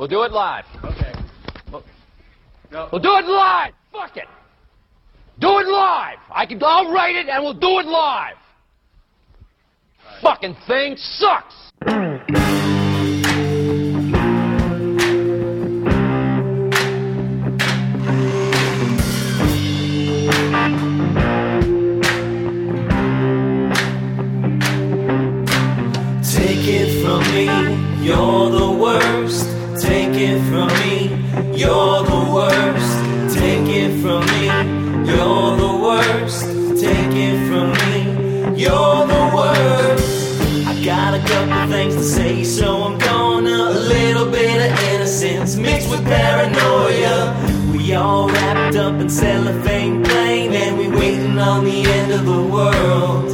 [0.00, 0.64] We'll do it live.
[0.82, 1.12] Okay.
[1.70, 3.74] We'll do it live.
[3.92, 4.24] Fuck it.
[5.38, 6.16] Do it live.
[6.34, 6.58] I can.
[6.64, 8.36] I'll write it, and we'll do it live.
[10.22, 11.54] Fucking thing sucks.
[49.10, 53.30] cellophane plain, and we waiting on the end of the world.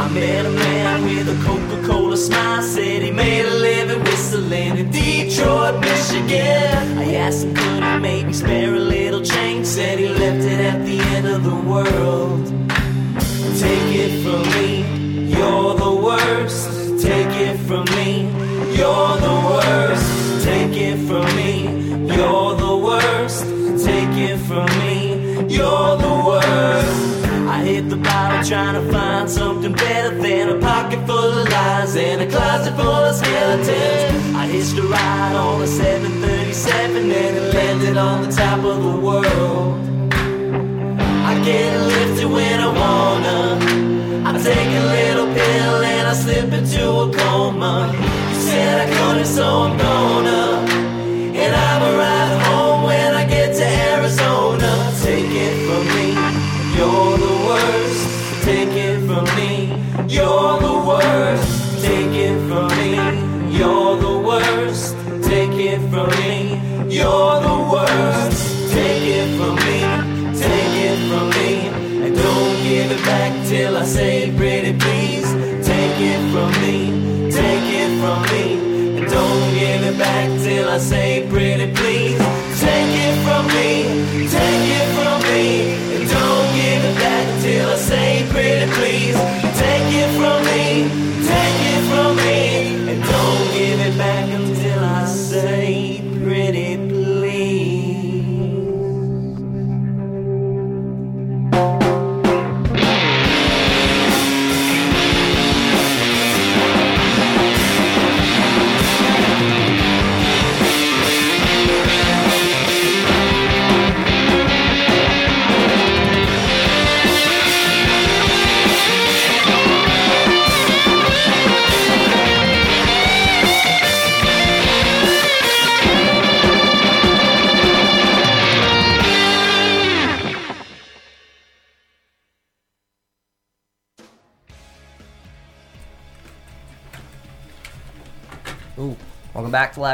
[0.00, 4.90] I met a man with a Coca-Cola smile, said he made a living whistling in
[4.90, 6.98] Detroit, Michigan.
[6.98, 10.84] I asked him could he maybe spare a little change, said he left it at
[10.86, 12.46] the end of the world.
[13.58, 14.84] Take it from me,
[15.34, 17.02] you're the worst.
[17.02, 18.28] Take it from me,
[18.76, 20.44] you're the worst.
[20.44, 22.47] Take it from me, you're
[24.48, 25.12] from me,
[25.54, 27.26] you're the worst.
[27.54, 31.94] I hit the bottle trying to find something better than a pocket full of lies
[31.96, 34.34] and a closet full of skeletons.
[34.34, 38.96] I hitched a ride on a 737 and it landed on the top of the
[39.06, 39.74] world.
[41.30, 43.40] I get lifted when I wanna.
[44.28, 47.92] I take a little pill and I slip into a coma.
[48.32, 50.42] You said I couldn't, so I'm gonna.
[51.42, 52.17] And I'll arrive
[80.78, 81.87] Say pretty please.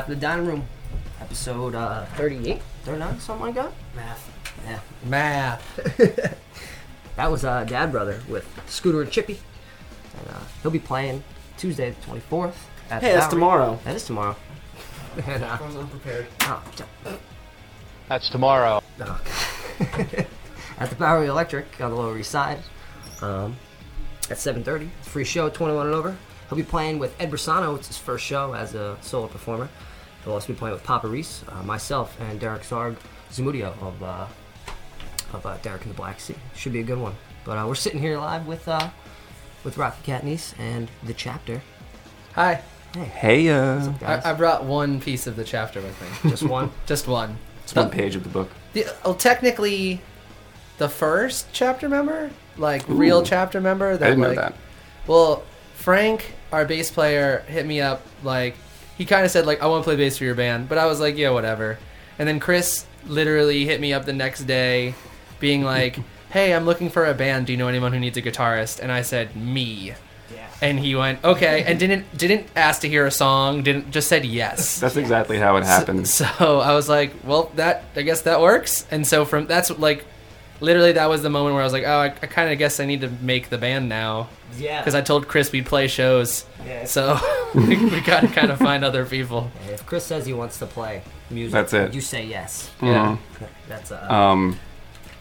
[0.07, 0.69] Welcome Laugh in the Dining Room,
[1.21, 3.73] episode uh, 38, 39, something like that.
[3.97, 4.31] Math.
[4.67, 4.81] Yeah.
[5.05, 6.39] Math.
[7.17, 9.39] That was uh, Dad Brother with Scooter and Chippy.
[10.19, 11.23] And, uh, he'll be playing
[11.57, 12.55] Tuesday the 24th.
[12.91, 13.31] At Hey, the that's Bowery.
[13.31, 13.79] tomorrow.
[13.85, 14.37] That is tomorrow.
[15.29, 16.27] and, uh, I was unprepared.
[16.41, 16.63] oh,
[18.09, 18.83] That's tomorrow.
[20.81, 22.59] at the Bowery Electric on the Lower East Side
[23.23, 23.57] um,
[24.29, 24.91] at 7.30.
[25.03, 26.17] Free show, 21 and over.
[26.49, 27.77] He'll be playing with Ed Brisano.
[27.77, 29.69] It's his first show as a solo performer.
[30.25, 32.97] He'll also be playing with Papa Reese, uh, myself, and Derek Sarg
[33.31, 34.27] Zamudio of, uh,
[35.33, 36.35] of uh, Derek and the Black Sea.
[36.55, 37.15] Should be a good one.
[37.45, 38.89] But uh, we're sitting here live with uh,
[39.65, 41.63] with Rocky Catniece and the chapter.
[42.35, 42.63] Hi.
[42.95, 46.31] Hey, uh, Guys, I, I brought one piece of the chapter with me.
[46.31, 46.71] just one.
[46.87, 47.39] Just one.
[47.65, 48.51] it's one page of the book.
[48.73, 50.01] The, well, technically,
[50.79, 53.93] the first chapter member, like real chapter member.
[53.93, 54.55] I didn't know that.
[55.07, 58.03] Well, Frank, our bass player, hit me up.
[58.23, 58.55] Like,
[58.97, 60.69] he kind of said, like, I want to play bass for your band.
[60.69, 61.79] But I was like, yeah, whatever.
[62.19, 64.95] And then Chris literally hit me up the next day,
[65.41, 65.99] being like,
[66.31, 67.47] hey, I'm looking for a band.
[67.47, 68.81] Do you know anyone who needs a guitarist?
[68.81, 69.95] And I said, me.
[70.63, 73.63] And he went, okay, and didn't didn't ask to hear a song.
[73.65, 74.81] Didn't just said yes.
[74.81, 76.09] That's exactly how it happened.
[76.09, 76.25] So
[76.61, 78.87] I was like, well, that I guess that works.
[78.91, 80.07] And so from that's like,
[80.61, 82.81] literally that was the moment where I was like, oh, I, I kind of guess
[82.81, 84.81] I need to make the band now Yeah.
[84.81, 86.45] because I told Chris we'd play shows.
[86.67, 86.85] Yeah.
[86.85, 87.19] So
[87.55, 89.51] we, we got to kind of find other people.
[89.71, 91.95] if Chris says he wants to play music, That's it.
[91.95, 92.71] You say yes.
[92.81, 93.19] Mhm.
[93.69, 94.59] That's uh, Um,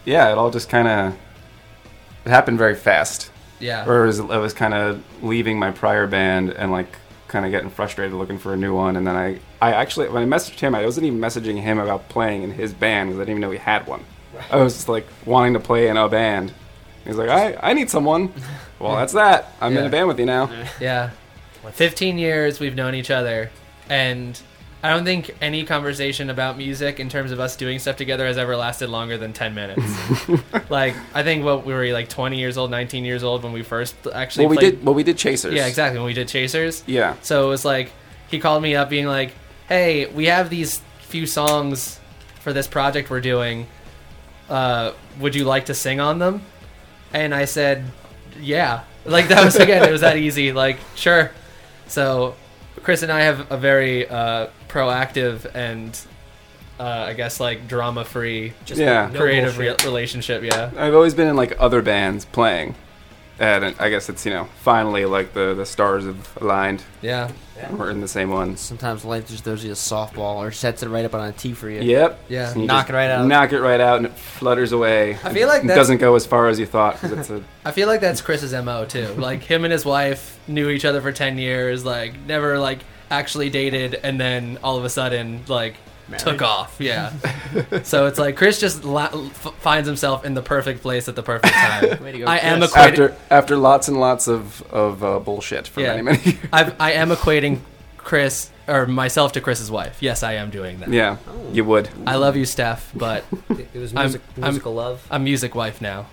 [0.04, 1.14] yeah, it all just kind of
[2.24, 3.30] it happened very fast.
[3.60, 3.86] Yeah.
[3.88, 6.96] Or it was, I was kind of leaving my prior band and like
[7.28, 8.96] kind of getting frustrated looking for a new one.
[8.96, 12.08] And then I, I actually, when I messaged him, I wasn't even messaging him about
[12.08, 14.04] playing in his band because I didn't even know he had one.
[14.50, 16.52] I was just like wanting to play in a band.
[17.04, 18.32] He's like, I, I need someone.
[18.78, 19.52] Well, that's that.
[19.60, 19.88] I'm in Yeah.
[19.88, 20.50] a band with you now.
[20.80, 21.10] Yeah.
[21.70, 23.50] 15 years we've known each other,
[23.88, 24.38] and
[24.82, 28.36] I don't think any conversation about music in terms of us doing stuff together has
[28.36, 29.82] ever lasted longer than 10 minutes.
[30.70, 33.62] like, I think what we were like 20 years old, 19 years old when we
[33.62, 34.70] first actually Well, we played.
[34.72, 34.84] did.
[34.84, 35.54] Well, we did Chasers.
[35.54, 35.98] Yeah, exactly.
[35.98, 36.82] When we did Chasers.
[36.86, 37.16] Yeah.
[37.22, 37.92] So it was like
[38.28, 39.32] he called me up being like,
[39.68, 41.98] "Hey, we have these few songs
[42.40, 43.66] for this project we're doing.
[44.48, 46.42] Uh, would you like to sing on them?"
[47.12, 47.84] And I said,
[48.40, 50.52] "Yeah." Like that was again, it was that easy.
[50.52, 51.30] Like, sure.
[51.88, 52.34] So
[52.82, 55.98] Chris and I have a very uh, proactive and
[56.80, 59.10] uh, I guess like drama-free, Just Yeah.
[59.12, 60.42] no creative re- relationship.
[60.42, 60.70] Yeah.
[60.76, 62.74] I've always been in like other bands playing,
[63.38, 66.82] and I guess it's you know finally like the the stars have aligned.
[67.02, 67.30] Yeah.
[67.70, 68.60] We're in the same ones.
[68.60, 71.52] Sometimes life just throws you a softball or sets it right up on a tee
[71.52, 71.80] for you.
[71.82, 72.24] Yep.
[72.28, 72.50] Yeah.
[72.50, 73.26] And you Knock it right out.
[73.26, 75.14] Knock it right out, and it flutters away.
[75.22, 77.70] I feel like It doesn't go as far as you thought because it's a I
[77.70, 79.06] feel like that's Chris's mo too.
[79.14, 83.50] Like him and his wife knew each other for ten years, like never like actually
[83.50, 85.76] dated, and then all of a sudden like
[86.18, 86.76] took off.
[86.78, 87.12] Yeah.
[87.82, 91.22] so it's like Chris just la- f- finds himself in the perfect place at the
[91.22, 92.02] perfect time.
[92.04, 92.72] Way to go, I am Chris.
[92.72, 92.88] equating.
[92.88, 95.88] after after lots and lots of of uh, bullshit for Yeah.
[96.00, 96.38] many many years.
[96.52, 97.60] I've, I am equating
[97.96, 99.98] Chris or myself to Chris's wife.
[100.02, 100.88] Yes, I am doing that.
[100.90, 101.16] Yeah,
[101.52, 101.88] you would.
[102.06, 105.06] I love you, Steph, but It, it was I'm- music, I'm- musical love.
[105.10, 106.06] I'm music wife now.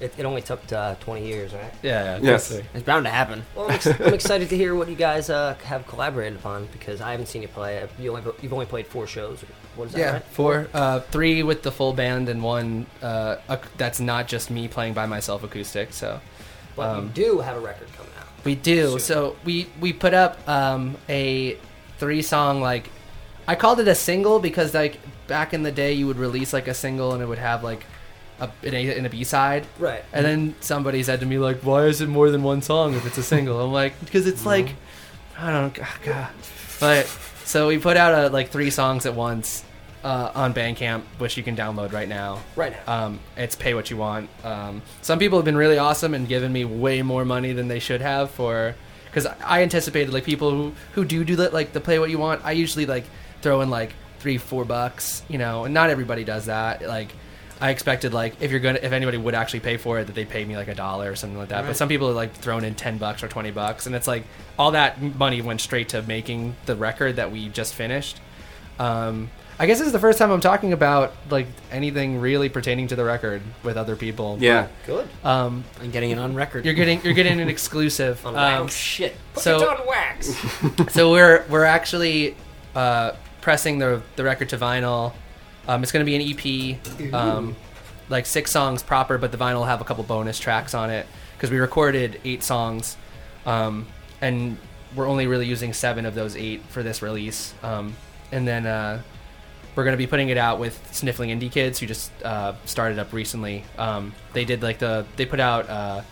[0.00, 1.72] It, it only took uh, 20 years, right?
[1.82, 2.16] Yeah.
[2.16, 2.48] yeah Yes.
[2.50, 2.70] definitely.
[2.74, 3.42] It's bound to happen.
[3.56, 7.00] Well, I'm, ex- I'm excited to hear what you guys uh, have collaborated upon because
[7.00, 7.84] I haven't seen you play.
[7.98, 9.40] You only, you've only played four shows.
[9.74, 10.24] What is that, Yeah, right?
[10.24, 14.68] four, uh, three with the full band, and one uh, ac- that's not just me
[14.68, 15.92] playing by myself acoustic.
[15.92, 16.20] So
[16.76, 18.26] But Um, you do have a record coming out.
[18.44, 18.90] we do.
[18.90, 18.98] Soon.
[19.00, 21.56] So we we put up um, a
[21.98, 22.88] three song like
[23.48, 26.68] I called it a single because like back in the day you would release like
[26.68, 27.84] a single and it would have like
[28.40, 29.66] a in a, in a B side.
[29.78, 30.04] Right.
[30.12, 33.06] And then somebody said to me like, "Why is it more than one song if
[33.06, 34.74] it's a single?" I'm like, "Because it's like,
[35.38, 36.30] I don't, ah, God."
[36.80, 37.06] But
[37.44, 39.64] so we put out a, like three songs at once
[40.04, 42.40] uh, on Bandcamp, which you can download right now.
[42.56, 43.06] Right now.
[43.06, 44.30] Um, it's pay what you want.
[44.44, 47.78] Um, some people have been really awesome and given me way more money than they
[47.78, 48.74] should have for
[49.06, 52.18] because I anticipated like people who who do do that like the play what you
[52.18, 52.44] want.
[52.44, 53.04] I usually like
[53.42, 56.82] throw in like three four bucks, you know, and not everybody does that.
[56.82, 57.12] Like
[57.60, 60.24] I expected like if you're gonna if anybody would actually pay for it that they
[60.24, 61.66] pay me like a dollar or something like that.
[61.66, 64.24] But some people are like thrown in ten bucks or twenty bucks, and it's like
[64.58, 68.20] all that money went straight to making the record that we just finished.
[68.78, 72.86] Um, I guess this is the first time I'm talking about like anything really pertaining
[72.88, 74.36] to the record with other people.
[74.40, 74.68] Yeah.
[74.86, 75.08] Good.
[75.24, 76.64] Um, And getting it on record.
[76.64, 78.24] you're getting you're getting an exclusive.
[78.24, 78.74] On Um, wax.
[78.76, 79.16] shit.
[79.34, 80.32] Put so- it on wax.
[80.94, 82.36] so we're we're actually
[82.76, 85.12] uh, pressing the the record to vinyl.
[85.68, 87.54] Um, it's going to be an EP, um,
[88.08, 91.06] like six songs proper, but the vinyl will have a couple bonus tracks on it
[91.36, 92.96] because we recorded eight songs,
[93.46, 93.86] um,
[94.20, 94.56] and
[94.96, 97.54] we're only really using seven of those eight for this release.
[97.62, 97.94] Um,
[98.32, 99.02] and then uh,
[99.76, 102.98] we're going to be putting it out with Sniffling Indie Kids, who just uh, started
[102.98, 103.64] up recently.
[103.76, 105.68] Um, they did like the they put out.
[105.68, 106.02] Uh,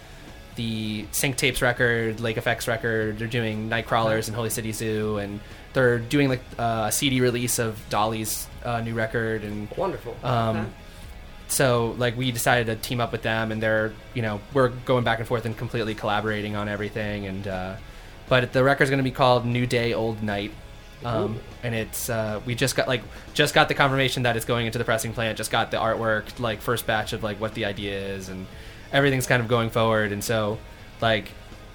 [0.56, 3.18] the Sync Tapes record, Lake Effects record.
[3.18, 5.38] They're doing Nightcrawlers and Holy City Zoo, and
[5.76, 9.44] they're doing like uh, a CD release of Dolly's uh, new record.
[9.44, 10.16] And Wonderful.
[10.24, 10.68] um, Okay.
[11.48, 15.04] so like we decided to team up with them, and they're you know we're going
[15.04, 17.26] back and forth and completely collaborating on everything.
[17.26, 17.76] And uh,
[18.28, 20.52] but the record's going to be called New Day Old Night.
[21.04, 23.02] Um, and it's uh, we just got like
[23.34, 25.36] just got the confirmation that it's going into the pressing plant.
[25.36, 28.46] Just got the artwork, like first batch of like what the idea is, and
[28.92, 30.10] everything's kind of going forward.
[30.10, 30.58] And so,
[31.02, 31.30] like,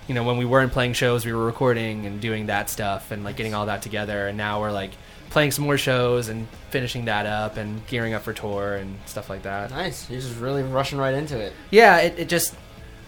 [0.08, 3.24] you know, when we weren't playing shows, we were recording and doing that stuff and
[3.24, 4.27] like getting all that together.
[4.27, 4.91] And now we're like
[5.29, 9.29] playing some more shows and finishing that up and gearing up for tour and stuff
[9.29, 9.70] like that.
[9.72, 10.10] Nice.
[10.10, 11.53] You're just really rushing right into it.
[11.70, 12.55] Yeah, it, it just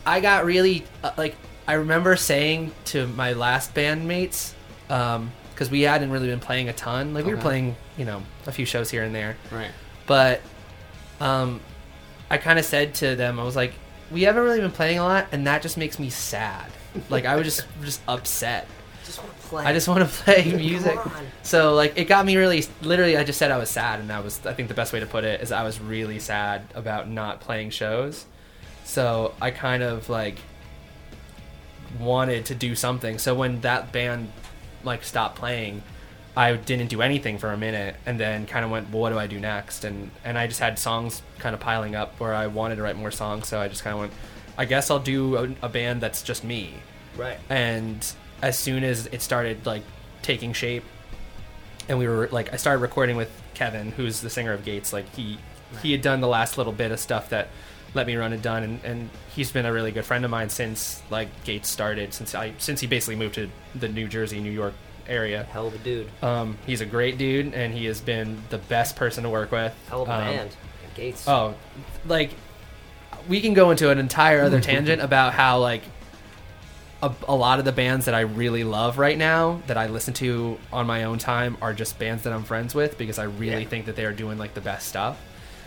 [0.06, 1.36] I got really uh, like
[1.68, 4.54] I remember saying to my last bandmates
[4.88, 7.14] because we hadn't really been playing a ton.
[7.14, 7.44] Like we were Okay.
[7.48, 9.72] playing, you know, a few shows here and there, Right.
[10.06, 10.42] but
[11.20, 11.62] um,
[12.30, 13.74] I kind of said to them, I was like,
[14.12, 16.70] we haven't really been playing a lot, and that just makes me sad.
[17.10, 18.68] Like I was just just upset.
[19.06, 19.66] just want to play.
[19.66, 20.98] I just want to play music.
[21.44, 24.20] So like it got me really literally I just said I was sad and I
[24.20, 27.10] was I think the best way to put it is I was really sad about
[27.10, 28.26] not playing shows.
[28.84, 30.38] So I kind of like
[32.00, 33.18] wanted to do something.
[33.20, 34.32] So when that band
[34.84, 35.84] like stopped playing,
[36.36, 39.20] I didn't do anything for a minute and then kind of went, well, what do
[39.20, 39.84] I do next?
[39.84, 42.98] And and I just had songs kind of piling up where I wanted to write
[42.98, 44.14] more songs, so I just kind of went
[44.58, 46.74] I guess I'll do a, a band that's just me
[47.18, 47.40] Right.
[47.50, 48.06] and
[48.42, 49.84] as soon as it started like
[50.22, 50.84] taking shape,
[51.90, 54.94] and we were like, I started recording with Kevin, who's the singer of Gates.
[54.94, 55.38] Like he
[55.82, 57.48] he had done the last little bit of stuff that
[57.94, 60.50] Let Me Run had done, and, and he's been a really good friend of mine
[60.50, 62.14] since like Gates started.
[62.14, 64.74] Since I since he basically moved to the New Jersey, New York
[65.08, 65.44] area.
[65.44, 66.10] Hell of a dude.
[66.22, 69.74] Um, he's a great dude, and he has been the best person to work with.
[69.90, 70.50] Hell of a Um, band.
[70.96, 71.28] Gates.
[71.28, 71.56] Oh,
[72.06, 72.32] like
[73.27, 75.84] we can go into an entire other tangent about how like
[77.01, 80.13] a, a lot of the bands that I really love right now that I listen
[80.15, 83.63] to on my own time are just bands that I'm friends with because I really
[83.63, 83.70] Yeah.
[83.70, 85.18] think that they are doing like the best stuff.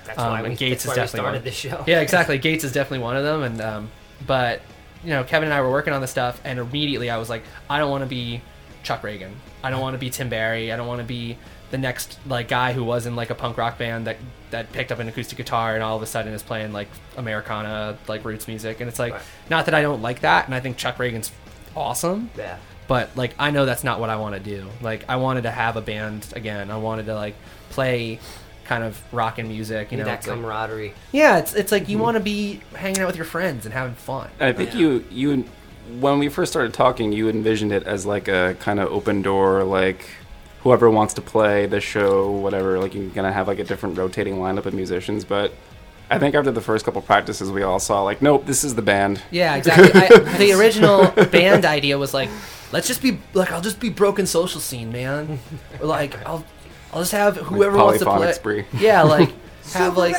[0.06, 1.44] that's um, why we, Gates is definitely started one.
[1.44, 1.84] this show.
[1.86, 2.38] Yeah, exactly.
[2.38, 3.90] Gates is definitely one of them, and um,
[4.26, 4.62] but
[5.04, 7.42] you know, Kevin and I were working on the stuff, and immediately I was like,
[7.68, 8.40] I don't want to be
[8.82, 9.32] Chuck Ragan.
[9.62, 10.72] I don't want to be Tim Barry.
[10.72, 11.36] I don't want to be
[11.70, 14.16] the next like guy who was in like a punk rock band that
[14.50, 17.98] that picked up an acoustic guitar and all of a sudden is playing like Americana
[18.08, 18.80] like roots music.
[18.80, 19.22] And it's like Right.
[19.50, 21.32] not that I don't like that, and I think Chuck Ragan's
[21.74, 22.56] awesome, Yeah.
[22.88, 24.66] but like I know that's not what I want to do.
[24.80, 26.70] Like I wanted to have a band again.
[26.70, 27.34] I wanted to like
[27.70, 28.20] play
[28.64, 29.90] kind of rock and music.
[29.90, 30.94] You Need know, that it's like- camaraderie.
[31.12, 32.04] yeah, it's it's like you mm-hmm.
[32.04, 34.28] want to be hanging out with your friends and having fun.
[34.40, 35.44] I think you you
[36.00, 39.62] when we first started talking, you envisioned it as like a kind of open door,
[39.64, 40.04] like
[40.66, 42.80] whoever wants to play the show, whatever.
[42.80, 45.24] Like you're gonna have like a different rotating lineup of musicians.
[45.24, 45.52] But
[46.10, 48.82] I think after the first couple practices, we all saw like, nope, this is the
[48.82, 49.22] band.
[49.30, 49.92] Yeah, exactly.
[49.94, 50.08] I,
[50.38, 52.28] the original band idea was like,
[52.72, 55.38] let's just be like, I'll just be broken social scene, man.
[55.80, 56.44] Or like, I'll
[56.92, 58.32] I'll just have whoever wants to play.
[58.32, 58.64] spree.
[58.76, 59.32] Yeah, like
[59.72, 60.16] have like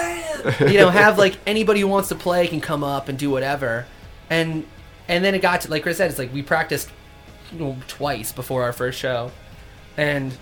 [0.62, 3.86] you know have like anybody who wants to play can come up and do whatever,
[4.30, 4.66] and
[5.10, 6.90] and then it got to like Chris said, it's like we practiced
[7.52, 9.30] you know, twice before our first show,
[9.98, 10.38] and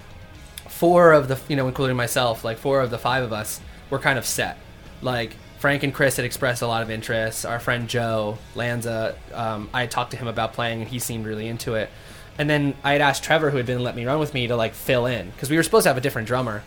[0.67, 3.99] four of the you know including myself, like four of the five of us were
[3.99, 4.57] kind of set.
[5.01, 7.45] Like Frank and Chris had expressed a lot of interest.
[7.45, 11.25] Our friend Joe Lanza, um, I had talked to him about playing, and he seemed
[11.25, 11.89] really into it.
[12.37, 14.55] And then I had asked Trevor, who had been let me run with me, to
[14.57, 16.63] like fill in because we were supposed to have a different drummer,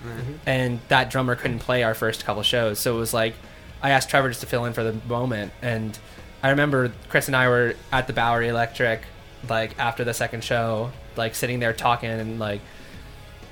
[0.47, 2.79] and that drummer couldn't play our first couple shows.
[2.81, 3.35] So it was like
[3.83, 5.53] I asked Trevor just to fill in for the moment.
[5.61, 5.99] And
[6.43, 9.03] I remember Chris and I were at the Bowery Electric,
[9.49, 12.63] like after the second show, like sitting there talking and like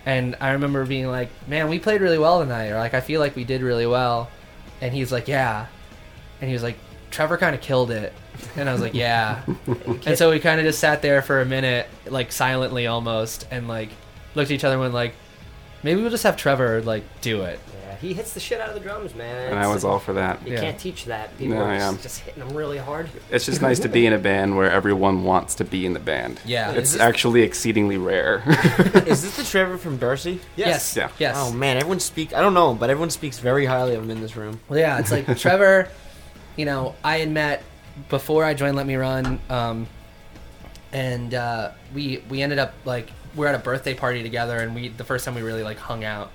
[0.06, 3.20] and I remember being like, "Man, we played really well tonight," or like, "I feel
[3.20, 4.30] like we did really well,"
[4.80, 5.66] and he's like, "Yeah,"
[6.40, 6.78] and he was like,
[7.10, 8.14] "Trevor kind of killed it,"
[8.56, 9.42] and I was like, "Yeah,"
[10.06, 13.68] and so we kind of just sat there for a minute, like silently almost, and
[13.68, 13.90] like
[14.36, 15.14] looked at each other and went like,
[15.82, 17.58] "Maybe we'll just have Trevor like do it."
[18.02, 19.50] Yeah, he hits the shit out of the drums, man.
[19.52, 20.46] And I was all for that.
[20.46, 20.60] You Yeah.
[20.60, 21.36] can't teach that.
[21.38, 21.90] People No, are yeah.
[21.92, 23.08] just, just hitting them really hard.
[23.30, 26.00] It's just nice to be in a band where everyone wants to be in the
[26.00, 26.40] band.
[26.44, 26.72] Yeah.
[26.72, 28.42] It's this- actually exceedingly rare.
[29.06, 30.40] Is this the Trevor from Darcy?
[30.56, 30.96] Yes.
[30.96, 31.08] Yeah.
[31.18, 31.36] Yes.
[31.38, 32.34] Oh man, everyone speak.
[32.34, 34.60] I don't know, but everyone speaks very highly of him in this room.
[34.68, 35.88] Well, yeah, it's like Trevor.
[36.56, 37.62] You know, I had met
[38.08, 39.86] before I joined Let Me Run, um,
[40.92, 44.74] and uh, we we ended up like we were at a birthday party together, and
[44.74, 46.30] we the first time we really like hung out,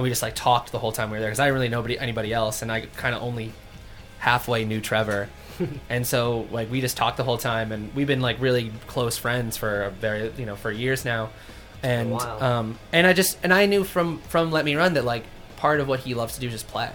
[0.00, 1.68] and we just like talked the whole time we were there because I didn't really
[1.68, 3.52] know nobody anybody else, and I kind of only
[4.18, 5.28] halfway knew Trevor.
[5.90, 9.18] and so like we just talked the whole time and we've been like really close
[9.18, 11.30] friends for a very you know for years now.
[11.82, 15.24] And um and i just and i knew from from let me run that like
[15.56, 16.90] part of what he loves to do is just play.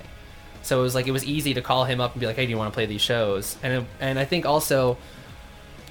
[0.64, 2.46] So it was like it was easy to call him up and be like hey
[2.46, 3.56] do you want to play these shows?
[3.62, 4.98] And and i think also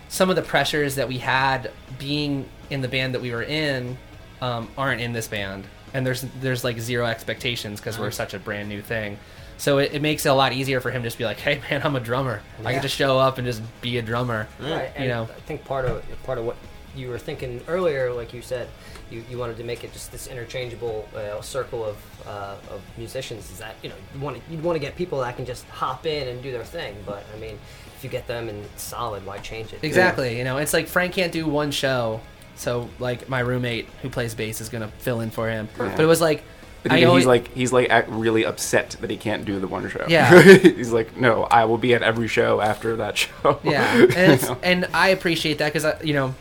[0.09, 3.99] some of the pressures that we had being in the band that we were in
[4.41, 8.39] um, aren't in this band and there's there's like zero expectations because we're such a
[8.39, 9.19] brand new thing
[9.57, 11.61] so it, it makes it a lot easier for him to just be like hey
[11.71, 12.73] man i'm a drummer i Yeah.
[12.73, 14.91] can just show up and just be a drummer Right.
[14.97, 16.57] And know I think part of part of what
[16.97, 18.69] you were thinking earlier, like you said,
[19.11, 23.51] you, you wanted to make it just this interchangeable uh, circle of uh, of musicians.
[23.51, 25.67] Is that you know you want to you want to get people that can just
[25.71, 26.95] hop in and do their thing.
[27.05, 27.59] But I mean,
[27.97, 29.81] if you get them in solid, why change it?
[29.83, 30.39] Exactly.
[30.39, 32.21] You know, it's like Frank can't do one show,
[32.57, 35.69] so like my roommate who plays bass is gonna fill in for him.
[35.77, 36.43] But it was like,
[36.83, 39.67] But I always, he's like he's like act really upset that he can't do the
[39.67, 40.05] one show.
[40.09, 40.43] Yeah.
[40.43, 43.59] he's like, no, I will be at every show after that show.
[43.63, 46.35] yeah, and it's, and I appreciate that because you know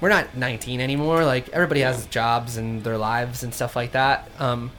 [0.00, 1.24] we're not 19 anymore.
[1.24, 4.30] Like everybody has jobs and their lives and stuff like that.
[4.38, 4.70] Um,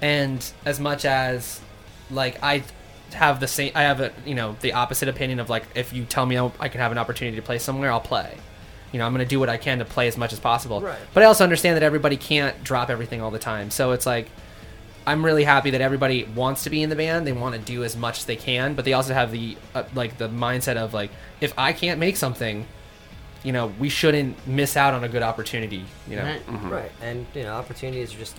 [0.00, 1.60] and as much as
[2.10, 2.62] like I
[3.14, 6.04] have the same, I have a you know the opposite opinion of like if you
[6.04, 8.36] tell me I can have an opportunity to play somewhere, I'll play.
[8.92, 10.80] You know, I'm going to do what I can to play as much as possible.
[10.80, 10.98] Right.
[11.12, 13.70] But I also understand that everybody can't drop everything all the time.
[13.70, 14.30] So it's like
[15.06, 17.26] I'm really happy that everybody wants to be in the band.
[17.26, 19.84] They want to do as much as they can, but they also have the uh,
[19.94, 22.66] like the mindset of like if I can't make something,
[23.42, 25.84] you know, we shouldn't miss out on a good opportunity.
[26.08, 26.42] You know, Right.
[26.70, 26.92] Right.
[27.02, 28.36] And you know, opportunities are just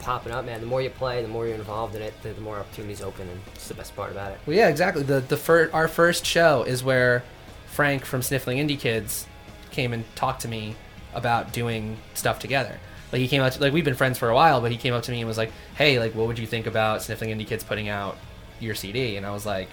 [0.00, 0.60] popping up, man.
[0.60, 3.28] The more you play, the more you're involved in it, the, the more opportunities open,
[3.28, 4.38] and it's the best part about it.
[4.46, 5.02] well, yeah, exactly.
[5.02, 7.22] The the fir- our first show is where
[7.66, 9.26] Frank from Sniffling Indie Kids
[9.70, 10.76] came and talked to me
[11.14, 12.78] about doing stuff together.
[13.12, 14.92] Like he came up to, like we've been friends for a while, but he came
[14.94, 17.46] up to me and was like, "Hey, like what would you think about Sniffling Indie
[17.46, 18.16] Kids putting out
[18.60, 19.68] your CD?" And I was like,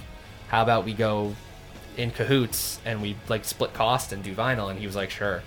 [0.48, 1.36] "How about we go
[1.98, 5.44] in cahoots and we like split cost and do vinyl?" And he was like, "Sure."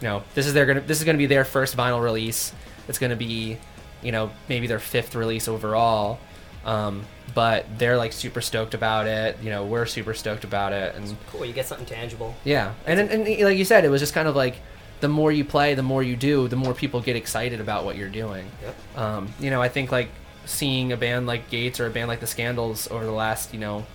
[0.00, 2.52] You know, this is their gonna this is gonna be their first vinyl release.
[2.88, 3.58] It's gonna be,
[4.02, 6.18] you know, maybe their fifth release overall.
[6.64, 9.38] Um, but they're like super stoked about it.
[9.42, 12.34] You know, we're super stoked about it, and Cool, you get something tangible.
[12.44, 14.56] yeah, and, and and like you said, it was just kind of like
[15.00, 17.96] the more you play, the more you do, the more people get excited about what
[17.96, 18.50] you're doing.
[18.62, 18.98] Yep.
[18.98, 20.08] Um, you know, I think like
[20.44, 23.60] seeing a band like Gates or a band like the Scandals over the last, you
[23.60, 23.86] know,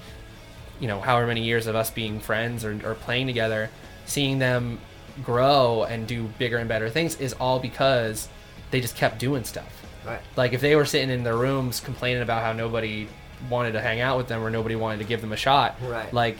[0.79, 3.69] you know, however many years of us being friends or, or playing together,
[4.05, 4.79] seeing them
[5.23, 8.27] grow and do bigger and better things is all because
[8.71, 9.85] they just kept doing stuff.
[10.05, 10.21] Right.
[10.35, 13.07] Like if they were sitting in their rooms complaining about how nobody
[13.49, 16.13] wanted to hang out with them or nobody wanted to give them a shot, Right.
[16.13, 16.37] like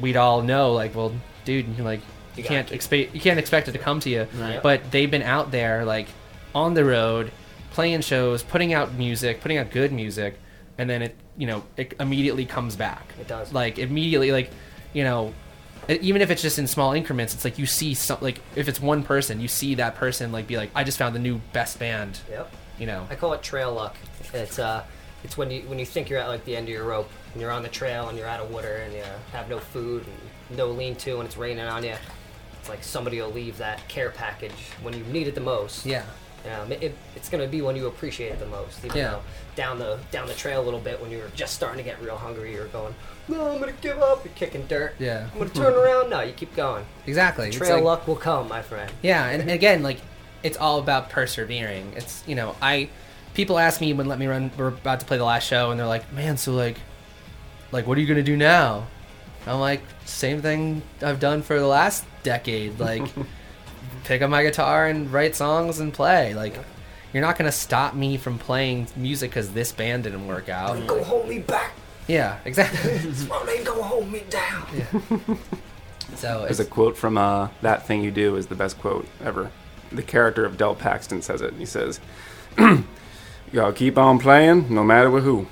[0.00, 1.12] we'd all know, like, well,
[1.44, 2.00] dude, like
[2.36, 4.26] you, You can't expect you can't expect it to come to you.
[4.36, 4.62] Right.
[4.62, 6.08] But they've been out there, like
[6.54, 7.30] on the road,
[7.72, 10.38] playing shows, putting out music, putting out good music,
[10.78, 13.12] and then it, you know, it immediately comes back.
[13.20, 13.52] It does.
[13.52, 14.50] Like immediately, like
[14.92, 15.32] you know,
[15.88, 18.80] even if it's just in small increments, it's like you see some, like if it's
[18.80, 21.78] one person, you see that person like be like, I just found the new best
[21.78, 22.18] band.
[22.30, 22.50] Yep.
[22.78, 23.06] You know.
[23.10, 23.96] I call it trail luck.
[24.32, 24.82] It's uh,
[25.24, 27.40] it's when you when you think you're at like the end of your rope and
[27.40, 29.02] you're on the trail and you're out of water and you
[29.32, 30.04] have no food
[30.48, 31.94] and no lean to and it's raining on you.
[32.60, 34.52] It's like somebody will leave that care package
[34.82, 35.84] when you need it the most.
[35.86, 36.04] Yeah.
[36.60, 38.84] Um, it, it- it's gonna be when you appreciate it the most.
[38.84, 39.10] Even Yeah.
[39.12, 39.20] though
[39.56, 42.16] down the down the trail a little bit when you're just starting to get real
[42.16, 42.94] hungry, you're going,
[43.28, 44.24] no, I'm gonna give up.
[44.26, 44.94] You're kicking dirt.
[44.98, 45.28] Yeah.
[45.32, 46.10] I'm gonna turn around.
[46.10, 46.84] No, you keep going.
[47.06, 47.48] Exactly.
[47.48, 48.92] It's Trail like- luck will come, my friend.
[49.00, 49.98] Yeah, and, and again, like
[50.42, 51.94] it's all about persevering.
[51.96, 52.90] It's you know, I
[53.34, 54.50] people ask me when let me run.
[54.56, 56.78] We're about to play the last show, and they're like, "Man, so like,
[57.72, 58.86] like what are you gonna do now?"
[59.46, 62.78] I'm like, "Same thing I've done for the last decade.
[62.78, 63.02] Like,
[64.04, 66.34] pick up my guitar and write songs and play.
[66.34, 66.56] Like,
[67.12, 70.86] you're not gonna stop me from playing music because this band didn't work out.
[70.86, 71.72] Go hold me back.
[72.06, 72.98] Yeah, exactly.
[73.12, 74.66] Small ain't gonna hold me down.
[76.14, 79.06] so There's it's, a quote from uh, That Thing You Do is the best quote
[79.22, 79.50] ever.
[79.90, 81.54] The character of Del Paxton says it.
[81.54, 82.00] He says,
[83.54, 85.46] Y'all keep on playing, no matter with who.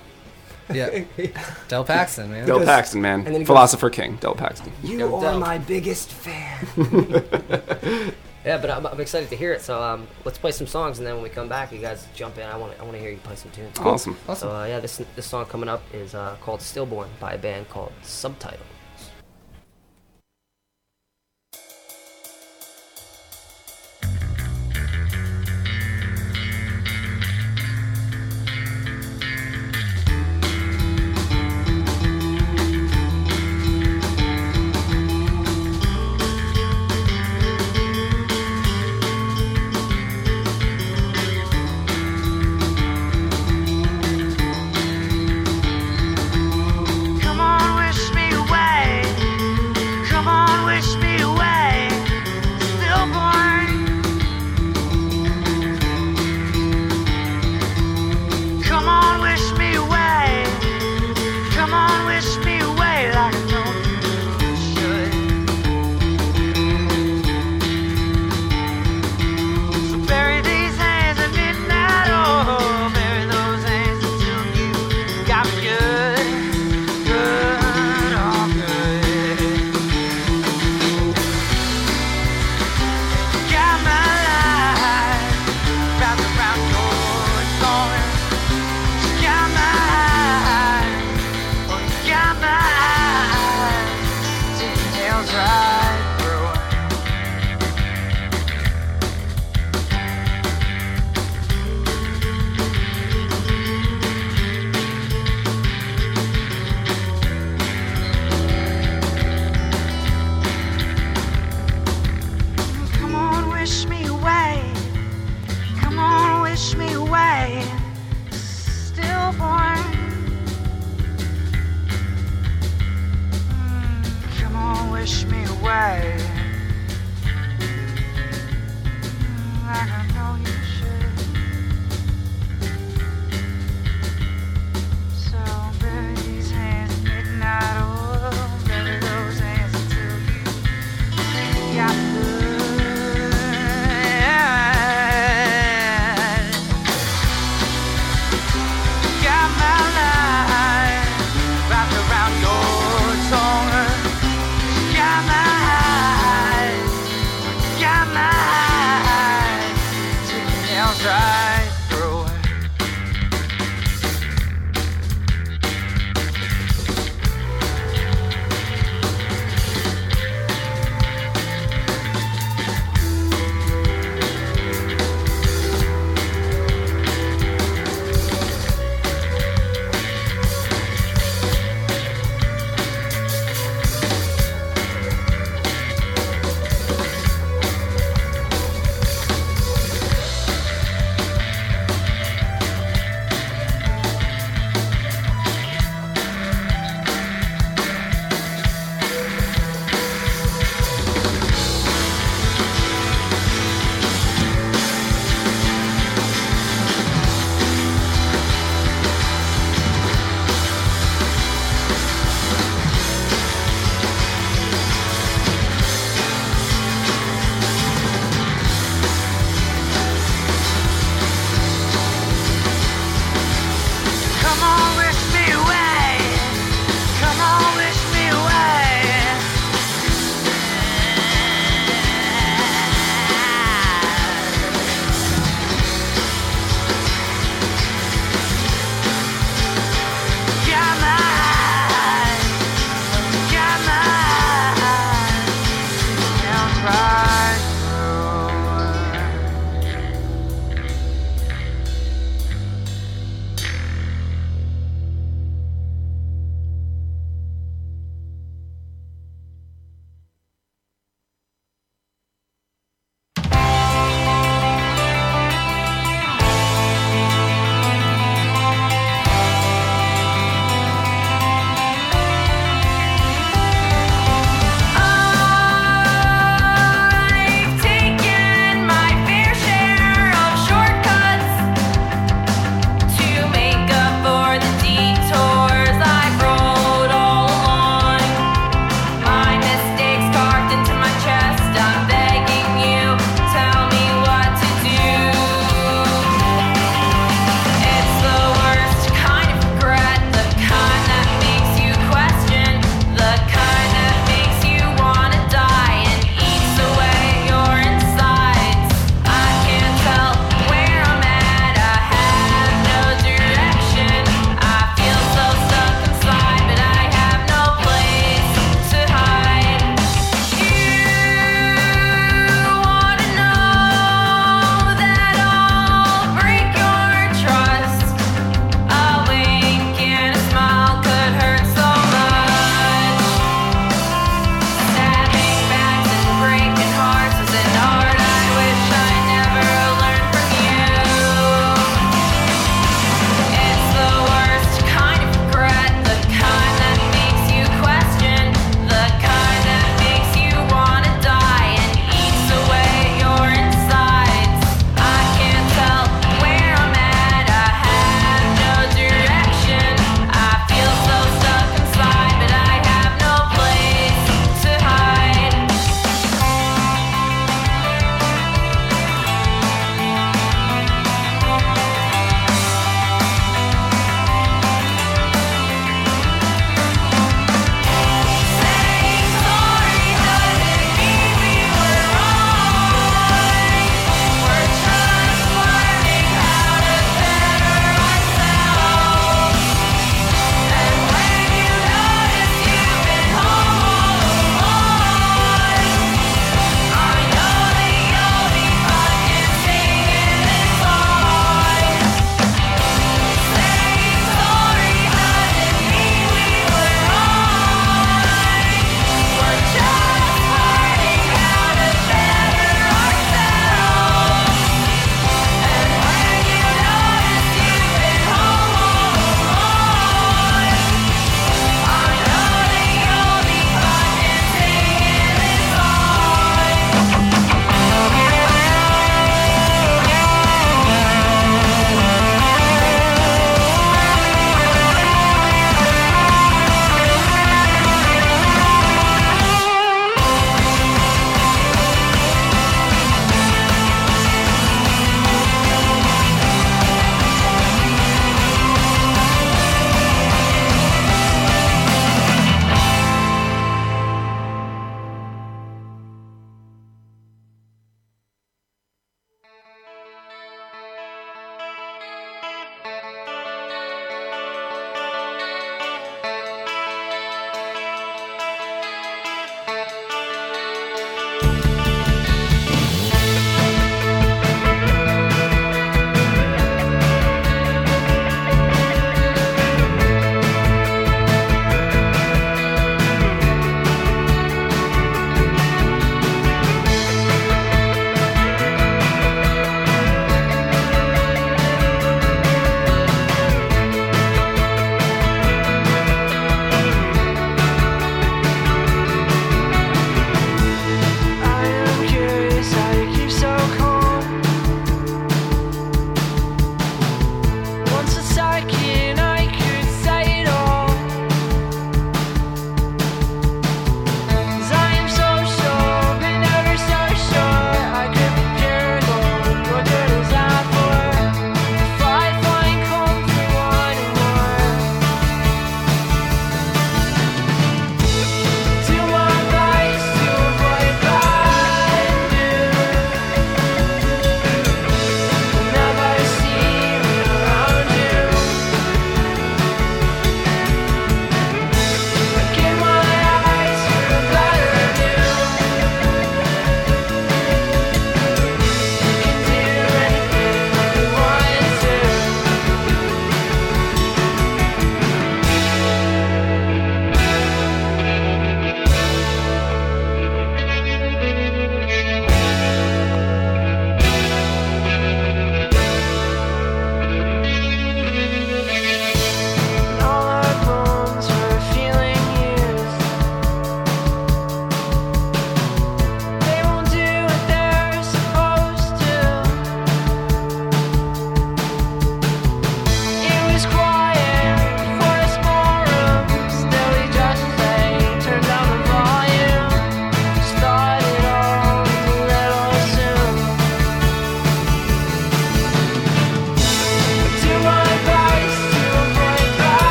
[0.75, 1.05] yeah,
[1.69, 2.47] Del Paxton, man.
[2.49, 3.19] Del Paxton, man.
[3.21, 4.73] and then he goes- Philosopher King, Del Paxton.
[4.83, 5.38] You Go are Del.
[5.38, 6.67] my biggest fan.
[8.45, 9.61] yeah, but I'm, I'm excited to hear it.
[9.61, 12.38] So um, let's play some songs, and then when we come back, you guys jump
[12.38, 12.45] in.
[12.45, 13.79] I want to I want to hear you play some tunes.
[13.79, 14.17] Awesome.
[14.29, 14.49] Awesome.
[14.49, 17.69] So uh, yeah, this this song coming up is uh, called "Stillborn" by a band
[17.69, 18.67] called Subtitle.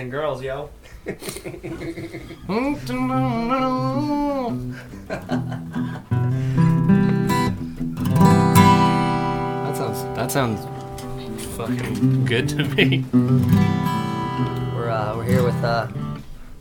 [0.00, 0.70] West girls, yo.
[1.04, 1.20] That
[9.76, 10.66] sounds that sounds
[11.56, 13.04] fucking good to me.
[14.74, 15.88] We're uh, we're here with uh,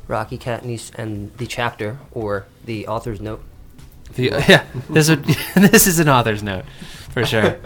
[0.10, 3.42] Rocky Katniss and the chapter or the author's note.
[4.16, 5.24] The, yeah, this would
[5.56, 6.66] this is an author's note
[7.12, 7.58] for sure.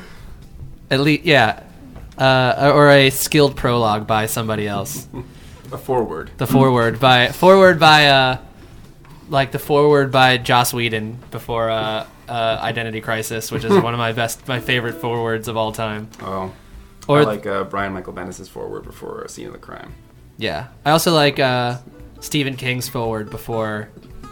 [0.90, 1.62] At least, yeah,
[2.18, 5.08] uh, or a skilled prologue by somebody else.
[5.72, 6.30] A foreword.
[6.36, 8.38] The foreword by foreword by uh,
[9.28, 13.98] like the foreword by Joss Whedon before uh, uh, Identity Crisis, which is one of
[13.98, 16.08] my best, my favorite forewords of all time.
[16.20, 16.52] Oh.
[17.08, 19.94] Or I like uh, Brian Michael Bendis' foreword before a scene of the crime.
[20.38, 21.78] Yeah, I also like uh,
[22.20, 23.88] Stephen King's foreword before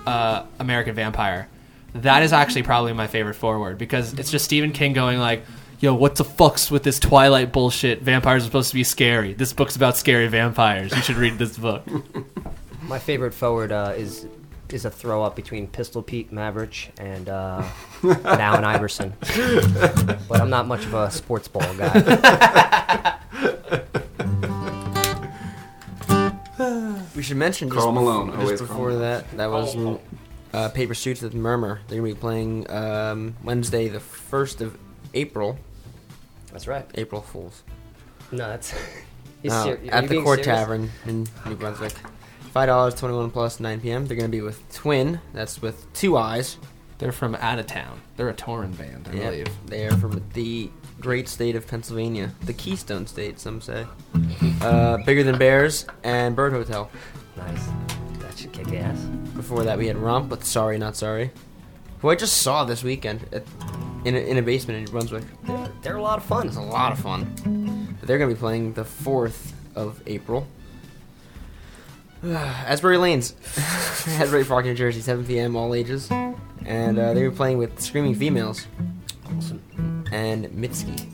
[0.07, 1.49] uh, American Vampire.
[1.95, 5.45] That is actually probably my favorite foreword because it's just Stephen King going like,
[5.81, 8.03] "Yo, what the fucks with this Twilight bullshit?
[8.03, 9.33] Vampires are supposed to be scary.
[9.35, 10.95] This book's about scary vampires.
[10.95, 11.85] You should read this book."
[12.83, 14.27] My favorite forward uh, is
[14.71, 17.63] is a throw up between Pistol Pete Maravich and uh,
[18.25, 19.13] Allen Iverson.
[20.29, 23.19] but I'm not much of a sports ball guy.
[27.15, 29.01] We should mention just, Karl bef- Malone, just always before Malone.
[29.03, 30.01] that, that was mm,
[30.53, 31.81] uh, Paper Suits with Murmur.
[31.87, 34.79] They're going to be playing um, Wednesday, the 1st of
[35.15, 35.59] April.
[36.53, 36.87] That's right.
[36.95, 37.63] April Fools.
[38.33, 38.73] No, that's
[39.43, 40.61] he's Uh, ser- at the being Court serious?
[40.61, 41.93] Tavern in New Brunswick.
[42.53, 44.07] Five dollars, twenty-one plus, nine p.m.
[44.07, 45.21] They're going to be with Twin.
[45.33, 46.57] That's with two eyes.
[46.99, 48.01] They're from out of town.
[48.17, 49.49] They're a touring band, I Yeah, believe.
[49.67, 53.85] they are from the great state of Pennsylvania, the Keystone State, some say.
[54.63, 56.89] Uh, Bigger than Bears and Bird Hotel.
[57.37, 57.67] Nice.
[58.21, 58.99] That should kick ass.
[59.37, 61.31] Before that, we had Romp with Sorry Not Sorry,
[62.05, 63.45] who I just saw this weekend at,
[64.05, 65.25] in, a, in a basement in New Brunswick.
[65.45, 66.47] They're, they're a lot of fun.
[66.47, 67.97] It's a lot of fun.
[68.03, 70.47] They're going to be playing the 4th of April.
[72.23, 73.35] Asbury Lanes,
[74.07, 76.11] Asbury Park, New Jersey, 7 p.m., all ages.
[76.67, 78.67] And uh, they were playing with Screaming Females
[79.35, 80.05] Awesome.
[80.13, 81.09] and Mitski.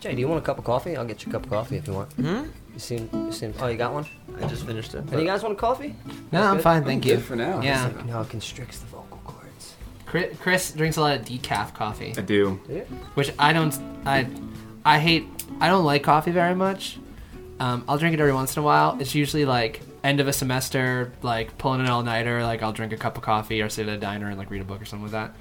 [0.00, 0.96] Jay, do you want a cup of coffee?
[0.96, 2.10] I'll get you a cup of coffee if you want.
[2.14, 2.44] Hmm?
[2.72, 3.10] You seen?
[3.12, 3.52] You seen?
[3.60, 4.06] Oh, you got one?
[4.40, 5.04] I just finished it.
[5.12, 5.94] Any guys want a coffee?
[6.32, 6.62] No, I'm good.
[6.62, 7.16] fine, thank you.
[7.16, 7.60] Good for now.
[7.60, 9.03] Yeah, You know, it constricts the vocal cords.
[10.14, 12.14] Chris, Chris drinks a lot of decaf coffee.
[12.16, 12.60] I do.
[13.14, 13.76] which I don't.
[14.06, 14.28] I
[14.84, 15.26] I hate.
[15.60, 17.00] I don't like coffee very much.
[17.58, 18.96] Um, I'll drink it every once in a while.
[19.00, 22.44] It's usually like end of a semester, like pulling an all nighter.
[22.44, 24.60] Like I'll drink a cup of coffee or sit at a diner and like read
[24.60, 25.34] a book or something like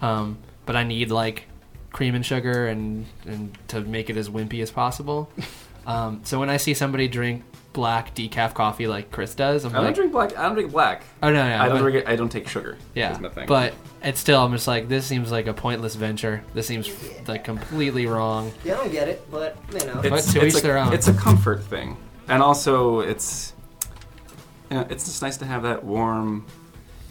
[0.00, 0.04] that.
[0.04, 1.44] Um, but I need like
[1.92, 5.30] cream and sugar and and to make it as wimpy as possible.
[5.86, 9.76] Um, so when I see somebody drink black decaf coffee like Chris does, I'm I
[9.76, 10.36] don't like, drink black.
[10.36, 11.02] I don't drink black.
[11.22, 12.08] oh no, no, I don't but- drink it.
[12.08, 12.76] I don't take sugar.
[12.94, 13.46] yeah, my thing.
[13.46, 14.40] but it's still.
[14.40, 16.42] I'm just like this seems like a pointless venture.
[16.54, 16.90] This seems
[17.28, 18.52] like completely wrong.
[18.64, 20.00] Yeah, I don't get it, but you know.
[20.02, 20.92] But to it's each a, their own.
[20.92, 21.96] It's a comfort thing,
[22.28, 23.52] and also it's,
[24.70, 26.46] you know, it's just nice to have that warm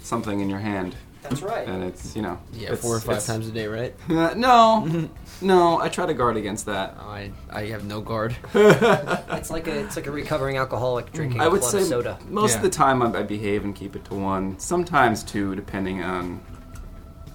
[0.04, 0.96] something in your hand,
[1.30, 1.68] That's right.
[1.68, 3.96] and it's you know, Yeah, it's- four or five it's- times a day, right?
[4.10, 5.10] Uh, no,
[5.42, 6.96] no, I try to guard against that.
[7.00, 8.36] Oh, I, I have no guard.
[8.54, 12.18] It's like a it's like a recovering alcoholic drinking I a would club say soda.
[12.30, 12.58] most Yeah.
[12.58, 16.42] of the time I, I behave and keep it to one, sometimes two, depending on,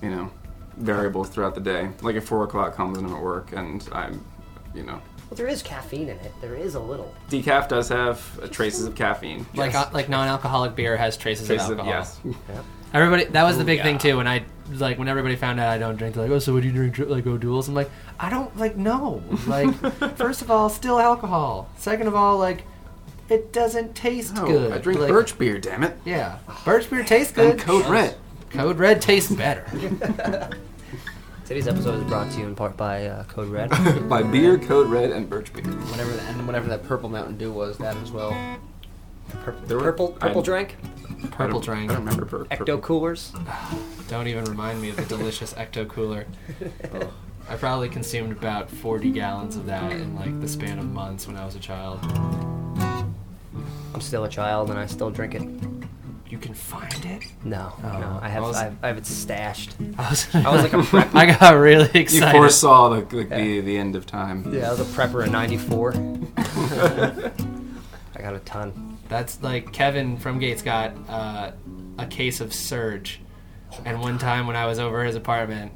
[0.03, 0.31] you know,
[0.79, 1.91] variables throughout the day.
[2.03, 4.25] Like if four o'clock comes and I'm at work and I'm,
[4.75, 5.01] you know,
[5.31, 6.33] Well, there is caffeine in it.
[6.41, 7.15] There is a little.
[7.31, 9.47] decaf does have uh, traces of caffeine.
[9.55, 12.25] Like uh, like non-alcoholic beer has traces, Traces of of alcohol.
[12.49, 12.65] yes.
[12.95, 14.17] Everybody that was the Ooh, big thing too.
[14.19, 16.65] When I like when everybody found out I don't drink, they're like, oh, so would
[16.65, 16.95] you drink?
[16.95, 17.69] dr- Like O'Doul's?
[17.69, 19.23] I'm like, I don't like no.
[19.47, 19.75] Like
[20.17, 21.71] first of all, still alcohol.
[21.79, 22.65] Second of all, like
[23.29, 24.73] it doesn't taste No, good.
[24.73, 25.59] I drink Like, birch beer.
[25.59, 25.97] Damn it.
[26.05, 27.53] Yeah, birch beer tastes good.
[27.53, 28.17] And Code Red.
[28.51, 29.65] Code Red tastes better.
[31.47, 33.69] Today's episode is brought to you in part by uh, Code Red.
[34.09, 35.65] By beer, Code Red, and birch beer.
[35.65, 38.31] Whatever that, and whatever that purple Mountain Dew was, that as well.
[39.67, 40.77] There were- Purple purple I- drink.
[41.31, 41.91] Purple I don't- drink.
[41.91, 43.33] I don't remember pur- Ecto coolers.
[44.09, 46.27] Don't even remind me of the delicious Ecto Cooler.
[47.49, 51.37] I probably consumed about 40 gallons of that in like the span of months when
[51.37, 52.01] I was a child.
[53.95, 55.43] I'm still a child and I still drink it.
[56.29, 57.25] You can find it.
[57.45, 59.77] No, Oh, no, I have I was- I have, I have it stashed.
[59.99, 61.15] I was, I was like a prep.
[61.15, 62.13] I got really excited.
[62.13, 62.39] You excited.
[62.39, 64.53] foresaw the, the, the, the end of time.
[64.53, 65.95] Yeah, I was a prepper in '94.
[68.15, 68.92] I got a ton.
[69.13, 71.53] That's like Kevin from Gates got uh,
[71.99, 73.21] a case of Surge,
[73.85, 75.73] and one time when I was over his apartment,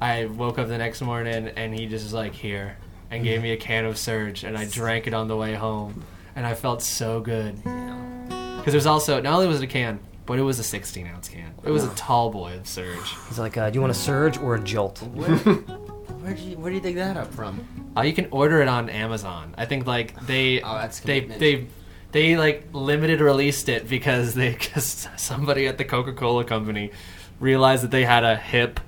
[0.00, 2.76] I woke up the next morning and he just was like here
[3.10, 6.04] and gave me a can of Surge, and I drank it on the way home,
[6.36, 7.56] and I felt so good.
[7.64, 11.28] Because there's also not only was it a can, but it was a 16 ounce
[11.30, 11.54] can.
[11.64, 13.14] It was a tall boy of Surge.
[13.28, 16.70] He's like, uh, "Do you want a surge or a jolt?" Where did you Where
[16.70, 17.66] do you dig that up from?
[17.96, 19.54] Uh, you can order it on Amazon.
[19.56, 21.40] I think like they Oh, that's they commitment.
[21.40, 21.66] they
[22.12, 26.90] they like limited released it because they because somebody at the Coca Cola company
[27.38, 28.80] realized that they had a hip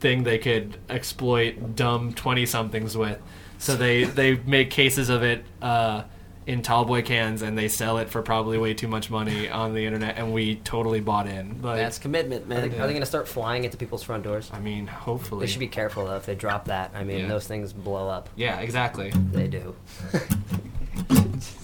[0.00, 3.18] thing they could exploit dumb twenty somethings with.
[3.58, 6.04] So they they make cases of it uh,
[6.46, 9.84] in tallboy cans and they sell it for probably way too much money on the
[9.84, 11.60] internet, and we totally bought in.
[11.60, 12.70] Like, That's commitment, Are man.
[12.70, 14.50] they, are they going to start flying into people's front doors?
[14.52, 16.92] I mean, hopefully They should be careful though if they drop that.
[16.94, 17.28] I mean, Yeah.
[17.28, 18.30] those things blow up.
[18.36, 19.10] Yeah, exactly.
[19.10, 19.76] They do.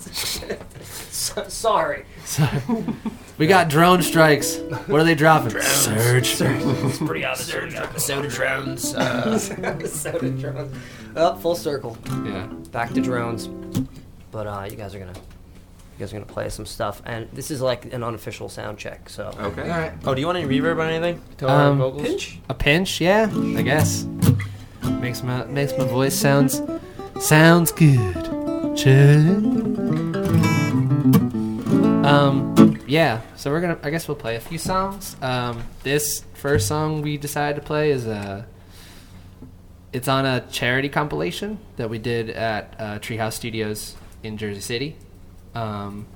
[0.00, 2.04] So- sorry.
[3.38, 4.58] We got drone strikes.
[4.86, 5.58] What are they dropping?
[5.62, 6.26] Surge.
[6.26, 6.60] Surge.
[6.62, 7.50] It's pretty obvious.
[8.04, 8.94] Soda drones.
[8.94, 10.76] Uh, soda drones.
[11.16, 11.96] Up full circle.
[12.26, 12.48] Yeah.
[12.70, 13.48] Back to drones.
[14.30, 17.50] But uh, you guys are gonna, you guys are gonna play some stuff, and this
[17.50, 19.08] is like an unofficial sound check.
[19.08, 19.62] So Okay.
[19.62, 19.92] All right.
[20.04, 21.22] Oh, do you want any reverb on anything?
[21.38, 22.36] To our Um, vocals?
[22.50, 23.26] A pinch, yeah,
[23.56, 24.04] I guess.
[25.00, 26.60] Makes my makes my voice sounds
[27.20, 28.39] sounds good.
[32.04, 33.20] Um, yeah.
[33.36, 33.78] So we're gonna.
[33.82, 35.16] I guess we'll play a few songs.
[35.22, 38.44] Um, this first song we decided to play is uh
[39.92, 44.96] It's on a charity compilation that we did at uh, Treehouse Studios in Jersey City.
[45.54, 46.06] Um,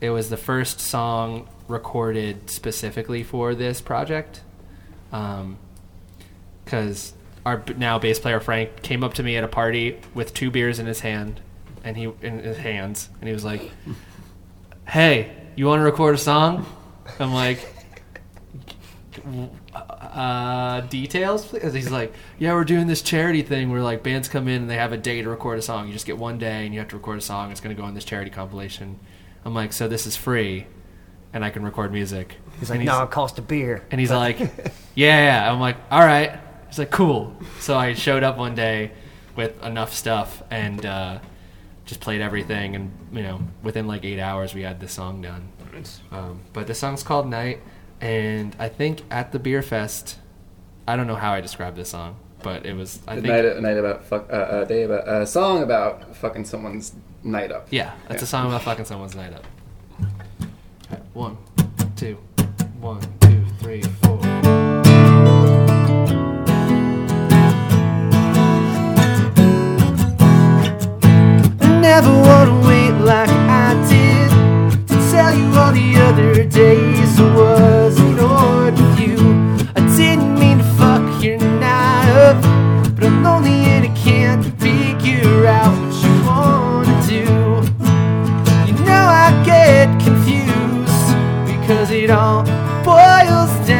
[0.00, 4.40] it was the first song recorded specifically for this project.
[6.64, 7.12] Because
[7.44, 10.78] our now bass player Frank came up to me at a party with two beers
[10.78, 11.40] in his hand,
[11.88, 13.70] and he in his hands, and he was like,
[14.86, 16.66] "Hey, you want to record a song?"
[17.18, 17.66] I'm like,
[19.74, 21.46] uh, details?
[21.46, 24.70] please?" He's like, yeah, we're doing this charity thing where like bands come in and
[24.70, 25.86] they have a day to record a song.
[25.86, 27.50] You just get one day and you have to record a song.
[27.50, 28.98] It's going to go on this charity compilation.
[29.46, 30.66] I'm like, so this is free,
[31.32, 32.36] and I can record music.
[32.60, 33.82] he's like, and no, it costs a beer.
[33.90, 34.38] and he's like,
[34.94, 35.50] yeah, yeah.
[35.50, 36.38] I'm like, all right.
[36.66, 37.34] He's like, cool.
[37.60, 38.90] So I showed up one day
[39.36, 41.20] with enough stuff and uh,
[41.88, 42.76] just played everything.
[42.76, 45.48] And, you know, within like eight hours, we had this song done.
[46.12, 47.60] Um, but the song's called Night.
[48.00, 50.18] And I think at the beer fest,
[50.86, 53.26] I don't know how I described this song, but it was, I A think.
[53.26, 57.50] night, a night about fuck, uh, a day about a song about fucking someone's night
[57.50, 57.66] up.
[57.70, 58.24] Yeah, that's Yeah.
[58.24, 59.44] a song about fucking someone's night up.
[61.14, 61.36] One,
[61.96, 62.16] two,
[62.80, 63.00] one,
[71.94, 74.30] Never wanna wait like I did
[74.88, 79.16] to tell you all the other days I was ignored with you.
[79.74, 82.42] I didn't mean to fuck your night up,
[82.94, 87.24] but I'm lonely and I can't figure out what you wanna do.
[88.68, 91.08] You know I get confused
[91.50, 92.42] because it all
[92.84, 93.77] boils down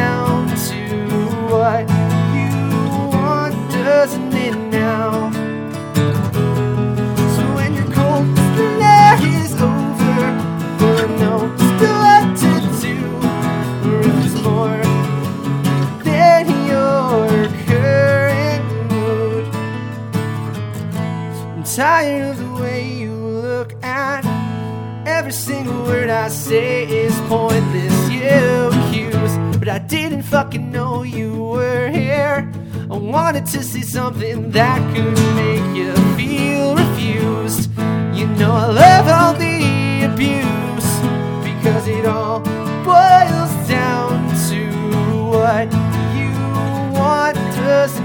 [21.79, 24.25] tired of the way you look at
[25.07, 27.95] every single word I say is pointless.
[28.11, 32.51] You accuse, but I didn't fucking know you were here.
[32.91, 37.69] I wanted to say something that could make you feel refused.
[38.13, 40.91] You know I love all the abuse
[41.47, 42.41] because it all
[42.83, 44.17] boils down
[44.49, 44.61] to
[45.31, 45.71] what
[46.19, 46.31] you
[46.99, 47.98] want, doesn't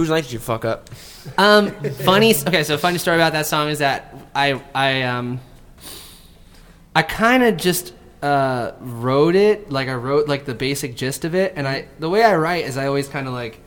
[0.00, 0.88] Whose night did you fuck up?
[1.36, 1.72] Um,
[2.06, 2.34] funny.
[2.34, 5.40] Okay, so funny story about that song is that I I um
[6.96, 7.92] I kind of just
[8.22, 12.08] uh wrote it like I wrote like the basic gist of it, and I the
[12.08, 13.60] way I write is I always kind of like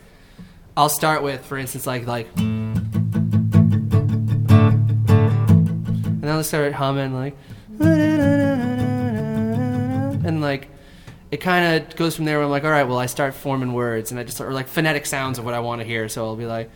[0.76, 2.74] I'll start with, for instance, like like, and
[6.20, 7.38] then I'll start humming like,
[10.20, 10.68] and like,
[11.34, 12.38] it kind of goes from there.
[12.38, 14.68] Where I'm like, all right, well, I start forming words, and I just or like
[14.68, 16.08] phonetic sounds of what I want to hear.
[16.08, 16.70] So I'll be like,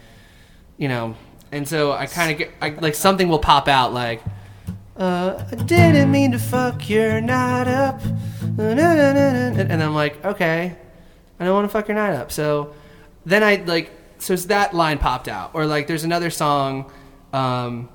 [0.77, 1.15] you know,
[1.51, 4.23] and so I kind of get I, like something will pop out like.
[4.97, 8.01] Uh, I didn't mean to fuck your night up.
[8.57, 10.75] And I'm like, okay,
[11.39, 12.31] I don't want to fuck your night up.
[12.31, 12.73] So
[13.23, 15.51] then I like, so that line popped out.
[15.53, 16.91] Or like, there's another song
[17.31, 17.89] um,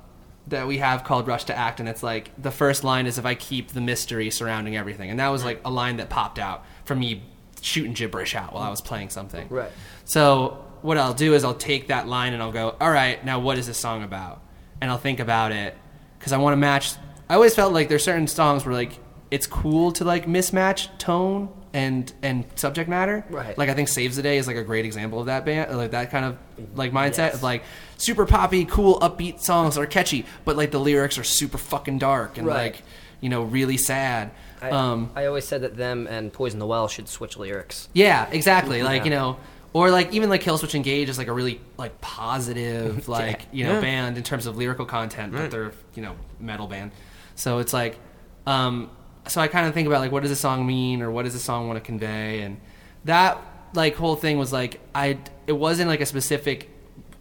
[0.47, 3.25] that we have called Rush to Act, and it's like, the first line is if
[3.25, 5.09] I keep the mystery surrounding everything.
[5.09, 7.23] And that was like a line that popped out from me
[7.61, 9.47] shooting gibberish out while I was playing something.
[9.49, 9.71] Right.
[10.05, 13.39] So what I'll do is I'll take that line and I'll go, all right, now
[13.39, 14.41] what is this song about?
[14.81, 15.77] And I'll think about it
[16.19, 16.95] because I want to match.
[17.29, 18.99] I always felt like there's certain songs where like
[19.31, 23.25] it's cool to like mismatch tone and and subject matter.
[23.29, 23.57] Right.
[23.57, 25.91] Like I think Saves the Day is like a great example of that band, like
[25.91, 26.37] that kind of
[26.75, 27.35] like mindset Yes.
[27.35, 27.63] of like
[27.97, 32.37] super poppy, cool, upbeat songs are catchy, but like the lyrics are super fucking dark
[32.37, 32.73] and Right.
[32.73, 32.83] like
[33.21, 34.31] you know really sad.
[34.61, 37.89] I, um, I always said that them and Poison the Well should switch lyrics.
[37.93, 38.81] yeah, exactly.
[38.83, 39.37] Like you know,
[39.73, 43.73] or like even like Killswitch Engage is like a really like positive like you know
[43.73, 43.81] Yeah.
[43.81, 46.91] band in terms of lyrical content, but they're you know metal band.
[47.35, 47.97] So it's like,
[48.45, 48.91] um,
[49.27, 51.33] so I kind of think about like what does the song mean or what does
[51.33, 52.59] the song want to convey, and
[53.05, 53.39] that
[53.73, 55.17] like whole thing was like I
[55.47, 56.69] it wasn't like a specific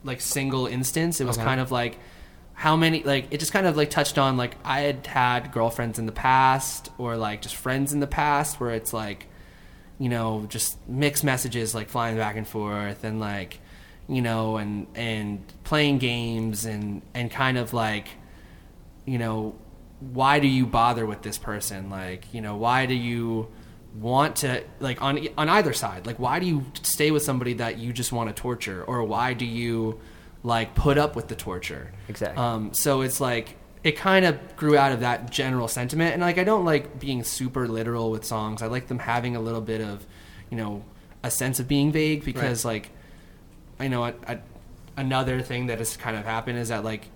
[0.05, 1.20] like single instance.
[1.20, 1.98] It was kind of like
[2.55, 5.98] how many like it just kind of like touched on like I had had girlfriends
[5.98, 9.26] in the past or like just friends in the past where it's like
[9.98, 13.59] you know just mixed messages like flying back and forth and like
[14.09, 18.09] you know and and playing games and and kind of like
[19.07, 19.55] you know
[20.12, 21.90] why do you bother with this person?
[21.90, 23.48] Like you know why do you
[23.94, 27.78] want to like on on either side like why do you stay with somebody that
[27.78, 28.82] you just want to torture?
[28.84, 30.00] Or why do you
[30.42, 31.92] like put up with the torture?
[32.09, 32.42] Exactly.
[32.42, 36.14] um so it's like it kind of grew out of that general sentiment.
[36.14, 38.62] And like i don't like being super literal with songs.
[38.62, 40.07] I like them having a little bit of
[40.50, 40.84] you know
[41.22, 42.90] a sense of being vague because like
[43.78, 44.38] I know a, a,
[44.96, 47.09] another thing that has kind of happened is that like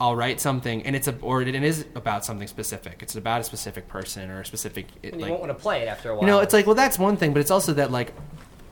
[0.00, 3.02] I'll write something and it's a or it is about something specific.
[3.02, 5.62] It's about a specific person or a specific it, And you like won't want to
[5.62, 6.22] play it after a while.
[6.22, 8.12] you know it's like well that's one thing, but it's also that like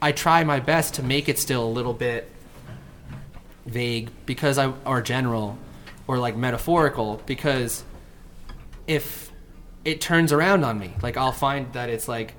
[0.02, 2.30] I try my best to make it still a little bit
[3.66, 5.58] vague because I or general
[6.06, 7.84] or like metaphorical because
[8.86, 9.30] if
[9.84, 12.34] it turns around on me, like I'll find that it's like,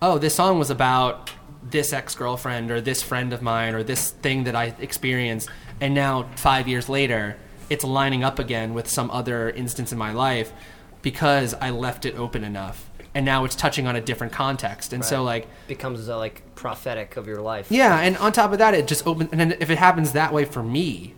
[0.00, 1.30] oh, this song was about
[1.62, 5.48] this ex girlfriend or this friend of mine or this thing that I experienced,
[5.80, 7.36] and now five years later,
[7.70, 10.52] it's lining up again with some other instance in my life
[11.02, 15.02] because I left it open enough, and now it's touching on a different context, and
[15.04, 15.46] so like.
[15.66, 17.70] becomes uh, like prophetic of your life.
[17.70, 19.30] Yeah, and on top of that, it just opens.
[19.32, 21.14] And then if it happens that way for me,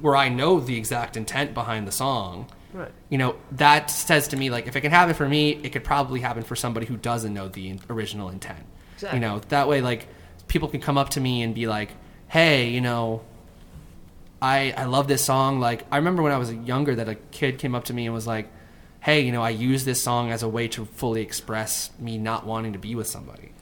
[0.00, 2.90] where I know the exact intent behind the song, Right.
[3.10, 5.84] you know, that says to me like if it can happen for me, it could
[5.84, 8.64] probably happen for somebody who doesn't know the in- original intent.
[8.94, 9.18] Exactly.
[9.18, 10.06] You know, that way like
[10.48, 11.90] people can come up to me and be like,
[12.28, 13.22] "Hey, you know,
[14.40, 17.58] I I love this song." Like I remember when I was younger that a kid
[17.58, 18.48] came up to me and was like,
[19.00, 22.46] "Hey, you know, I use this song as a way to fully express me not
[22.46, 23.52] wanting to be with somebody."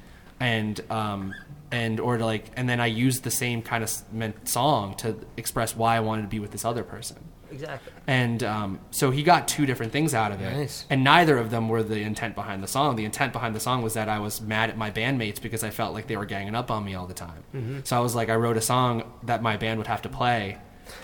[0.41, 1.35] And um
[1.75, 5.17] and or to like and then I used the same kind of meant song to
[5.37, 7.17] express why I wanted to be with this other person.
[7.51, 7.93] Exactly.
[8.07, 10.87] And um, so he got two different things out of it, Nice.
[10.91, 12.97] and neither of them were the intent behind the song.
[12.97, 15.71] The intent behind the song was that I was mad at my bandmates because I
[15.71, 17.45] felt like they were ganging up on me all the time.
[17.55, 17.81] Mm-hmm.
[17.85, 20.59] So I was like, I wrote a song that my band would have to play.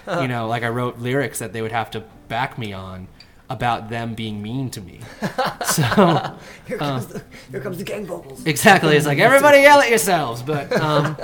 [0.09, 3.07] you know, like I wrote lyrics that they would have to back me on
[3.51, 5.01] about them being mean to me.
[5.67, 8.47] so Here comes, the, here comes the gang vocals.
[8.47, 10.71] exactly, it's like everybody yell at yourselves, but.
[10.81, 11.17] Um,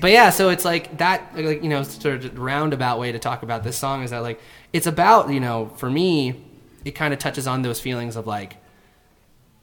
[0.00, 3.42] but yeah, so it's like that, like you know, sort of roundabout way to talk
[3.42, 4.40] about this song is that like
[4.72, 6.42] it's about you know, for me,
[6.84, 8.56] it kind of touches on those feelings of like,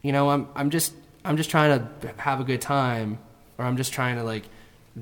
[0.02, 0.92] you know, I'm I'm just
[1.24, 3.18] I'm just trying to have a good time,
[3.56, 4.44] or I'm just trying to like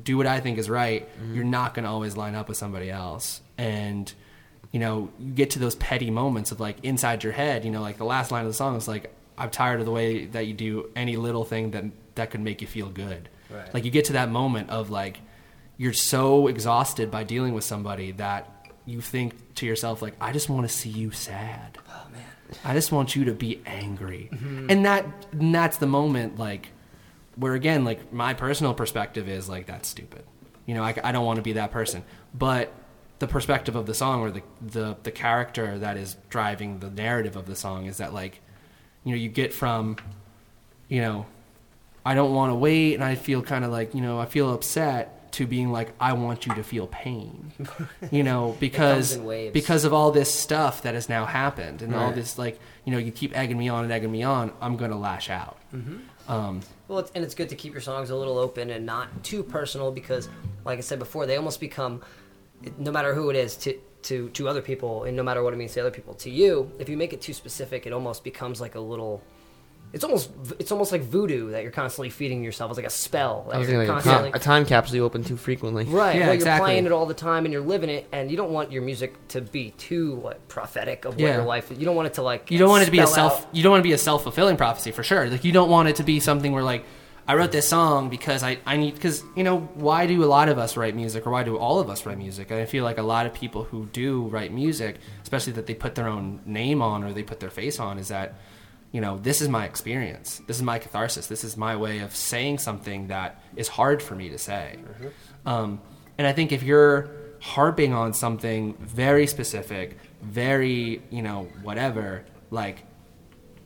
[0.02, 1.06] do what I think is right.
[1.32, 4.10] You're not going to always line up with somebody else, and
[4.72, 7.64] you know, you get to those petty moments of like inside your head.
[7.64, 9.92] You know, like the last line of the song is like, "I'm tired of the
[9.92, 13.72] way that you do any little thing that that could make you feel good." Right.
[13.72, 15.20] Like you get to that moment of like
[15.76, 18.52] you're so exhausted by dealing with somebody that
[18.86, 21.78] you think to yourself like I just want to see you sad.
[21.88, 22.24] Oh man.
[22.64, 24.28] I just want you to be angry.
[24.32, 24.70] Mm-hmm.
[24.70, 26.68] And that and that's the moment like
[27.36, 30.24] where again like my personal perspective is like that's stupid.
[30.64, 32.02] You know, I, I don't want to be that person.
[32.34, 32.72] But
[33.18, 37.36] the perspective of the song or the, the the character that is driving the narrative
[37.36, 38.40] of the song is that like
[39.04, 39.96] you know you get from
[40.88, 41.26] you know
[42.04, 44.54] I don't want to wait and I feel kind of like, you know, I feel
[44.54, 47.52] upset to being like I want you to feel pain.
[48.12, 49.16] You know, because
[49.52, 52.98] because of all this stuff that has now happened and all this like, you know,
[52.98, 55.58] you keep egging me on and egging me on, I'm going to lash out.
[56.28, 59.24] Um, Well, it's, and it's good to keep your songs a little open and not
[59.24, 60.28] too personal because,
[60.64, 62.02] like I said before, they almost become,
[62.78, 65.56] no matter who it is, to to to other people, and no matter what it
[65.56, 68.60] means to other people, to you, if you make it too specific, it almost becomes
[68.60, 69.22] like a little.
[69.92, 72.70] It's almost it's almost like voodoo that you're constantly feeding yourself.
[72.72, 73.44] It's like a spell.
[73.48, 75.84] That I was you're thinking like a, time, a time capsule you open too frequently.
[75.88, 76.58] Right, Yeah, well, exactly.
[76.58, 78.82] you're playing it all the time and you're living it, and you don't want your
[78.82, 81.36] music to be too like prophetic of what Yeah.
[81.36, 81.70] your life.
[81.70, 81.78] is.
[81.78, 82.50] You don't want it to like.
[82.50, 83.98] you don't want it to be a self out- you don't want to be a
[83.98, 86.84] self-fulfilling prophecy for sure like you don't want it to be something where like
[87.28, 90.48] i wrote this song because i, I need because you know why do a lot
[90.48, 92.50] of us write music or why do all of us write music?
[92.50, 95.74] And i feel like a lot of people who do write music especially that they
[95.74, 98.34] put their own name on or they put their face on is that
[98.92, 100.40] you know this is my experience.
[100.46, 101.26] This is my catharsis.
[101.26, 104.78] This is my way of saying something that is hard for me to say.
[105.44, 105.80] Um,
[106.18, 107.10] and i think if you're
[107.40, 112.84] harping on something very specific very you know whatever like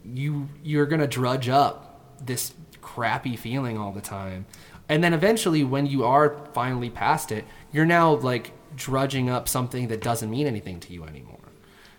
[0.05, 2.53] you you're gonna drudge up this
[2.95, 4.47] crappy feeling all the time.
[4.89, 9.89] And then eventually when you are finally past it you're now like drudging up something
[9.89, 11.39] that doesn't mean anything to you anymore.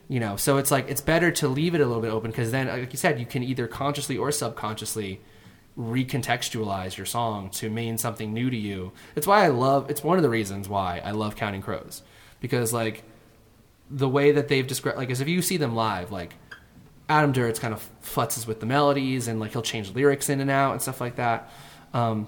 [0.08, 2.52] You know so it's like it's better to leave it a little bit open because
[2.52, 5.22] then like you said you can either consciously or subconsciously
[5.78, 8.92] recontextualize your song to mean something new to you.
[9.16, 12.04] It's why i love it's one of the reasons why i love counting crows
[12.42, 13.04] because like
[13.90, 16.34] the way that they've described like as if you see them live like
[17.12, 20.50] adam duritz kind of futzes with the melodies and like he'll change lyrics in and
[20.50, 21.52] out and stuff like that
[21.94, 22.28] um,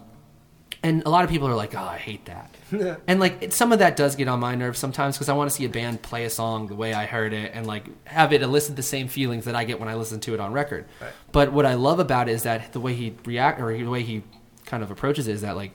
[0.84, 2.54] and a lot of people are like, "Oh, I hate that,"
[3.08, 5.50] and like it, some of that does get on my nerves sometimes because I want
[5.50, 8.34] to see a band play a song the way I heard it and like have
[8.34, 10.86] it elicit the same feelings that I get when I listen to it on record.
[11.32, 14.04] But what I love about it is that the way he react or the way
[14.04, 14.24] he
[14.66, 15.72] kind of approaches it is that like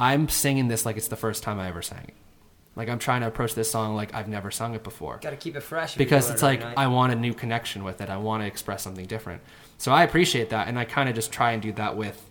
[0.00, 2.14] I'm singing this like it's the first time I ever sang it.
[2.78, 5.36] Like I'm trying to approach this song like I've never sung it before Got to
[5.36, 6.78] keep it fresh because it's it like night.
[6.78, 8.08] I want a new connection with it.
[8.08, 9.42] I want to express something different.
[9.78, 12.24] So I appreciate that, and I kind of just try and do that with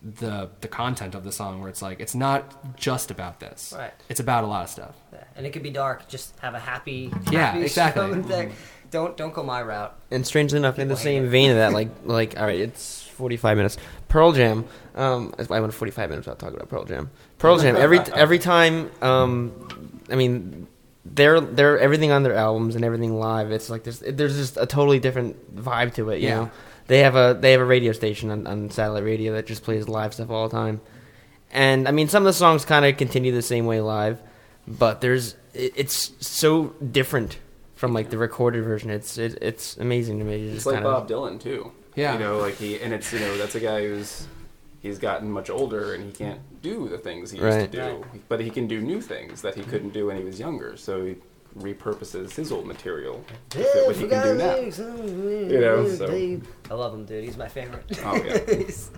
[0.00, 3.74] the the content of the song, where it's like it's not just about this.
[3.76, 3.92] Right.
[4.08, 4.94] It's about a lot of stuff.
[5.12, 5.24] Yeah.
[5.34, 6.06] and it could be dark.
[6.06, 7.12] Just have a happy.
[7.32, 8.06] Yeah, happy exactly.
[8.06, 8.52] show and thing.
[8.92, 9.98] Don't don't go my route.
[10.12, 11.28] And strangely enough, in the same it.
[11.28, 13.76] vein of that, like like all right, it's forty five minutes.
[14.08, 14.64] Pearl Jam.
[14.94, 17.10] Um, I went forty five minutes without talking about Pearl Jam.
[17.38, 17.76] Pearl Jam.
[17.76, 18.90] Every every time.
[19.02, 20.66] Um, I mean,
[21.04, 23.52] they're they're everything on their albums and everything live.
[23.52, 26.20] It's like there's there's just a totally different vibe to it.
[26.20, 26.34] You Yeah.
[26.36, 26.50] know,
[26.86, 29.88] they have a they have a radio station on, on satellite radio that just plays
[29.88, 30.80] live stuff all the time.
[31.50, 34.20] And I mean, some of the songs kind of continue the same way live,
[34.66, 37.38] but there's it, it's so different
[37.74, 38.90] from like the recorded version.
[38.90, 40.46] It's it, it's amazing to me.
[40.46, 41.72] It's Just like kind of, Bob Dylan too.
[41.98, 42.12] Yeah.
[42.14, 44.26] You know, like he and it's you know that's a guy who's
[44.80, 47.70] he's gotten much older and he can't do the things he used Right.
[47.72, 50.38] to do, but he can do new things that he couldn't do when he was
[50.38, 50.76] younger.
[50.76, 51.16] So he
[51.58, 54.56] repurposes his old material to fit what he can do now.
[54.56, 56.40] You know, so-
[56.70, 57.24] I love him, dude.
[57.24, 57.84] He's my favorite.
[58.04, 58.38] Oh yeah.
[58.56, 58.90] he's,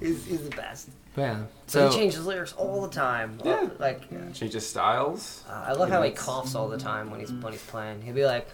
[0.00, 0.88] he's, he's the best.
[1.16, 1.42] Yeah.
[1.66, 3.38] So So he changes lyrics all the time.
[3.44, 3.68] Yeah.
[3.78, 4.02] Like,
[4.34, 5.44] Changes styles.
[5.48, 8.00] uh, I love how he coughs all the time when he's when he's playing.
[8.02, 8.48] He'll be like,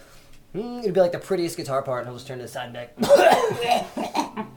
[0.55, 2.65] mm, it'll be like the prettiest guitar part, and he'll just turn to the side
[2.65, 4.47] and be like,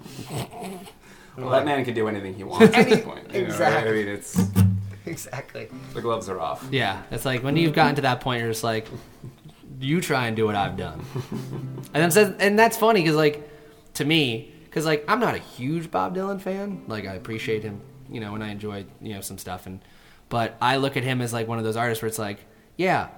[1.37, 3.33] Well, that man can do anything he wants at this point.
[3.33, 3.49] You know, right?
[3.49, 3.91] Exactly.
[3.91, 4.39] I mean, it's
[5.07, 5.69] exactly.
[5.95, 6.67] the gloves are off.
[6.71, 8.89] yeah, it's like when you've gotten to that point, you're just like,
[9.81, 13.49] you try and do what I've done, and then says, and that's funny because like
[13.95, 16.83] to me, because like I'm not a huge Bob Dylan fan.
[16.87, 17.81] Like I appreciate him,
[18.11, 19.81] you know, and I enjoy you know some stuff, and
[20.29, 22.45] but I look at him as like one of those artists where it's like,
[22.77, 23.09] yeah,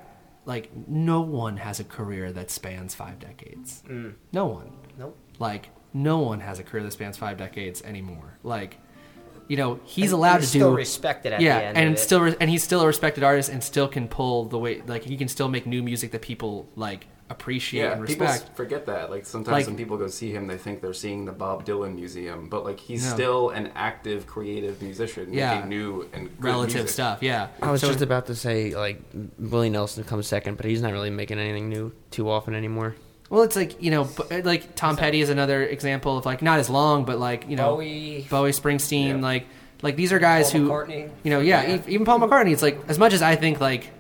[0.45, 3.83] like no one has a career that spans five decades.
[3.89, 4.15] Mm.
[4.33, 4.73] No one.
[4.99, 5.17] Nope.
[5.39, 8.39] Like no one has a career that spans five decades anymore.
[8.43, 8.79] Like,
[9.49, 11.99] you know, he's And allowed he's to still do respected at yeah, the end and
[11.99, 15.05] still re- and he's still a respected artist and still can pull the way like
[15.05, 18.57] he can still make new music that people like appreciate Yeah, and people s- respect.
[18.57, 19.11] forget that.
[19.11, 21.97] Like sometimes Like- when people go see him, they think they're seeing the Bob Dylan
[21.97, 23.15] museum, but like he's No.
[23.15, 25.55] still an active, creative musician Yeah.
[25.55, 26.91] making new and good Relative music.
[26.91, 27.49] stuff, yeah.
[27.61, 29.01] I was So- just about to say like
[29.39, 32.95] Willie Nelson comes second, but he's not really making anything new too often anymore.
[33.31, 36.59] well, it's like you know, uh, like Tom Petty is another example of like not
[36.59, 38.27] as long, but like you know, Bowie.
[38.29, 39.17] Bowie, Springsteen, Yeah.
[39.23, 39.47] like
[39.81, 41.09] like these are guys Paul who McCartney.
[41.25, 42.53] you know, yeah, e- even Paul McCartney.
[42.53, 43.91] It's like as much as I think like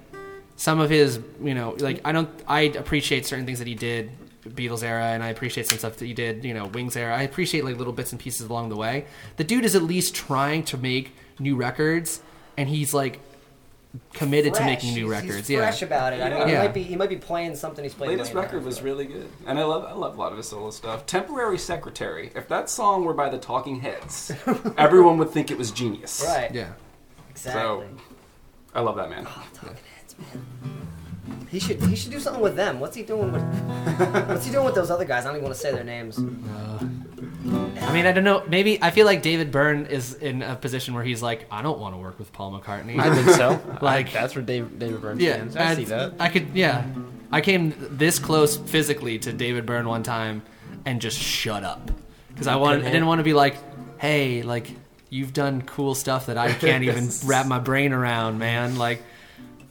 [0.56, 4.10] some of his, you know, like I don't, I appreciate certain things that he did,
[4.46, 7.16] Beatles era, and I appreciate some stuff that he did, you know, Wings era.
[7.16, 9.06] I appreciate like little bits and pieces along the way.
[9.36, 12.22] The dude is at least trying to make new records,
[12.56, 13.20] and he's like
[14.14, 15.48] committed to making new He's- records.
[15.48, 16.22] He's yeah, fresh about it.
[16.22, 16.62] I mean, he Yeah.
[16.62, 18.12] might be he might be playing something he's playing.
[18.12, 18.66] Latest way record now.
[18.66, 21.04] was really good, and I love I love a lot of his solo stuff.
[21.06, 22.30] Temporary Secretary.
[22.34, 24.32] If that song were by the Talking Heads,
[24.78, 26.24] everyone would think it was genius.
[26.26, 26.52] right.
[26.54, 26.72] yeah.
[27.30, 27.86] Exactly.
[28.74, 29.26] I love that man.
[29.28, 29.46] Oh,
[31.50, 32.80] He should he should do something with them.
[32.80, 33.42] What's he doing with
[34.28, 35.24] What's he doing with those other guys?
[35.24, 36.18] I don't even want to say their names.
[36.18, 36.78] Uh,
[37.82, 38.42] I mean, I don't know.
[38.48, 41.78] Maybe I feel like David Byrne is in a position where he's like, I don't
[41.78, 42.98] want to work with Paul McCartney.
[42.98, 43.60] I think so.
[43.72, 45.56] Like- like that's where Dave, David Byrne yeah, stands.
[45.56, 46.12] I see I'd- that.
[46.18, 46.48] I could.
[46.54, 46.86] Yeah,
[47.30, 50.42] I came this close physically to David Byrne one time
[50.86, 51.90] and just shut up
[52.28, 52.82] because I wanted.
[52.86, 53.56] I didn't want to be like,
[53.98, 54.70] hey, like
[55.10, 58.76] you've done cool stuff that I can't even wrap my brain around, man.
[58.78, 59.02] Like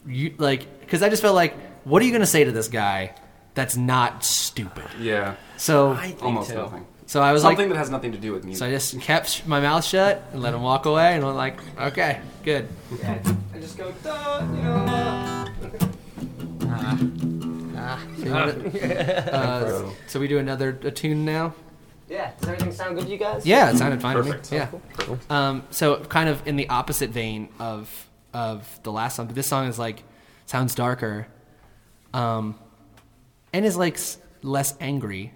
[0.06, 3.14] you like because I just felt like, what are you gonna say to this guy
[3.54, 4.84] that's not stupid?
[5.00, 6.56] Yeah, So I think almost too.
[6.56, 6.86] nothing.
[7.06, 7.74] so I was Something like.
[7.74, 8.60] that has nothing to do with music.
[8.60, 11.34] So I just kept sh- my mouth shut and let him walk away, and I'm
[11.36, 12.68] like, okay, good.
[13.04, 13.18] I
[13.60, 15.48] just go, duh, you know.
[16.62, 21.54] So, you wanna- uh, so we do another a tune now.
[22.08, 22.30] Yeah.
[22.38, 23.46] Does everything sound good to you guys?
[23.46, 24.44] Yeah, it sounded fine Perfect.
[24.46, 24.58] to me.
[24.58, 25.16] Yeah.
[25.30, 29.46] Um, so kind of in the opposite vein of of the last song, but this
[29.46, 30.02] song is like
[30.46, 31.26] sounds darker,
[32.14, 32.58] um,
[33.52, 33.98] and is like
[34.42, 35.32] less angry,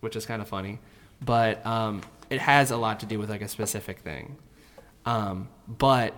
[0.00, 0.78] which is kind of funny,
[1.20, 4.36] but um, it has a lot to do with like a specific thing.
[5.06, 6.14] Um, but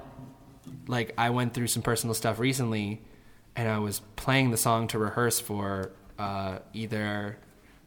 [0.87, 3.01] like I went through some personal stuff recently,
[3.55, 7.39] and I was playing the song to rehearse for uh, either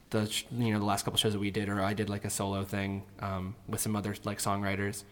[0.10, 2.30] the you know the last couple shows that we did, or I did like a
[2.30, 5.04] solo thing um, with some other like songwriters,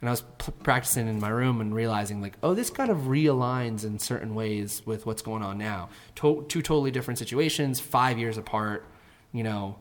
[0.00, 2.98] and I was p- practicing in my room and realizing like, oh, this kind of
[2.98, 5.90] realigns in certain ways with what's going on now.
[6.16, 8.86] To- two totally different situations, five years apart,
[9.32, 9.76] you know,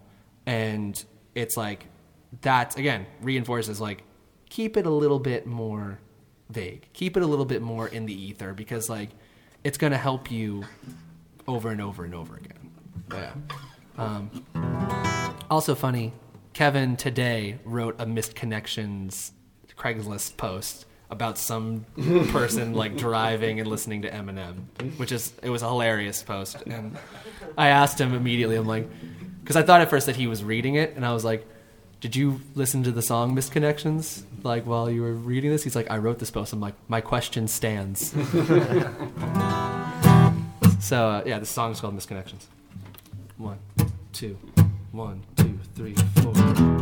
[0.46, 1.02] and
[1.36, 1.88] it's like
[2.42, 4.04] that again reinforces like
[4.50, 6.00] keep it a little bit more
[6.50, 9.10] vague, keep it a little bit more in the ether because like
[9.64, 10.64] it's gonna help you
[11.48, 12.72] over and over and over again.
[13.12, 13.34] Yeah.
[13.98, 14.46] Um,
[15.50, 16.14] also funny,
[16.54, 19.32] Kevin today wrote a missed connections
[19.80, 21.86] Craigslist post about some
[22.32, 24.66] person like driving and listening to Eminem,
[24.98, 26.62] which is it was a hilarious post.
[26.68, 26.96] And
[27.58, 28.88] I asked him immediately, I'm like,
[29.42, 31.48] because I thought at first that he was reading it, and I was like,
[32.00, 35.64] did you listen to the song Missed Connections like while you were reading this?
[35.64, 36.54] He's like, I wrote this post.
[36.54, 38.12] I'm like, my question stands.
[40.80, 42.48] so uh, yeah, the song's called Missed Connections.
[43.38, 43.58] One,
[44.14, 44.38] two,
[44.92, 46.79] one, two, three, four.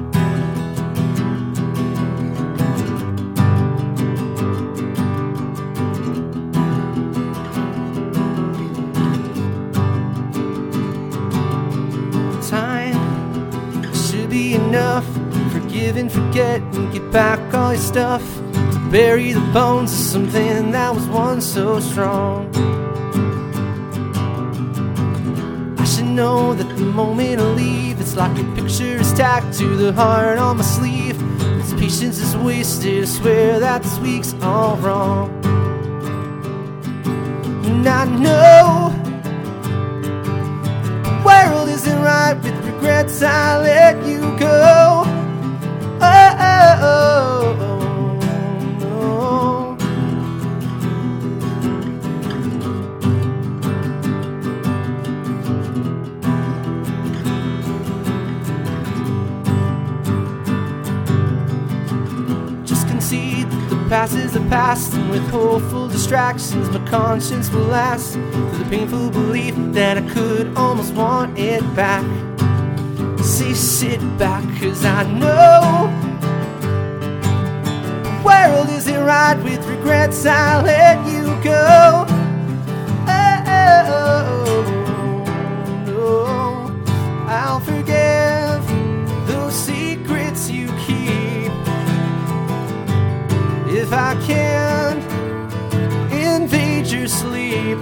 [14.37, 15.07] Be enough.
[15.51, 18.23] Forgive and forget and get back all your stuff.
[18.73, 22.37] To bury the bones of something that was once so strong.
[25.79, 29.67] I should know that the moment I leave, it's like a picture is tacked to
[29.75, 31.17] the heart on my sleeve.
[31.59, 33.03] This patience is wasted.
[33.03, 35.27] I swear that this week's all wrong.
[37.67, 38.67] And I know
[41.07, 43.21] the world isn't right with regrets.
[43.21, 45.03] I let you go.
[45.99, 47.77] Oh, oh, oh, oh,
[48.79, 49.77] no.
[62.65, 67.61] Just concede that the past is the past, and with hopeful distractions, my conscience will
[67.61, 68.13] last.
[68.13, 72.05] The painful belief that I could almost want it back.
[73.27, 75.91] Say, sit back, cause I know
[78.01, 80.25] the world isn't right with regrets.
[80.25, 82.05] I let you go.
[83.07, 84.63] Oh,
[85.85, 86.71] no.
[87.27, 88.65] I'll forgive
[89.27, 91.51] those secrets you keep
[93.67, 95.01] if I can
[96.11, 97.77] invade your sleep.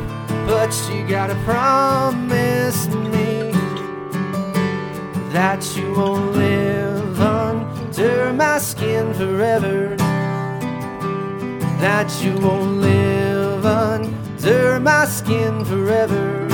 [0.48, 3.55] But you gotta promise me
[5.36, 9.98] that you won't live under my skin forever.
[11.82, 16.45] That you won't live under my skin forever.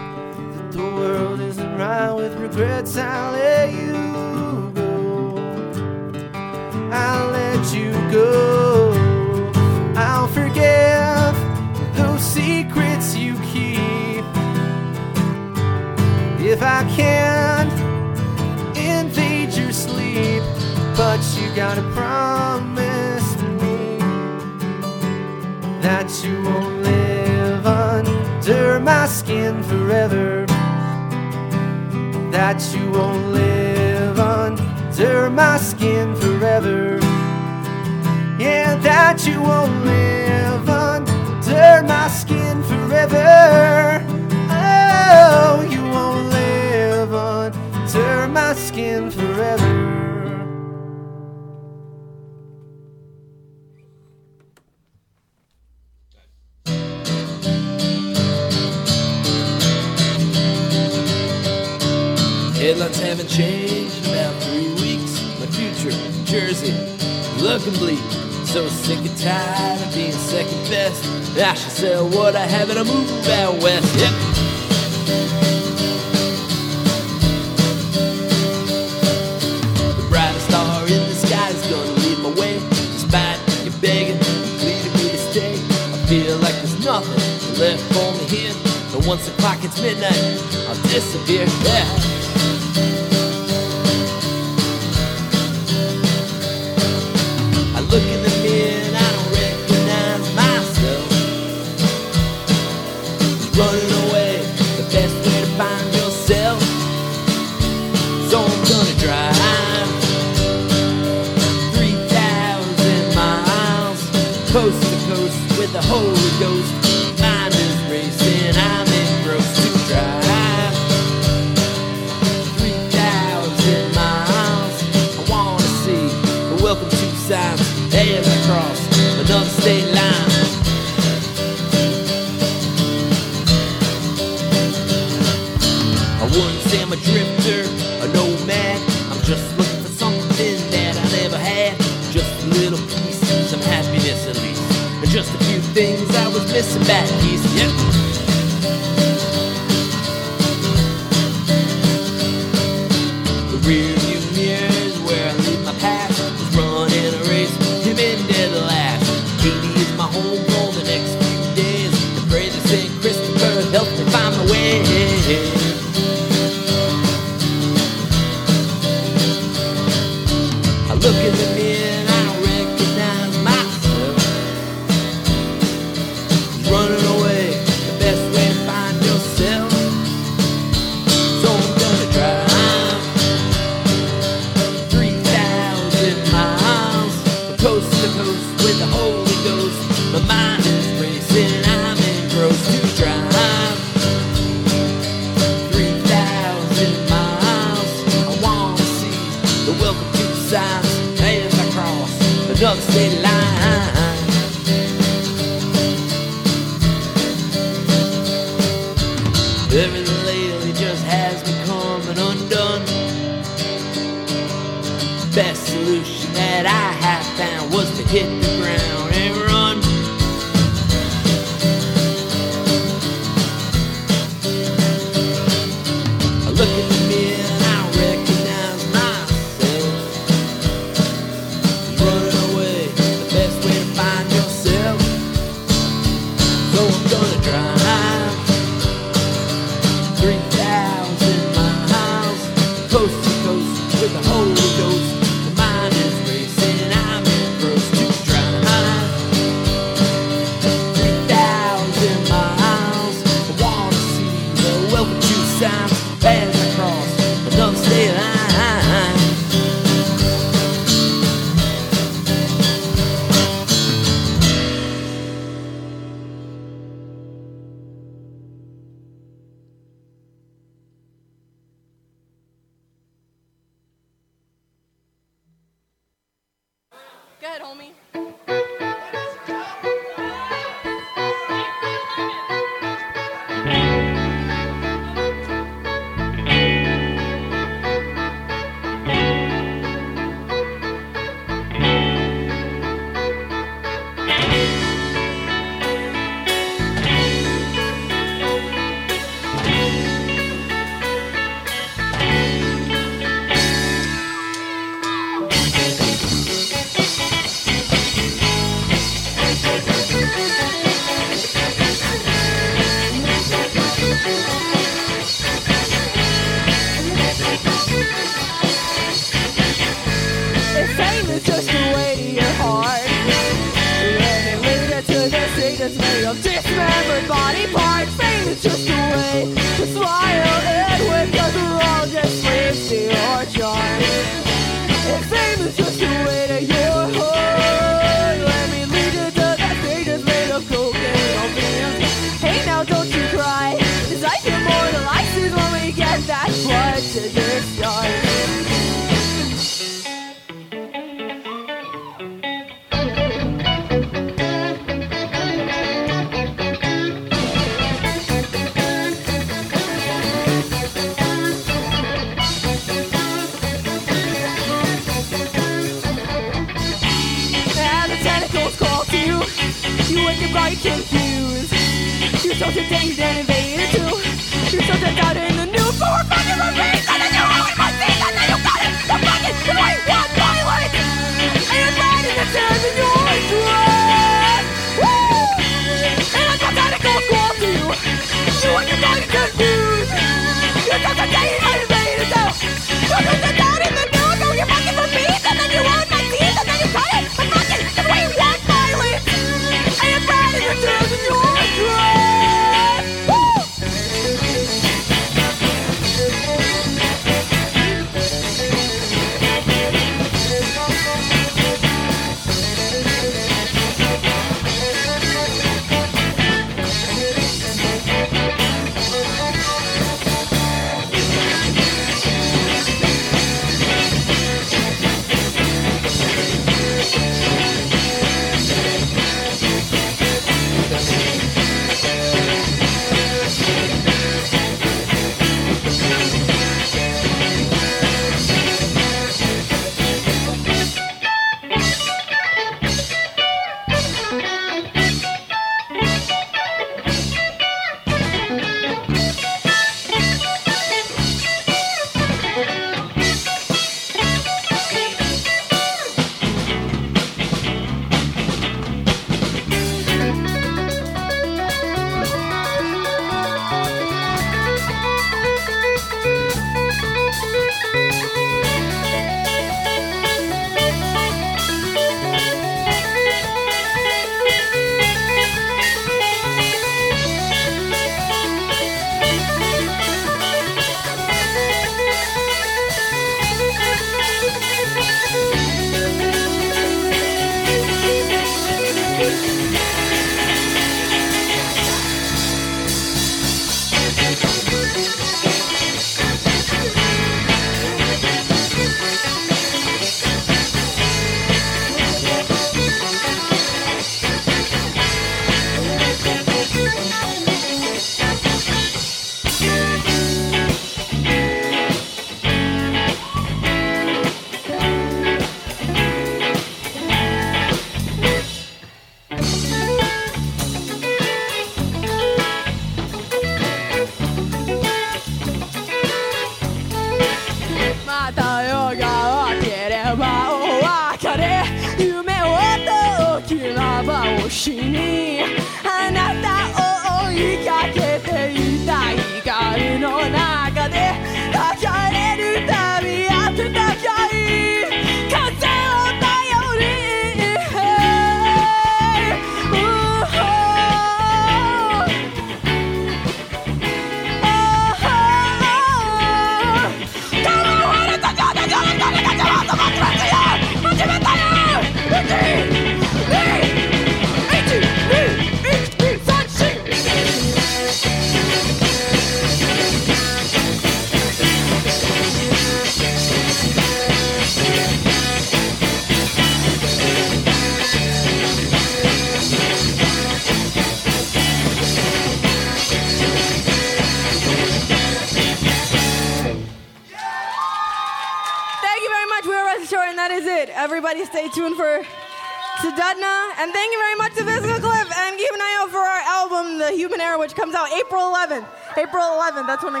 [599.70, 600.00] That's when I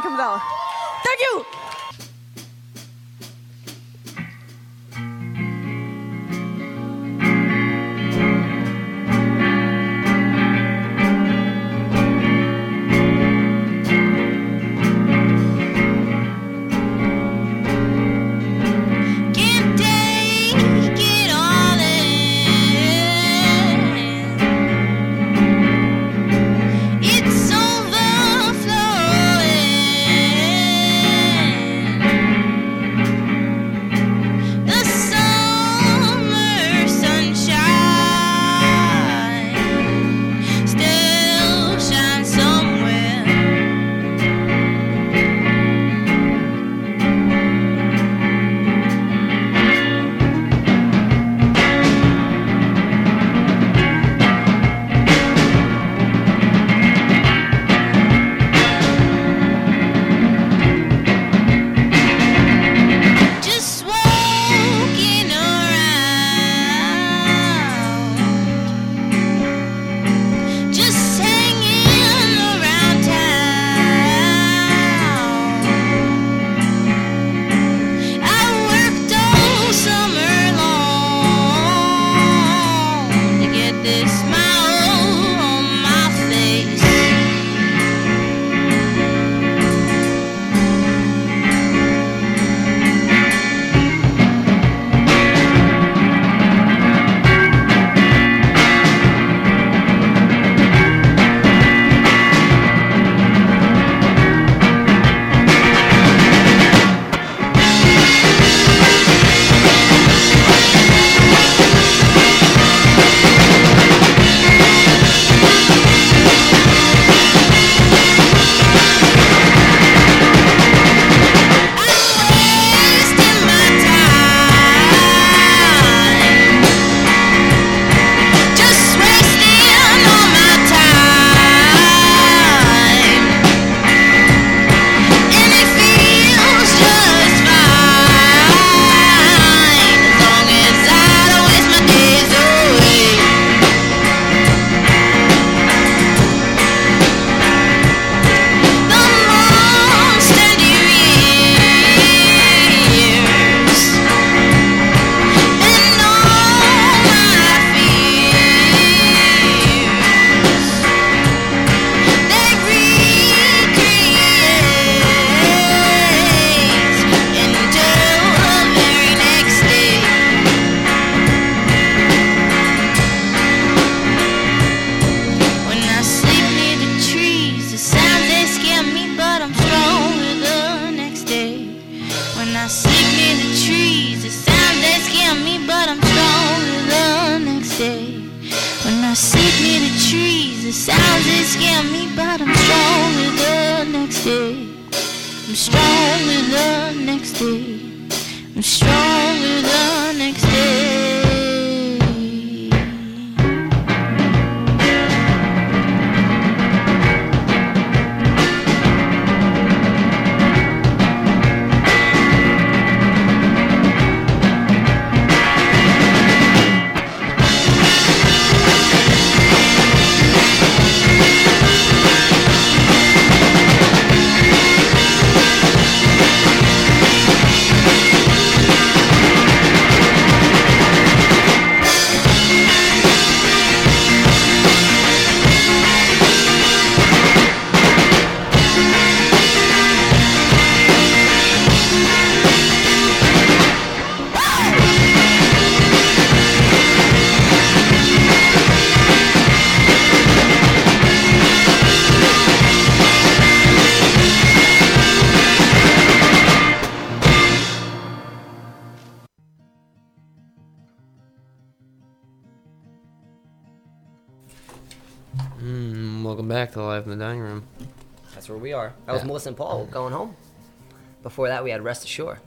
[271.40, 272.38] Before that, we had Rest Ashore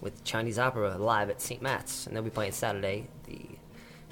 [0.00, 1.60] with Chinese Opera live at St.
[1.60, 3.40] Matt's, and they'll be playing Saturday, the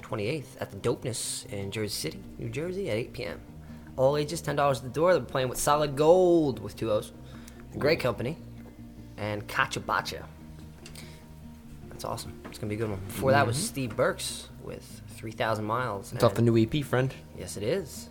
[0.01, 3.39] 28th, at the Dopeness in Jersey City, New Jersey, at 8 p.m.
[3.95, 5.13] All ages, $10 at the door.
[5.13, 7.13] They'll be playing with Solid Gold with two O's.
[7.77, 8.35] Great company.
[9.15, 10.25] And Kachabacha.
[11.87, 12.33] That's awesome.
[12.49, 12.99] It's going to be a good one.
[13.07, 13.61] Before that was Mhm.
[13.61, 16.11] Steve Burks with 3,000 Miles.
[16.11, 17.13] It's off the new EP, friend.
[17.39, 18.09] Yes, it is.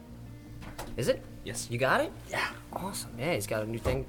[0.97, 1.23] Is it?
[1.45, 1.69] Yes.
[1.71, 2.11] You got it?
[2.31, 2.49] Yeah.
[2.73, 3.11] Awesome.
[3.19, 4.07] Yeah, he's got a new thing,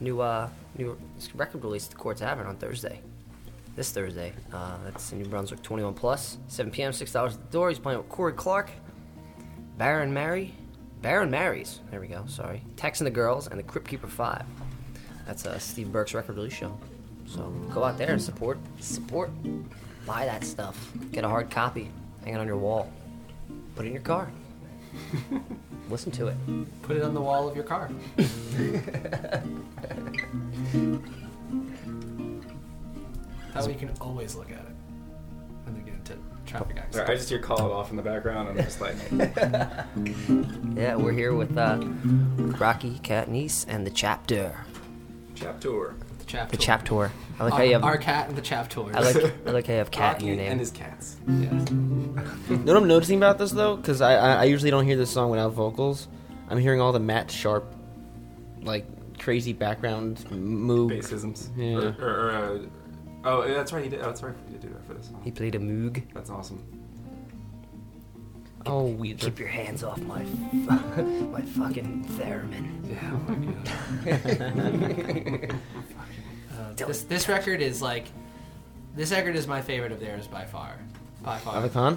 [0.00, 0.98] new uh, new
[1.34, 3.00] record release at the Court Tavern on Thursday.
[3.76, 4.32] This Thursday.
[4.52, 7.68] Uh, that's in New Brunswick, 21 plus, 7 p.m., six dollars at the door.
[7.68, 8.70] He's playing with Corey Clark,
[9.78, 10.52] Baron Mary,
[11.02, 11.80] Baron Marys.
[11.90, 12.24] There we go.
[12.26, 12.62] Sorry.
[12.76, 14.44] Tex and the Girls and the Crypt Keeper Five.
[15.26, 16.76] That's uh, Steve Burke's record release show.
[17.26, 19.30] So go out there and support, support,
[20.04, 20.92] buy that stuff.
[21.12, 21.88] Get a hard copy,
[22.24, 22.92] hang it on your wall,
[23.76, 24.30] put it in your car.
[25.90, 26.36] Listen to it.
[26.82, 27.90] Put it on the wall of your car.
[33.54, 34.74] that way you can always look at it.
[35.64, 38.48] when they get into traffic Sorry, I just hear call it off in the background,
[38.50, 38.94] and I'm just like,
[40.76, 41.78] Yeah, we're here with uh,
[42.58, 44.56] Rocky, Cat Niece, and the Chapter.
[45.34, 45.94] chapter.
[46.30, 47.10] The chap The tour.
[47.10, 47.12] Chapter.
[47.40, 47.84] I like how you have.
[47.84, 48.90] our cat and the chap tour.
[48.94, 49.16] I like.
[49.46, 50.52] I like how you have cat in your name.
[50.52, 51.16] and his cats.
[51.26, 51.32] Yeah.
[51.34, 53.76] You know what I'm noticing about this though?
[53.76, 56.08] Because I, I I usually don't hear this song without vocals.
[56.48, 57.74] I'm hearing all the Matt Sharp,
[58.62, 58.86] like
[59.18, 60.90] crazy background moog.
[60.92, 61.48] Bassisms.
[61.56, 61.76] Yeah.
[61.76, 62.58] Or, or, or, uh,
[63.24, 63.84] oh, yeah, that's right.
[63.84, 64.00] He did.
[64.00, 64.34] Oh, that's right.
[64.46, 65.20] He did do that for this song.
[65.24, 66.02] He played a moog.
[66.14, 66.64] That's awesome.
[68.66, 72.68] Oh, we Keep your hands off my, my fucking theremin.
[74.06, 75.56] Yeah.
[76.60, 78.04] Uh, this this record is like,
[78.94, 80.78] this record is my favorite of theirs by far,
[81.22, 81.62] by far.
[81.62, 81.96] Avicon?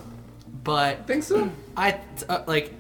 [0.64, 1.52] But think so.
[1.76, 2.00] I
[2.30, 2.74] uh, like,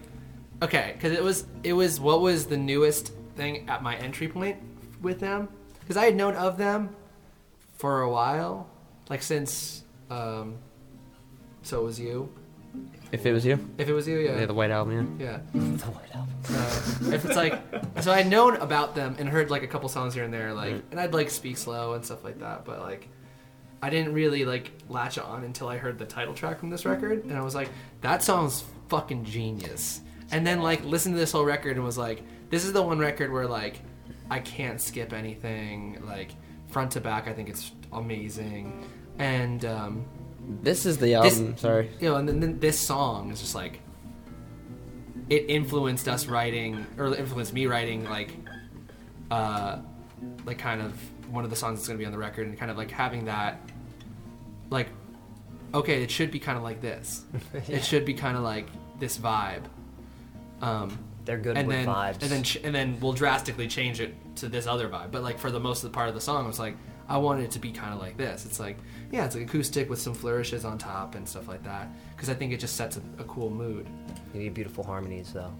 [0.61, 4.57] okay, because it was it was what was the newest thing at my entry point
[5.01, 5.49] with them
[5.81, 6.95] because I had known of them
[7.76, 8.69] for a while,
[9.10, 10.55] like since um,
[11.64, 12.30] So Jealous.
[13.14, 13.60] If it was you.
[13.77, 14.40] If it was you, yeah.
[14.40, 15.18] Yeah, the White Album.
[15.22, 15.38] Yeah.
[15.53, 16.34] the White Album.
[16.49, 17.61] Uh, if it's like,
[18.02, 20.81] so I'd known about them and heard like a couple songs here and there, like,
[20.90, 23.07] and I'd like speak slow and stuff like that, but like,
[23.84, 27.23] I didn't really like latch on until I heard the title track from this record,
[27.26, 27.69] and I was like,
[28.02, 30.02] that song's fucking genius.
[30.31, 32.98] And then like listened to this whole record and was like, this is the one
[32.98, 33.80] record where like
[34.31, 36.31] I can't skip anything, like
[36.69, 37.27] front to back.
[37.27, 38.88] I think it's amazing,
[39.19, 40.06] and um,
[40.61, 41.57] This is the This- album.
[41.57, 41.90] sorry.
[41.99, 43.80] you know, and then, then this song is just like
[45.30, 48.30] it influenced us writing, or influenced me writing, like,
[49.32, 49.78] uh,
[50.45, 50.94] like kind of
[51.32, 53.26] one of the songs that's gonna be on the record, and kind of like having
[53.26, 53.60] that,
[54.70, 54.88] like,
[55.74, 57.24] okay, it should be kind of like this.
[57.70, 58.68] It should be kind of like
[58.99, 59.64] this vibe.
[60.61, 62.22] Um, They're good and with then, vibes.
[62.22, 65.11] And then, ch- and then we'll drastically change it to this other vibe.
[65.11, 66.76] But like for the most of the part of the song, it's like,
[67.07, 68.45] I wanted it to be kind of like this.
[68.45, 68.78] It's like,
[69.14, 71.88] yeah, it's like acoustic with some flourishes on top and stuff like that.
[72.15, 73.88] Because I think it just sets a, a cool mood.
[74.34, 75.53] You need beautiful harmonies, though.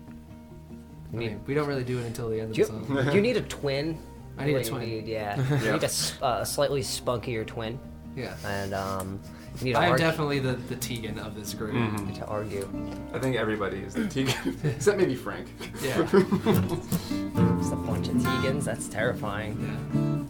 [1.14, 3.10] I mean, we don't really do it until the end of you, the song.
[3.14, 4.00] you need a twin?
[4.40, 4.90] I need a What do you twin.
[4.90, 5.08] need?
[5.08, 5.36] Yeah.
[5.64, 7.80] You need a, uh, a slightly spunkier twin.
[8.16, 8.36] Yeah.
[8.44, 9.22] And um,
[9.60, 10.06] you need to I am argue.
[10.06, 11.74] definitely the, the Tegan of this group.
[11.76, 12.16] Mhm.
[12.16, 12.68] to argue.
[13.14, 15.48] I think everybody is the Tegan, except maybe Frank.
[15.82, 16.08] Yeah.
[17.60, 18.66] It's a bunch of Tegans.
[18.66, 19.58] That's terrifying.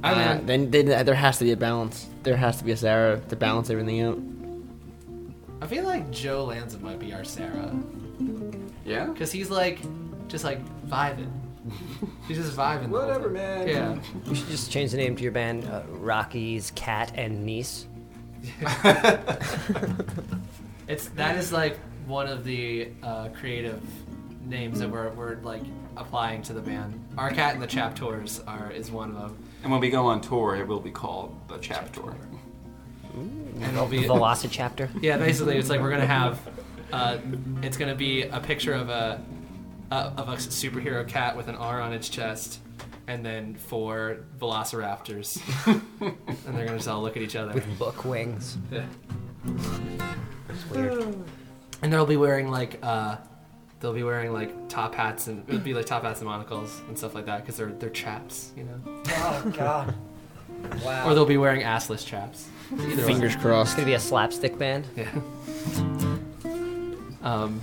[0.03, 0.07] Yeah.
[0.09, 2.07] I Uh, mean, then, then there has to be a balance.
[2.21, 4.19] There has to be a Sara to balance everything out.
[5.61, 7.73] I feel like Joe Lanza might be our Sara.
[8.85, 9.05] Yeah.
[9.05, 9.79] Because he's like,
[10.27, 11.31] just like vibing.
[12.27, 12.89] He's just vibing.
[12.89, 13.67] Whatever, man.
[13.69, 13.97] Yeah.
[14.25, 17.87] You should just change the name to your band, uh, Rocky's Cat and Niece.
[20.87, 23.81] It's that is like one of the uh, creative
[24.45, 25.63] names that we're, we're like
[25.95, 27.01] applying to the band.
[27.17, 30.07] Our cat and the Chap Tours are is one of them, And when we go
[30.07, 32.15] on tour, it will be called the Chap Tour.
[33.13, 34.89] and it'll be Velocichapter.
[35.01, 35.17] yeah.
[35.17, 36.39] Basically, it's like we're gonna have
[36.91, 37.17] uh,
[37.61, 39.23] it's gonna be a picture of a
[39.91, 42.59] uh, of a superhero cat with an R on its chest.
[43.07, 47.53] And then four velociraptors, and they're gonna just all look at each other.
[47.53, 48.57] With book wings.
[48.71, 48.85] Yeah.
[50.49, 51.15] It's weird.
[51.81, 53.17] And they'll be wearing like uh,
[53.81, 56.97] they'll be wearing like top hats and it'll be like top hats and monocles and
[56.97, 58.79] stuff like that because they're they're chaps, you know.
[59.09, 59.93] Oh God.
[60.83, 61.09] Wow.
[61.09, 62.47] Or they'll be wearing assless chaps.
[62.71, 62.95] Either way.
[63.03, 63.75] Fingers It's crossed.
[63.75, 64.87] gonna be a slapstick band.
[64.95, 65.09] Yeah.
[67.21, 67.61] Um.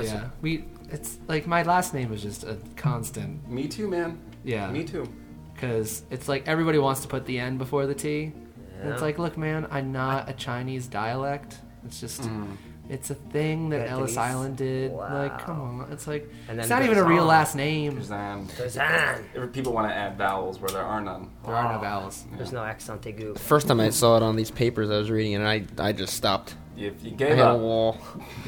[0.00, 0.30] Yeah.
[0.40, 0.64] We.
[0.90, 3.46] It's like my last name is just a constant.
[3.48, 4.18] Me too, man.
[4.44, 4.70] Yeah.
[4.70, 5.08] Me too.
[5.54, 8.32] Because it's like everybody wants to put the N before the T.
[8.80, 11.58] And it's like, look, man, I'm not a Chinese dialect.
[11.84, 12.56] It's just, Mm.
[12.90, 14.92] It's a thing that Ellis Island did.
[14.92, 15.92] Like, come on.
[15.92, 17.96] It's like, And then it's not even a real last name.
[17.96, 18.48] Kazan.
[18.48, 19.24] Kazan.
[19.52, 21.30] People want to add vowels where there are none.
[21.44, 22.24] There are no vowels.
[22.36, 23.38] There's no accent aigu.
[23.38, 26.14] First time I saw it on these papers I was reading, and I I just
[26.14, 26.56] stopped.
[26.76, 27.98] If you I gave hit a wall.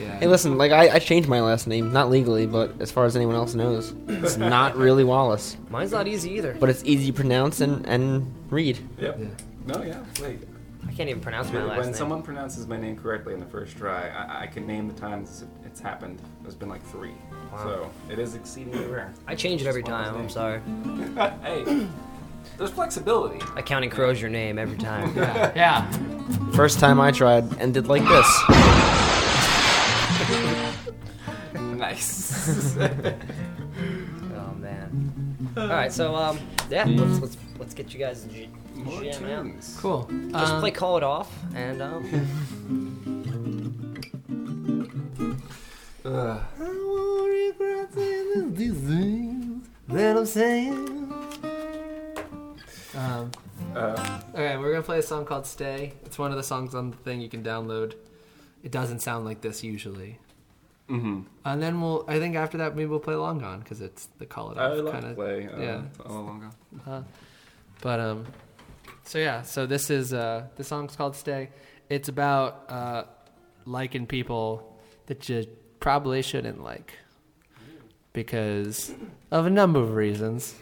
[0.01, 0.19] Yeah.
[0.19, 3.15] Hey, listen, like I, I changed my last name, not legally, but as far as
[3.15, 5.57] anyone else knows, it's not really Wallace.
[5.69, 6.57] Mine's not easy either.
[6.59, 8.79] But it's easy to pronounce and, and read.
[8.99, 9.19] Yep.
[9.21, 9.27] Yeah.
[9.67, 10.03] No, yeah.
[10.23, 10.39] Wait.
[10.89, 11.85] I can't even pronounce my When last name.
[11.87, 14.95] When someone pronounces my name correctly in the first try, I, I can name the
[14.95, 16.21] times it's happened.
[16.43, 17.15] There's been like three.
[17.53, 17.65] Wow.
[17.65, 19.13] So it is exceedingly rare.
[19.27, 20.21] I change it every Just one of time.
[20.23, 20.61] I'm sorry.
[21.65, 21.87] hey,
[22.59, 23.43] there's flexibility.
[23.57, 25.15] Accounting crows your name every time.
[25.23, 25.53] Yeah.
[25.55, 25.91] yeah.
[26.53, 28.43] First time I tried, ended like this.
[31.83, 32.77] Nice.
[32.77, 35.53] Oh man.
[35.57, 36.39] All right, so um,
[36.71, 39.43] yeah, let's let's let's get you guys j- More jamming out.
[39.45, 39.79] tunes.
[39.81, 40.09] Cool.
[40.31, 42.03] Just Um, play "Call It Off" and um,
[46.05, 46.41] Ugh.
[49.89, 51.13] that I'm saying.
[52.95, 53.31] Um,
[53.75, 56.91] Uh, okay, we're gonna play a song called "Stay." It's one of the songs on
[56.91, 57.95] the thing you can download.
[58.63, 60.19] It doesn't sound like this usually.
[60.91, 61.25] mhm.
[61.45, 64.27] And then we'll, I think after that maybe we'll play Long Gone because it's the
[64.27, 65.17] call it I off love kind to of.
[65.17, 65.49] play.
[65.49, 65.83] Uh, yeah.
[66.05, 66.53] All along.
[66.87, 67.03] Uh,
[67.81, 68.27] but um,
[69.05, 71.51] so yeah, so this is uh, the song's called "Stay."
[71.89, 73.05] It's about uh,
[73.65, 75.47] liking people that you
[75.81, 76.95] probably shouldn't like
[78.13, 78.93] because
[79.31, 80.55] of a number of reasons.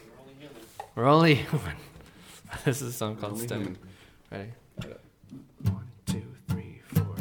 [0.95, 1.75] We're only human.
[2.65, 3.65] this is a song called "Stay."
[4.31, 4.51] Ready?
[5.63, 7.15] One, two, three, four.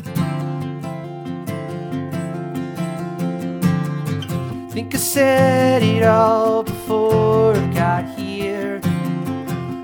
[4.71, 8.81] Think I said it all before I got here.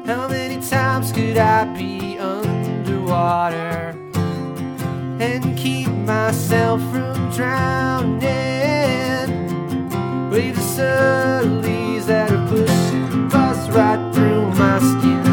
[0.07, 3.95] How many times could I be underwater
[5.21, 8.21] and keep myself from drowning?
[10.31, 15.26] Brave the subtleties that are pushing bust right through my skin.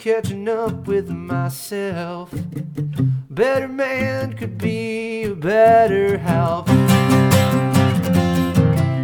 [0.00, 2.30] Catching up with myself.
[3.28, 6.68] Better man could be a better help.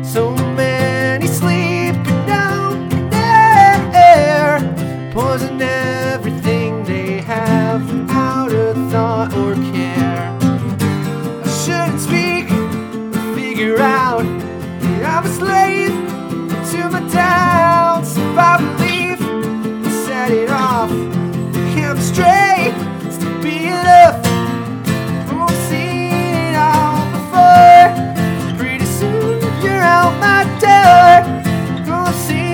[0.02, 4.59] So many sleeping down there,
[5.12, 10.31] poison everything they have out of thought or care.
[11.44, 12.48] I shouldn't speak
[13.35, 14.24] figure out
[15.05, 15.93] I'm a slave
[16.70, 18.16] to my doubts.
[18.16, 18.86] If I
[20.27, 20.90] set it off,
[21.74, 22.24] chemistry
[23.07, 24.19] is to be enough.
[25.31, 26.11] I've seen
[26.47, 27.86] it all before.
[28.59, 31.23] Pretty soon you're out my door.
[31.94, 32.45] I've seen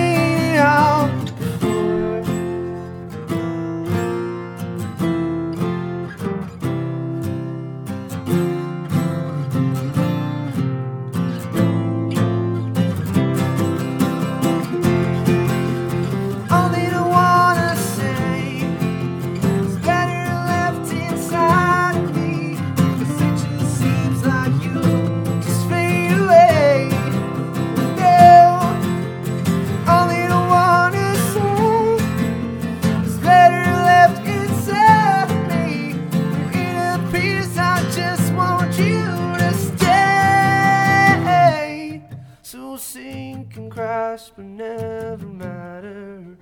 [44.13, 46.37] twice, but never matter.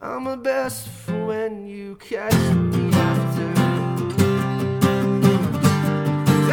[0.00, 3.52] I'm the best for when you catch me after.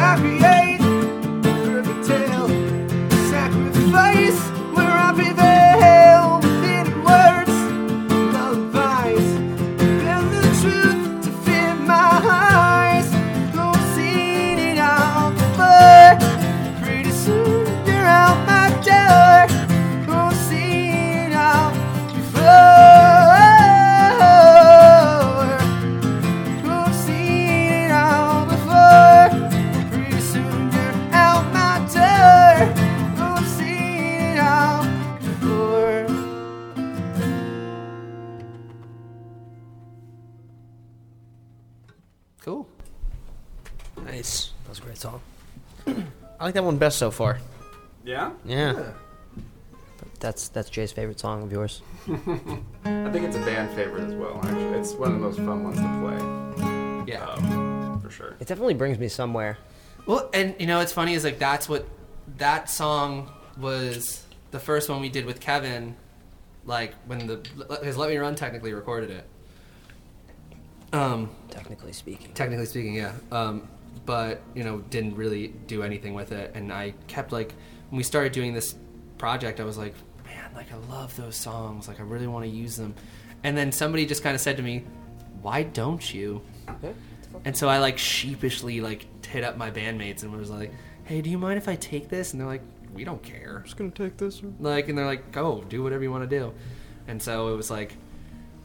[0.02, 0.89] I create
[46.40, 47.38] I like that one best so far.
[48.04, 48.32] Yeah?
[48.44, 48.92] Yeah.
[50.20, 51.82] That's that's Jay's favorite song of yours.
[52.08, 54.78] I think it's a band favorite as well, actually.
[54.78, 57.12] It's one of the most fun ones to play.
[57.12, 57.24] Yeah.
[57.26, 58.36] Um, for sure.
[58.38, 59.56] It definitely brings me somewhere.
[60.06, 61.86] Well, and you know, what's funny is like that's what
[62.38, 65.96] that song was the first one we did with Kevin.
[66.66, 67.36] Like when the
[67.68, 69.24] because Let Me Run technically recorded it.
[70.92, 72.32] Um, Technically speaking.
[72.34, 73.12] technically speaking, yeah.
[73.30, 73.68] Um,
[74.06, 77.54] but you know, didn't really do anything with it, and I kept like
[77.90, 78.74] when we started doing this
[79.18, 79.94] project, I was like,
[80.24, 82.94] man, like I love those songs, like I really want to use them,
[83.44, 84.84] and then somebody just kind of said to me,
[85.42, 86.42] why don't you?
[87.44, 90.72] And so I like sheepishly like hit up my bandmates and was like,
[91.04, 92.62] "Hey, do you mind if I take this?" And they're like,
[92.92, 94.42] "We don't care." Just gonna take this.
[94.58, 96.52] Like, and they're like, "Go, do whatever you want to do."
[97.06, 97.96] And so it was like,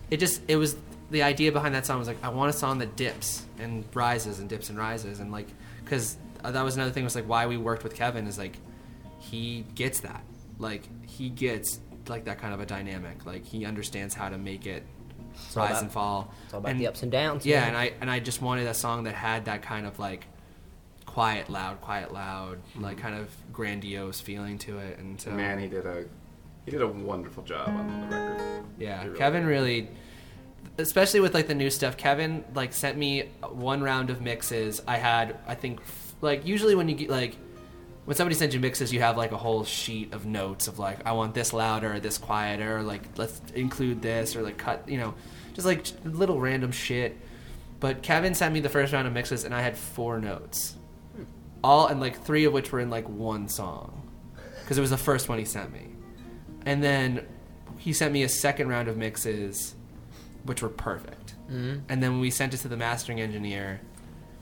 [0.10, 0.76] it just it was
[1.12, 4.40] the idea behind that song was like, I want a song that dips and rises
[4.40, 5.48] and dips and rises and like,
[5.84, 8.58] because uh, that was another thing was like why we worked with Kevin is like,
[9.20, 10.24] he gets that,
[10.60, 14.66] like he gets like that kind of a dynamic, like he understands how to make
[14.66, 14.84] it
[15.56, 16.34] all rise about- and fall.
[16.46, 17.68] it's all about the ups and downs, Yeah, man.
[17.70, 20.26] and I and I just wanted a song that had that kind of like
[21.06, 22.84] quiet, loud, quiet, loud, mm-hmm.
[22.84, 25.00] like kind of grandiose feeling to it.
[25.00, 26.06] And so, Man, he did a
[26.66, 28.66] he did a wonderful job on the record.
[28.80, 29.50] yeah, really Kevin did.
[29.50, 29.90] really,
[30.78, 31.98] especially with like the new stuff.
[31.98, 34.82] Kevin like sent me one round of mixes.
[34.88, 35.80] I had, I think,
[36.22, 37.38] like usually when you get like
[38.06, 41.06] when somebody sends you mixes, you have like a whole sheet of notes of like
[41.06, 45.16] I want this louder, this quieter, like let's include this or like cut, you know,
[45.54, 47.18] just like little random shit.
[47.80, 50.76] But Kevin sent me the first round of mixes, and I had four notes,
[51.16, 51.24] hmm.
[51.64, 54.10] all and like three of which were in like one song,
[54.62, 55.88] because it was the first one he sent me,
[56.66, 57.26] and then
[57.78, 59.75] he sent me a second round of mixes,
[60.46, 61.36] which were perfect.
[61.52, 61.82] Mhm.
[61.90, 63.82] And then when we sent it to the mastering engineer,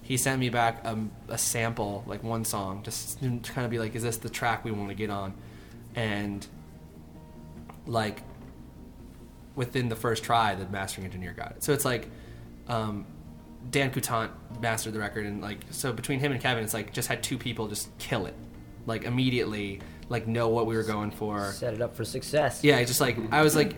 [0.02, 0.98] he sent me back a,
[1.30, 4.64] a sample, like one song, just to kind of be like, "Is this the track
[4.66, 5.34] we want to get on?"
[5.96, 6.46] And
[7.86, 8.22] like
[9.56, 11.64] within the first try, the mastering engineer got it.
[11.64, 12.10] So it's like
[12.68, 13.06] um,
[13.70, 14.32] Dan Coutant
[14.62, 17.38] mastered the record, and like so between him and Kevin, it's like just had two
[17.38, 18.36] people just kill it,
[18.86, 21.52] like immediately, like know what we were going for.
[21.54, 22.64] Set it up for success.
[22.64, 23.76] Yeah, just like I was like,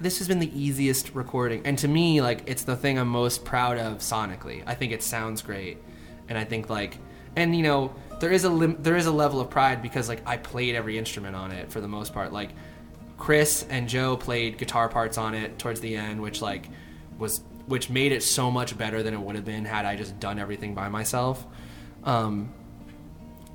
[0.00, 3.44] this has been the easiest recording, and to me, like it's the thing I'm most
[3.44, 4.62] proud of sonically.
[4.66, 5.78] I think it sounds great,
[6.28, 6.98] and I think like,
[7.36, 10.22] and you know, there is a lim- there is a level of pride because like
[10.26, 12.32] I played every instrument on it for the most part.
[12.32, 12.50] Like
[13.16, 16.68] Chris and Joe played guitar parts on it towards the end, which like
[17.18, 20.18] was which made it so much better than it would have been had I just
[20.20, 21.44] done everything by myself.
[22.04, 22.52] Um,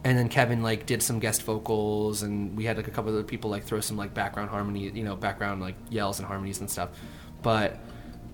[0.03, 3.23] and then Kevin like did some guest vocals, and we had like a couple other
[3.23, 6.69] people like throw some like background harmony, you know, background like yells and harmonies and
[6.69, 6.89] stuff.
[7.41, 7.80] But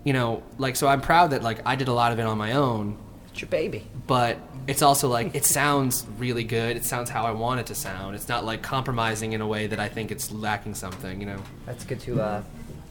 [0.04, 2.38] you know, like so, I'm proud that like I did a lot of it on
[2.38, 2.98] my own.
[3.32, 3.86] It's your baby.
[4.08, 6.76] But it's also like it sounds really good.
[6.76, 8.16] It sounds how I want it to sound.
[8.16, 11.20] It's not like compromising in a way that I think it's lacking something.
[11.20, 11.44] You know?
[11.66, 12.44] That's good to uh,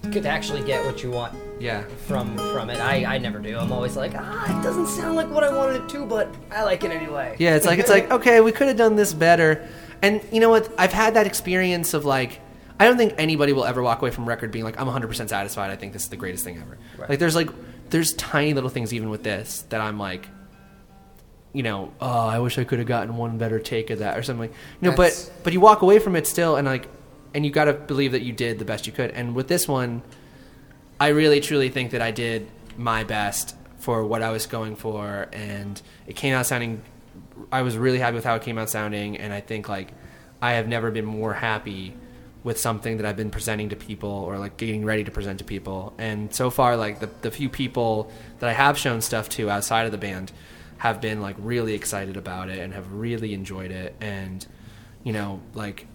[0.02, 1.36] good to actually get what you want.
[1.60, 1.82] Yeah.
[2.06, 3.56] From from it, I I never do.
[3.58, 6.64] I'm always like, ah, it doesn't sound like what I wanted it to, but I
[6.64, 7.36] like it anyway.
[7.38, 9.66] Yeah, it's like it's like okay, we could have done this better.
[10.00, 10.70] And you know what?
[10.78, 12.40] I've had that experience of like
[12.78, 15.28] I don't think anybody will ever walk away from a record being like I'm 100%
[15.28, 15.70] satisfied.
[15.70, 16.78] I think this is the greatest thing ever.
[16.96, 17.10] Right.
[17.10, 17.50] Like there's like
[17.90, 20.28] there's tiny little things even with this that I'm like
[21.54, 24.22] you know, oh, I wish I could have gotten one better take of that or
[24.22, 24.50] something.
[24.50, 26.86] You know, That's- but but you walk away from it still and like
[27.34, 29.10] and you got to believe that you did the best you could.
[29.12, 30.02] And with this one
[31.00, 35.28] I really truly think that I did my best for what I was going for,
[35.32, 36.82] and it came out sounding.
[37.52, 39.92] I was really happy with how it came out sounding, and I think like
[40.42, 41.94] I have never been more happy
[42.42, 45.44] with something that I've been presenting to people or like getting ready to present to
[45.44, 45.94] people.
[45.98, 48.10] And so far, like the the few people
[48.40, 50.32] that I have shown stuff to outside of the band
[50.78, 54.44] have been like really excited about it and have really enjoyed it, and
[55.04, 55.86] you know like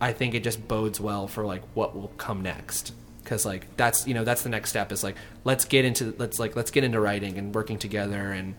[0.00, 2.92] I think it just bodes well for like what will come next.
[3.22, 6.38] Because like that's you know that's the next step is like let's get into let's
[6.38, 8.54] like let's get into writing and working together and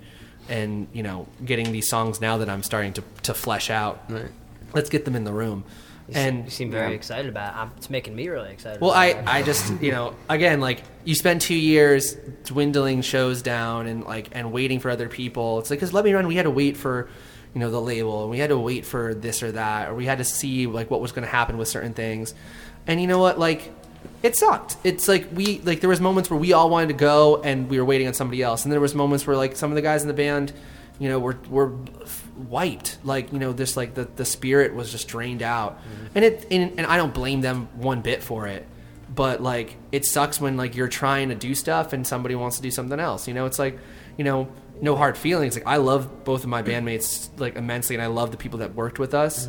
[0.50, 4.04] and you know getting these songs now that I'm starting to to flesh out.
[4.10, 4.32] Right.
[4.74, 5.64] Let's get them in the room.
[6.10, 7.58] You and you seem very excited about it.
[7.58, 8.80] I'm, it's making me really excited.
[8.80, 9.22] well, I.
[9.26, 12.16] I just you know again like you spend two years
[12.46, 15.60] dwindling shows down and like and waiting for other people.
[15.60, 17.10] It's like because Let Me Run, we had to wait for
[17.54, 20.06] you know the label and we had to wait for this or that or we
[20.06, 22.34] had to see like what was going to happen with certain things.
[22.86, 23.72] And you know what, like
[24.24, 24.78] it sucked.
[24.84, 27.78] It's like we like there was moments where we all wanted to go and we
[27.78, 30.02] were waiting on somebody else, and there was moments where like some of the guys
[30.02, 30.54] in the band,
[31.00, 31.74] you know, were were
[32.36, 32.98] wiped.
[33.04, 36.06] Like you know, this like the the spirit was just drained out, mm-hmm.
[36.16, 38.66] and it and, and I don't blame them one bit for it.
[39.14, 42.62] But like it sucks when like you're trying to do stuff and somebody wants to
[42.62, 43.28] do something else.
[43.28, 43.78] You know, it's like
[44.18, 44.48] you know.
[44.82, 45.56] No hard feelings.
[45.56, 48.76] Like I love both of my bandmates like immensely, and I love the people that
[48.76, 49.48] worked with us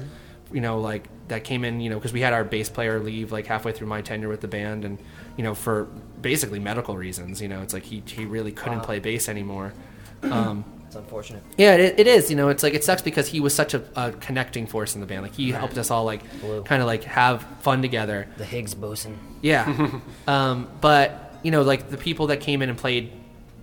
[0.51, 3.31] you know, like that came in, you know, because we had our bass player leave
[3.31, 4.99] like halfway through my tenure with the band, and
[5.37, 5.85] you know, for
[6.23, 7.43] basically medical reasons.
[7.43, 8.85] You know, it's like he he really couldn't Wow.
[8.85, 9.75] play bass anymore.
[10.23, 11.43] Um, it's unfortunate.
[11.59, 12.31] yeah, it, it is.
[12.31, 15.03] You know, it's like it sucks because he was such a, a connecting force in
[15.03, 15.21] the band.
[15.21, 15.59] Like he Right.
[15.59, 16.23] helped us all like
[16.65, 18.27] kind of like have fun together.
[18.39, 19.19] The Higgs boson.
[19.43, 19.91] Yeah.
[20.27, 23.13] um, but you know, like the people that came in and played,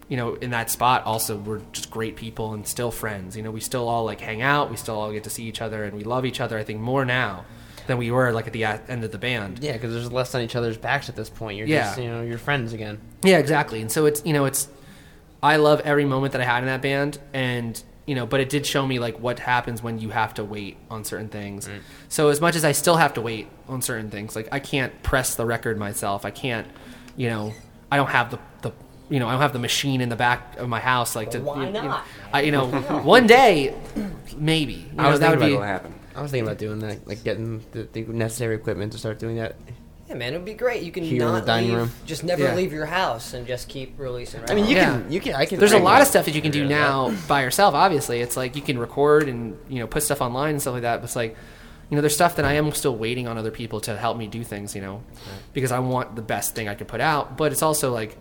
[0.07, 3.36] you know, in that spot also were just great people and still friends.
[3.36, 4.69] You know, we still all like hang out.
[4.69, 6.57] We still all get to see each other and we love each other.
[6.57, 7.45] I think more now
[7.88, 9.60] than we were like at the uh, end of the band.
[9.64, 11.57] Yeah, because there's less on each other's backs at this point.
[11.57, 11.86] You're Yeah.
[11.86, 12.99] just, you know, you're friends again.
[13.23, 13.82] Yeah, exactly.
[13.82, 14.68] And so it's you know it's
[15.44, 18.49] I love every moment that I had in that band, and you know, but it
[18.49, 21.68] did show me like what happens when you have to wait on certain things.
[22.10, 25.02] So as much as I still have to wait on certain things, like I can't
[25.03, 26.26] press the record myself.
[26.26, 26.68] I can't,
[27.18, 27.53] you know,
[27.91, 28.38] I don't have the
[29.10, 31.40] you know I don't have the machine in the back of my house like to.
[31.40, 32.06] Why you know, not?
[32.34, 32.68] I you know
[33.03, 33.73] one day
[34.38, 35.94] maybe you I know, was that thinking would be That'll happen.
[36.15, 39.36] I was thinking about doing that, like getting the, the necessary equipment to start doing
[39.36, 39.56] that.
[40.07, 40.84] Yeah, man, it would be great.
[40.84, 41.91] You can Here in the not dining leave, room.
[42.06, 42.56] just never Yeah.
[42.56, 44.40] leave your house and just keep releasing.
[44.49, 44.91] I mean, you Yeah.
[45.02, 45.60] can, you can, I can.
[45.60, 47.73] There's a lot of stuff that you can do now by yourself.
[47.73, 50.84] Obviously, it's like you can record and you know put stuff online and stuff like
[50.84, 50.98] that.
[50.98, 51.36] But it's like
[51.90, 54.27] you know there's stuff that I am still waiting on other people to help me
[54.27, 54.73] do things.
[54.76, 55.03] You know,
[55.53, 57.36] because I want the best thing I can put out.
[57.36, 58.15] But it's also like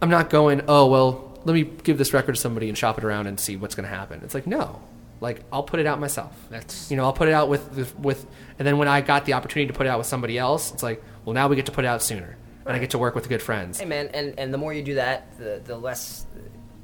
[0.00, 0.62] I'm not going.
[0.68, 3.56] Oh well, let me give this record to somebody and shop it around and see
[3.56, 4.20] what's going to happen.
[4.24, 4.80] It's like no.
[5.20, 6.32] Like I'll put it out myself.
[6.50, 8.24] That's- you know I'll put it out with with-
[8.58, 10.82] and then when I got the opportunity to put it out with somebody else, it's
[10.82, 13.14] like well now we get to put it out sooner, and I get to work
[13.16, 13.80] with good friends.
[13.80, 16.24] Hey, man, and, and the more you do that, the the less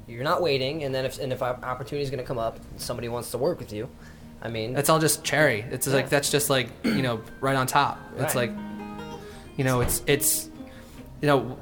[0.07, 0.83] you're not waiting.
[0.83, 3.57] And then if and if opportunity is going to come up, somebody wants to work
[3.59, 3.89] with you.
[4.41, 5.61] I mean, That's all just cherry.
[5.71, 7.97] It's like that's just like you know right on top.
[8.17, 8.51] It's like
[9.55, 10.49] you know it's it's
[11.21, 11.57] you know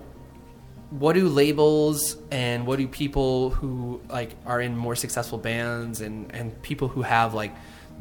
[1.00, 6.34] what do labels and what do people who like are in more successful bands and
[6.36, 7.52] and people who have like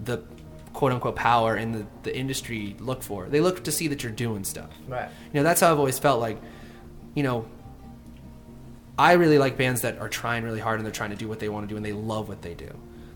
[0.04, 0.18] the
[0.74, 3.26] quote unquote power in the, the industry look for?
[3.28, 4.70] They look to see that you're doing stuff.
[4.88, 5.08] right.
[5.32, 6.38] You know, that's how I've always felt like,
[7.14, 7.46] you know,
[8.98, 11.40] I really like bands that are trying really hard and they're trying to do what
[11.40, 12.70] they want to do and they love what they do.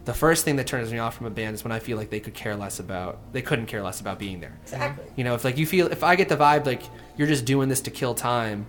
[0.07, 2.09] The first thing that turns me off from a band is when I feel like
[2.09, 4.59] they could care less about, they couldn't care less about being there.
[4.63, 5.05] Exactly.
[5.17, 6.83] You know, if like you feel, if I get the vibe like
[7.19, 8.67] you're just doing this to kill time,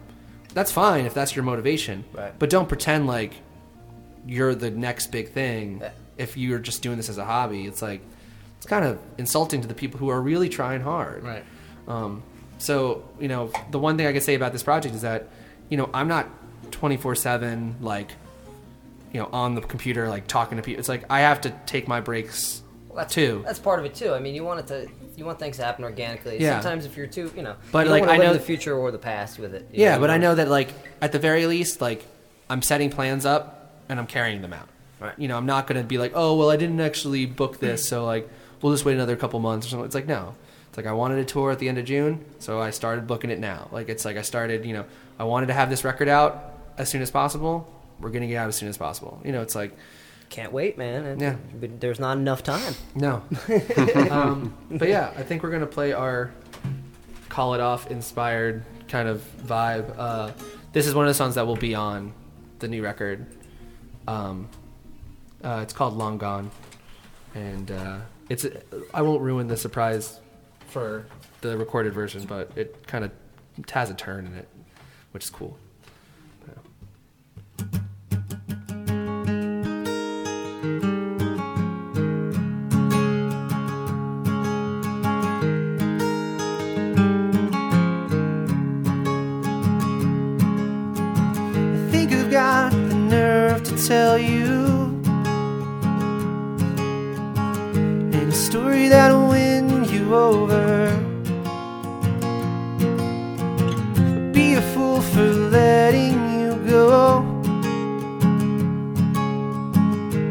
[0.53, 2.03] that's fine if that's your motivation.
[2.13, 2.33] Right.
[2.37, 3.33] But don't pretend like
[4.25, 5.91] you're the next big thing Yeah.
[6.17, 7.65] if you're just doing this as a hobby.
[7.65, 8.01] It's like,
[8.57, 11.23] it's kind of insulting to the people who are really trying hard.
[11.23, 11.43] Right.
[11.87, 12.23] Um,
[12.57, 15.27] so you know, the one thing I could say about this project is that,
[15.69, 16.27] you know, I'm not
[16.71, 18.11] 24 seven like,
[19.13, 20.79] you know, on the computer like talking to people.
[20.79, 23.43] It's like I have to take my breaks Well, that's, too.
[23.45, 24.13] That's part of it too.
[24.13, 26.39] I mean, you want it to, you want things to happen organically.
[26.39, 26.61] Yeah.
[26.61, 28.99] Sometimes if you're too, you know, But, you like, I know- the future or the
[28.99, 29.67] past with it.
[29.73, 30.69] Yeah, you but I know that like
[31.01, 32.05] at the very least, like
[32.49, 34.69] I'm setting plans up and I'm carrying them out.
[34.99, 35.13] Right.
[35.17, 37.87] You know, I'm not going to be like, oh well, I didn't actually book this,
[37.89, 38.29] so like
[38.61, 39.85] we'll just wait another couple months or something.
[39.85, 40.35] It's like no,
[40.69, 43.29] it's like I wanted a tour at the end of June, so I started booking
[43.31, 43.69] it now.
[43.71, 44.85] Like it's like I started, you know,
[45.19, 47.71] I wanted to have this record out as soon as possible.
[47.99, 49.19] We're getting it out as soon as possible.
[49.25, 49.75] You know, it's like
[50.29, 51.05] Can't wait, man.
[51.05, 51.35] And- Yeah.
[51.59, 52.73] There's not enough time.
[52.95, 53.23] no.
[54.11, 56.31] um, but yeah, I think we're gonna play our
[57.29, 59.93] call it off inspired kind of vibe.
[59.97, 60.31] Uh,
[60.73, 62.13] this is one of the songs that will be on
[62.59, 63.25] the new record.
[64.07, 64.49] Um,
[65.43, 66.49] uh, it's called Long Gone,
[67.35, 67.97] and uh,
[68.29, 68.45] it's
[68.93, 70.19] I won't ruin the surprise
[70.67, 71.05] for
[71.41, 73.11] the recorded version, but it kind of
[73.71, 74.47] has a turn in it,
[75.11, 75.57] which is cool.
[93.85, 95.01] Tell you
[98.11, 100.89] a story that'll win you over.
[104.33, 107.21] Be a fool for letting you go.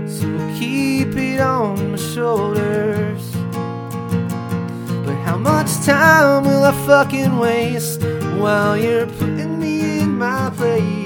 [0.08, 3.30] So I'll keep it on my shoulders.
[5.04, 8.02] But how much time will I fucking waste
[8.40, 11.05] while you're putting me in my place?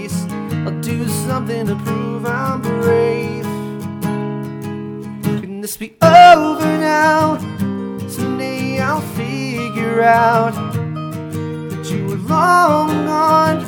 [0.83, 3.45] Do something to prove I'm brave.
[5.43, 7.37] Can this be over now?
[8.09, 13.61] Someday I'll figure out that you were long gone,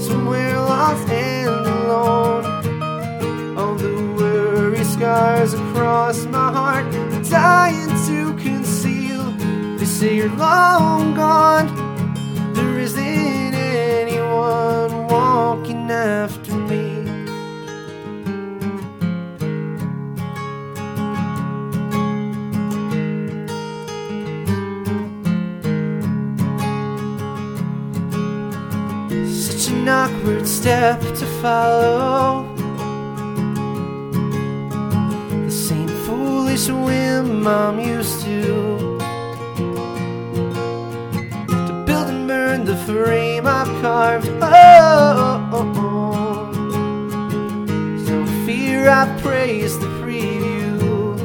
[0.00, 3.58] somewhere lost and alone.
[3.58, 6.86] All the worry scars across my heart,
[7.28, 9.24] dying to conceal.
[9.78, 11.66] They say you're long gone.
[12.54, 14.85] There isn't anyone
[15.36, 17.04] walking after me.
[29.30, 32.46] Such an awkward step to follow.
[35.44, 38.95] The same foolish whim I'm used to.
[42.86, 44.28] Frame I've carved.
[44.40, 46.52] Oh, oh, oh.
[48.06, 51.16] So fear I praise the preview.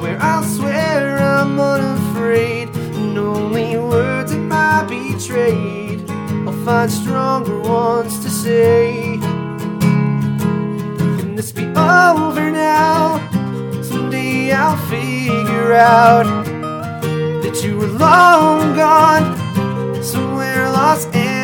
[0.00, 2.70] Where I'll swear I'm unafraid.
[2.74, 6.10] And only words of my betrayed.
[6.10, 9.18] I'll find stronger ones to say.
[11.18, 13.20] Can this be over now?
[13.82, 16.24] Someday I'll figure out
[17.42, 19.35] that you were long gone,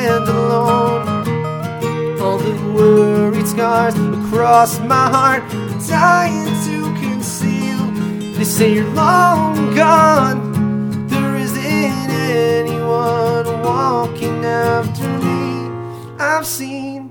[0.04, 2.20] and alone.
[2.20, 5.44] All the worried scars across my heart,
[5.88, 7.80] dying to conceal.
[8.36, 11.06] They say you're long gone.
[11.06, 15.70] There isn't anyone walking after me.
[16.18, 17.10] I've seen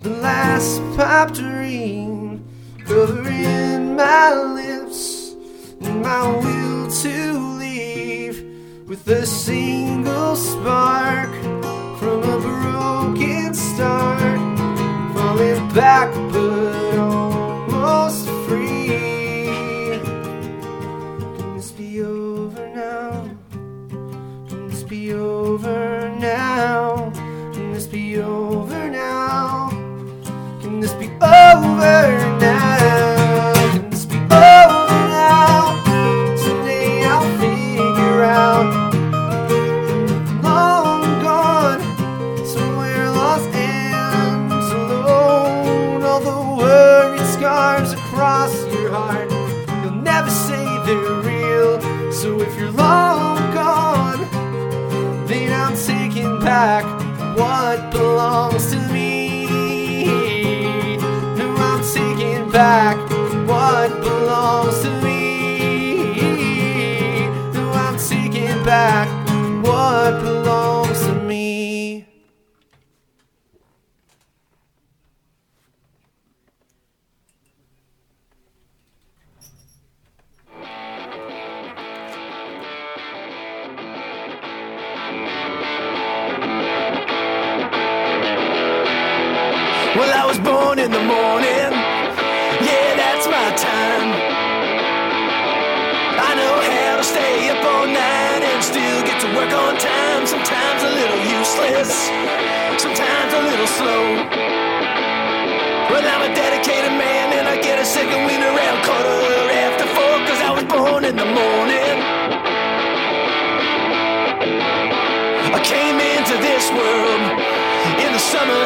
[0.00, 2.44] the last pop dream
[2.86, 5.34] covering my lips
[5.80, 8.36] and my will to leave
[8.88, 11.63] with a single spark
[12.84, 14.40] broken start
[15.14, 19.98] falling back but almost free.
[21.38, 23.30] Can this be over now?
[24.48, 27.10] Can this be over now?
[27.54, 29.70] Can this be over now?
[30.60, 31.88] Can this be over
[32.28, 32.33] now?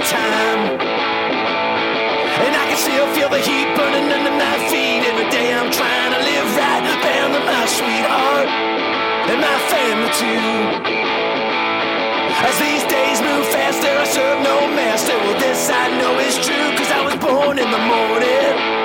[0.08, 0.80] Summertime.
[2.44, 5.04] And I can still feel the heat burning under my feet.
[5.04, 6.82] Every day I'm trying to live right.
[7.02, 8.48] Bound to my sweetheart
[9.28, 10.48] and my family too.
[12.40, 15.12] As these days move faster, I serve no master.
[15.12, 18.77] Well, this I know is true, cause I was born in the morning.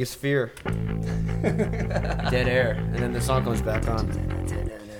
[0.00, 0.50] Biggest fear.
[1.42, 4.08] Dead air, and then the song comes back on.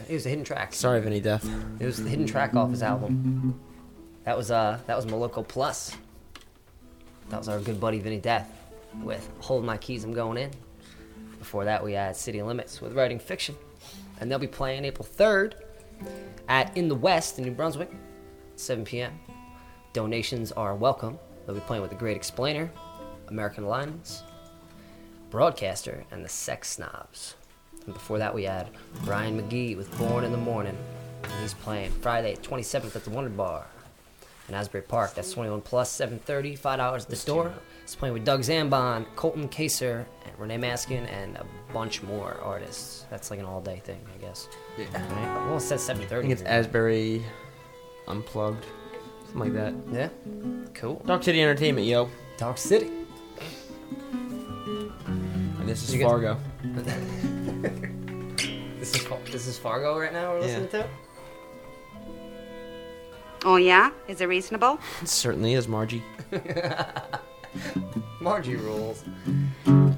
[0.06, 0.74] It was a hidden track.
[0.74, 1.48] Sorry, Vinny Death.
[1.78, 3.58] It was the hidden track off his album.
[4.24, 5.96] That was uh that was Moloko Plus.
[7.30, 8.46] That was our good buddy Vinny Death
[9.02, 10.50] with Hold My Keys, I'm Going In.
[11.38, 13.56] Before that we had City Limits with Writing Fiction.
[14.20, 15.54] And they'll be playing April 3rd
[16.48, 17.90] at In the West in New Brunswick,
[18.56, 19.18] 7 p.m.
[19.94, 21.18] Donations are welcome.
[21.46, 22.70] They'll be playing with The Great Explainer,
[23.28, 24.24] American Lions,
[25.30, 27.36] Broadcaster, and the Sex Snobs.
[27.84, 28.68] And before that, we had
[29.04, 30.76] Brian McGee with Born in the Morning.
[31.22, 33.66] And he's playing Friday, 27th at the Wonder Bar
[34.48, 35.14] in Asbury Park.
[35.14, 37.54] That's 21 plus, 7.30, $5 at the door.
[37.82, 43.06] He's playing with Doug Zambon, Colton Kaser, and Renee Maskin, and a bunch more artists.
[43.10, 44.48] That's like an all-day thing, I guess.
[44.76, 44.86] Yeah.
[44.94, 45.46] Right?
[45.46, 46.02] Well, it says 7.30.
[46.02, 47.24] I think it's Asbury
[48.08, 48.64] Unplugged.
[49.26, 49.74] Something like that.
[49.92, 50.08] Yeah.
[50.74, 51.00] Cool.
[51.06, 52.08] Dark City Entertainment, yo.
[52.36, 52.90] Dark City.
[55.60, 56.36] And this is You get- Fargo.
[58.80, 60.46] This is, Fa- this is Fargo right now we're Yeah.
[60.46, 60.88] listening to?
[63.44, 63.90] Oh, yeah?
[64.08, 64.78] Is it reasonable?
[65.02, 66.02] It certainly is, Margie.
[68.22, 69.04] Margie rules.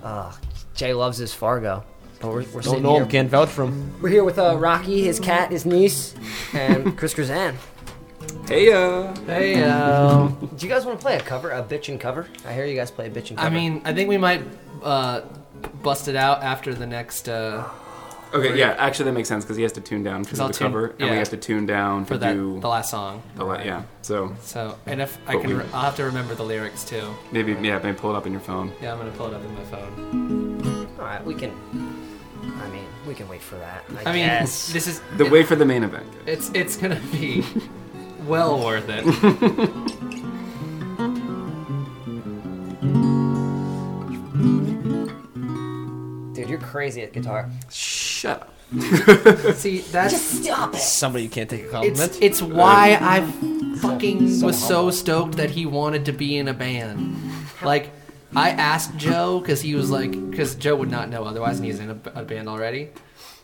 [0.03, 0.33] Uh,
[0.75, 1.85] Jay loves his Fargo.
[2.21, 3.03] But we're, we're Don't sitting know here.
[3.05, 3.95] him, can't vouch for him.
[4.03, 6.17] We're here with uh, Rocky, his cat, his niece,
[6.53, 7.55] and Chris Grazan.
[8.49, 9.15] Hey, uh.
[9.27, 10.37] Hey, yo.
[10.57, 12.27] Do you guys want to play a cover, a bitchin' cover?
[12.47, 13.47] I hear you guys play a bitchin' cover.
[13.47, 14.43] I mean, I think we might
[14.83, 15.23] uh,
[15.83, 17.29] bust it out after the next.
[17.29, 17.65] Uh,
[18.35, 18.59] Okay, break.
[18.61, 20.69] yeah, actually that makes sense because he has to tune down for 'Cause the tune-
[20.73, 21.15] cover, and we yeah.
[21.17, 23.23] have to tune down for to that do the last song.
[23.37, 23.83] the la- yeah.
[24.01, 27.15] So So, and if I can, we- re- I'll have to remember the lyrics too.
[27.31, 28.73] maybe yeah, maybe pull it up in your phone.
[28.81, 30.87] Yeah, I'm gonna pull it up in my phone.
[30.99, 31.51] All right, we can.
[32.65, 33.85] I mean, we can wait for that.
[34.07, 36.07] I, I mean, this is The it- wait for the main event.
[36.25, 37.45] It's it's gonna be
[38.27, 39.05] well worth it.
[46.53, 47.49] you're crazy at guitar.
[47.71, 48.49] Shut up.
[49.55, 50.79] See, that's Just stop it.
[50.79, 52.19] Somebody you can't take a compliment.
[52.23, 53.21] it's uh, why I
[53.81, 57.17] fucking So was so stoked that he wanted to be in a band.
[57.63, 57.91] Like,
[58.35, 61.81] I asked Joe because he was like, because Joe would not know otherwise, and he's
[61.81, 62.89] in a, a band already.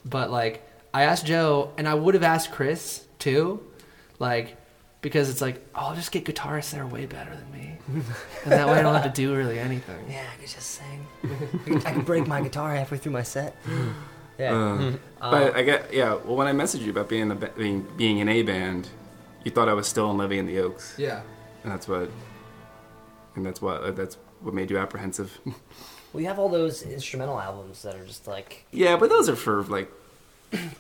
[0.05, 0.63] But like,
[0.95, 3.61] I asked Joe, and I would have asked Chris too,
[4.19, 4.57] like,
[5.01, 7.79] because it's like, oh, I'll just get guitarists that are way better than me,
[8.45, 9.97] and that way I don't have to do really anything.
[10.11, 11.07] Yeah, I could just sing.
[11.87, 13.57] I could break my guitar halfway through my set.
[14.39, 14.53] Yeah.
[14.55, 16.15] Uh, Uh, but I get yeah.
[16.15, 18.89] Well, when I messaged you about being in the ba- being, being in a band,
[19.45, 21.23] you thought I was still in Living in the Oaks, Yeah.
[21.65, 22.09] and that's what,
[23.37, 25.39] and that's what that's what made you apprehensive.
[26.15, 29.37] Well, you have all those instrumental albums that are just like yeah, but those are
[29.37, 29.91] for like,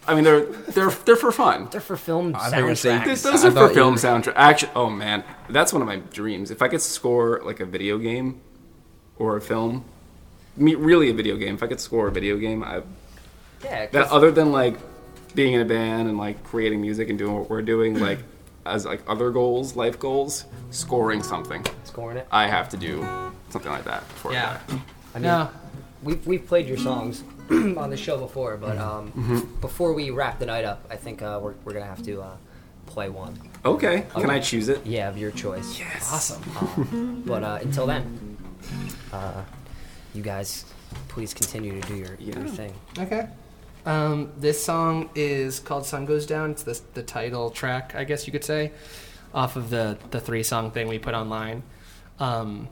[0.06, 1.68] I mean they're they're they're for fun.
[1.70, 3.04] they're for film I thought you were gonna say- soundtracks.
[3.06, 4.32] Those, those I are for thought you film were- soundtrack.
[4.36, 6.50] Actually, oh man, that's one of my dreams.
[6.50, 8.40] If I could score like a video game
[9.18, 9.84] or a film,
[10.56, 11.54] me really a video game.
[11.54, 12.82] If I could score a video game, I
[13.62, 14.78] yeah, 'cause- that other than like
[15.34, 18.20] being in a band and like creating music and doing what we're doing, like
[18.64, 21.64] as like other goals, life goals, scoring something.
[21.84, 22.26] scoring it.
[22.32, 23.06] I have to do
[23.50, 24.58] something like that before Yeah.
[24.68, 24.80] I die.
[25.14, 25.50] I mean, No.
[26.02, 27.22] we've we've played your songs
[27.78, 31.38] on the show before, but um, before we wrap the night up, I think uh,
[31.42, 32.36] we're we're gonna have to uh,
[32.86, 33.38] play one.
[33.64, 34.84] Okay, can I choose it?
[34.86, 35.78] Yeah, of your choice.
[35.78, 36.12] Yes.
[36.12, 36.42] Awesome.
[37.28, 38.36] Uh, but uh, until then,
[39.12, 39.42] uh,
[40.14, 40.64] you guys,
[41.08, 42.72] please continue to do your, your thing.
[42.98, 43.28] Okay.
[43.84, 48.26] Um, this song is called "Sun Goes Down." It's the the title track, I guess
[48.26, 48.72] you could say,
[49.34, 51.62] off of the the three song thing we put online.
[52.18, 52.68] Um,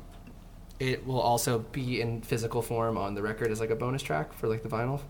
[0.78, 4.32] it will also be in physical form on the record as like a bonus track
[4.34, 5.00] for like the vinyl.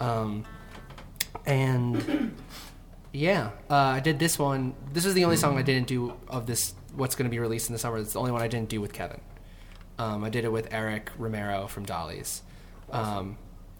[0.00, 0.44] Um,
[1.46, 2.34] and
[3.12, 4.74] yeah, uh, I did this one.
[4.92, 6.74] This is the only song I didn't do of this.
[6.94, 7.98] What's going to be released in the summer?
[7.98, 9.20] It's the only one I didn't do with Kevin.
[9.98, 12.42] Um, I did it with Eric Romero from Dolly's.
[12.90, 13.36] Um,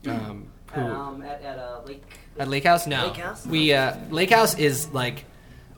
[0.06, 2.02] um, who, Um, at at uh, Lake.
[2.39, 2.86] at Lake House?
[2.86, 3.06] No.
[3.06, 3.47] Lake House?
[3.47, 5.24] We uh, Lake House is like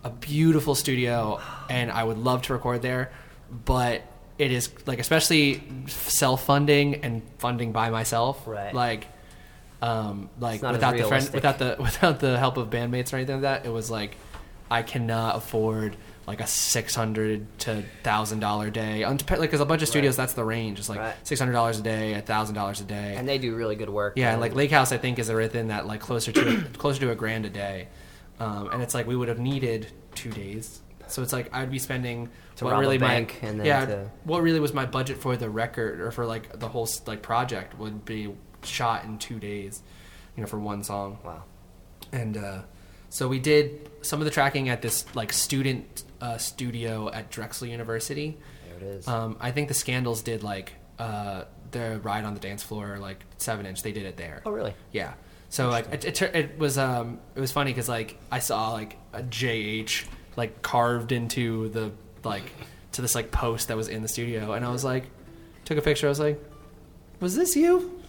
[0.02, 3.12] a beautiful studio, and I would love to record there,
[3.66, 4.02] but
[4.40, 8.46] it is like especially self funding and funding by myself.
[8.46, 8.74] Right.
[8.74, 9.06] Like,
[9.82, 13.42] um, like without the friend, without the without the help of bandmates or anything like
[13.42, 14.16] that, it was like
[14.70, 15.96] I cannot afford
[16.26, 19.04] like a six hundred to thousand dollar day.
[19.26, 20.78] Because a bunch of studios, that's the range.
[20.78, 21.14] It's like Right.
[21.22, 23.16] six hundred dollars a day, a thousand dollars a day.
[23.18, 24.14] And they do really good work.
[24.16, 27.10] Yeah, and like Lake House, I think is within that like closer to closer to
[27.10, 27.88] a grand a day,
[28.38, 30.80] um, and it's like we would have needed two days.
[31.12, 33.66] So it's like I'd be spending To what rob a really bank my and then
[33.66, 36.88] yeah to- what really was my budget for the record or for like the whole
[37.06, 38.32] like project would be
[38.62, 39.82] shot in two days,
[40.36, 41.18] you know, for one song.
[41.24, 41.44] Wow.
[42.12, 42.62] And uh,
[43.08, 47.66] so we did some of the tracking at this like student uh, studio at Drexel
[47.68, 48.38] University.
[48.68, 49.08] There it is.
[49.08, 53.24] Um, I think the Scandals did like uh, the ride on the dance floor, like
[53.38, 53.82] seven inch.
[53.82, 54.42] They did it there.
[54.44, 54.74] Oh, really?
[54.92, 55.14] Yeah.
[55.48, 58.96] So like it, it, it was um it was funny because like I saw like
[59.12, 61.92] a JH like carved into the
[62.24, 62.44] like
[62.92, 65.04] to this like post that was in the studio, and I was like,
[65.64, 66.06] took a picture.
[66.06, 66.42] I was like,
[67.20, 68.00] was this you?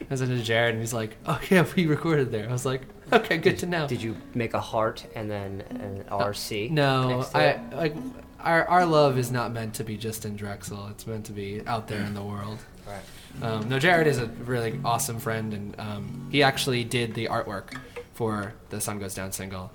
[0.00, 2.48] I was into Jared, and he's like, oh yeah, we recorded there.
[2.48, 3.86] I was like, okay, good to know.
[3.86, 6.70] Did you make a heart and then an RC?
[6.70, 7.60] No, I it?
[7.72, 7.94] like
[8.40, 10.88] our our love is not meant to be just in Drexel.
[10.88, 12.58] It's meant to be out there in the world.
[12.86, 13.44] Right.
[13.44, 17.76] Um, no, Jared is a really awesome friend, and um, he actually did the artwork
[18.14, 19.70] for the "Sun Goes Down" single.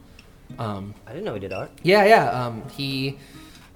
[0.60, 1.72] Um, I didn't know he did art.
[1.84, 2.30] yeah, yeah.
[2.30, 3.18] Um, he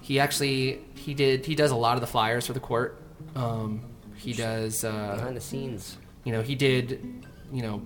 [0.02, 3.02] he actually he did he does a lot of the flyers for the court.
[3.36, 3.82] Um,
[4.16, 5.98] he does uh, Behind the scenes.
[6.24, 7.26] You know, he did.
[7.52, 7.82] You know,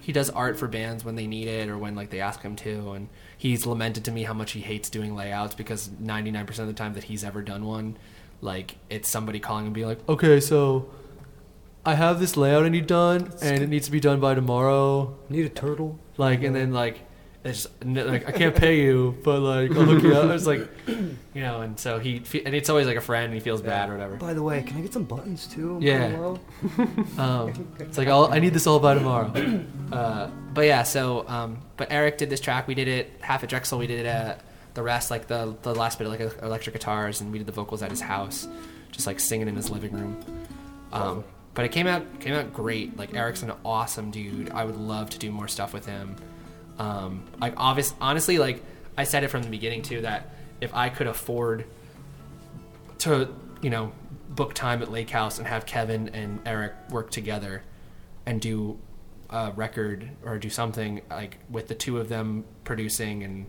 [0.00, 2.56] he does art for bands when they need it or when like they ask him
[2.56, 2.92] to.
[2.92, 6.68] And he's lamented to me how much he hates doing layouts because ninety nine percent
[6.68, 7.96] of the time that he's ever done one,
[8.40, 10.90] like it's somebody calling and being like, okay, so.
[11.86, 15.16] I have this layout I need done, and it needs to be done by tomorrow.
[15.30, 15.98] Need a turtle?
[16.18, 17.00] Like, and then like,
[17.48, 20.30] it's like I can't pay you, but like I'll hook you up.
[20.30, 23.34] It's like, you know, and so he fe- and it's always like a friend, and
[23.34, 24.16] he feels bad or whatever.
[24.16, 25.78] By the way, can I get some buttons too?
[25.80, 26.36] Yeah.
[27.18, 29.32] um, it's like I'll, I need this all by tomorrow.
[29.88, 32.68] Uh, but yeah, so um, but Eric did this track.
[32.68, 33.78] We did it half at Drexel.
[33.78, 34.44] We did it at
[34.74, 37.52] the rest, like the the last bit of like electric guitars, and we did the
[37.52, 38.46] vocals at his house,
[38.92, 40.22] just like singing in his living room.
[40.92, 42.96] Um, but it came out came out great.
[42.96, 44.50] Like Eric's an awesome dude.
[44.50, 46.14] I would love to do more stuff with him.
[46.78, 48.62] Um, like obvious, honestly, like
[48.96, 50.30] I said it from the beginning too that
[50.60, 51.64] if I could afford
[52.98, 53.28] to
[53.62, 53.92] you know
[54.28, 57.62] book time at Lake House and have Kevin and Eric work together
[58.26, 58.78] and do
[59.30, 63.46] a record or do something like with the two of them producing and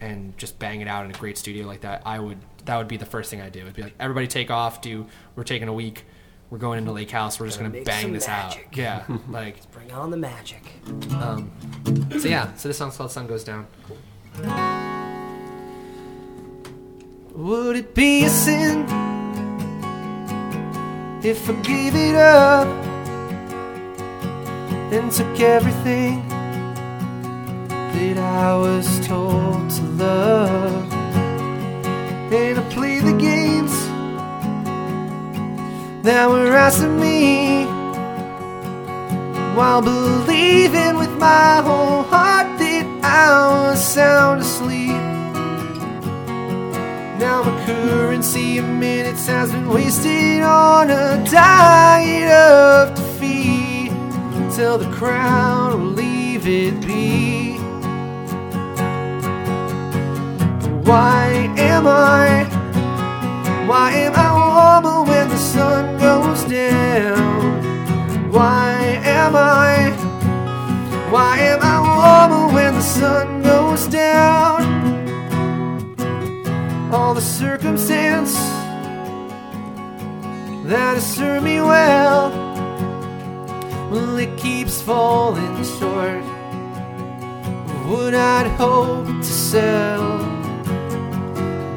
[0.00, 2.88] and just bang it out in a great studio like that, I would that would
[2.88, 3.60] be the first thing I do.
[3.60, 6.04] It'd be like everybody take off, do we're taking a week,
[6.50, 8.66] we're going into Lake House, we're just Gonna gonna bang this magic.
[8.68, 8.76] out.
[8.76, 10.62] Yeah, like Bring on the magic.
[11.12, 11.50] um,
[12.20, 13.66] so yeah, so this song's called "Sun Goes Down."
[17.34, 18.84] Would it be a sin
[21.22, 22.66] if I gave it up
[24.92, 26.26] and took everything
[27.68, 30.92] that I was told to love?
[32.32, 33.72] And I played the games
[36.06, 37.64] that were of me
[39.56, 45.02] while believing with my whole heart that I was sound asleep.
[47.18, 53.90] Now my currency of minutes has been wasted on a diet of defeat
[54.54, 57.56] till the crown will leave it be.
[60.88, 62.45] Why am I?
[63.66, 68.30] Why am I warmer when the sun goes down?
[68.30, 68.72] Why
[69.04, 69.90] am I?
[71.10, 74.86] Why am I warmer when the sun goes down?
[76.92, 78.34] all the circumstance
[80.64, 82.30] that has served me well.
[83.90, 86.24] Well, it keeps falling short
[87.74, 90.35] of what I'd hoped to sell.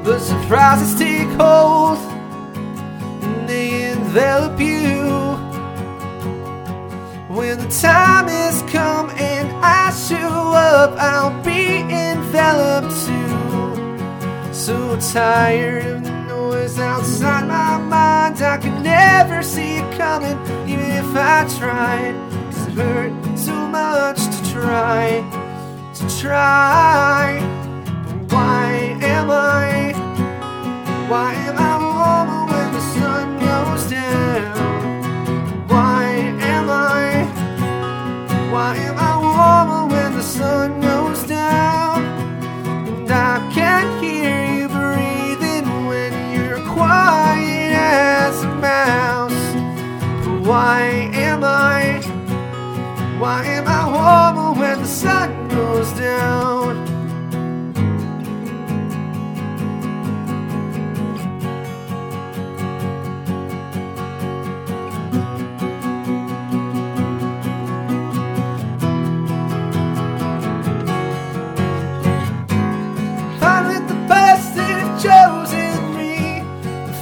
[0.10, 1.99] But surprises take hold
[3.22, 5.06] and they envelop you.
[7.27, 14.52] When the time has come and I show up, I'll be enveloped too.
[14.52, 20.90] So tired of the noise outside my mind, I could never see it coming, even
[20.90, 22.15] if I tried.
[22.52, 25.22] Cause it hurt so much to try,
[25.94, 27.38] to try.
[28.07, 29.98] But why am I?
[31.10, 35.68] Why am I warmer when the sun goes down?
[35.68, 36.03] Why
[36.40, 37.26] am I?
[38.52, 42.03] Why am I warmer when the sun goes down?
[42.99, 50.45] And I can't hear you breathing when you're quiet as a mouse.
[50.45, 52.02] Why am I?
[53.18, 56.98] Why am I warmer when the sun goes down?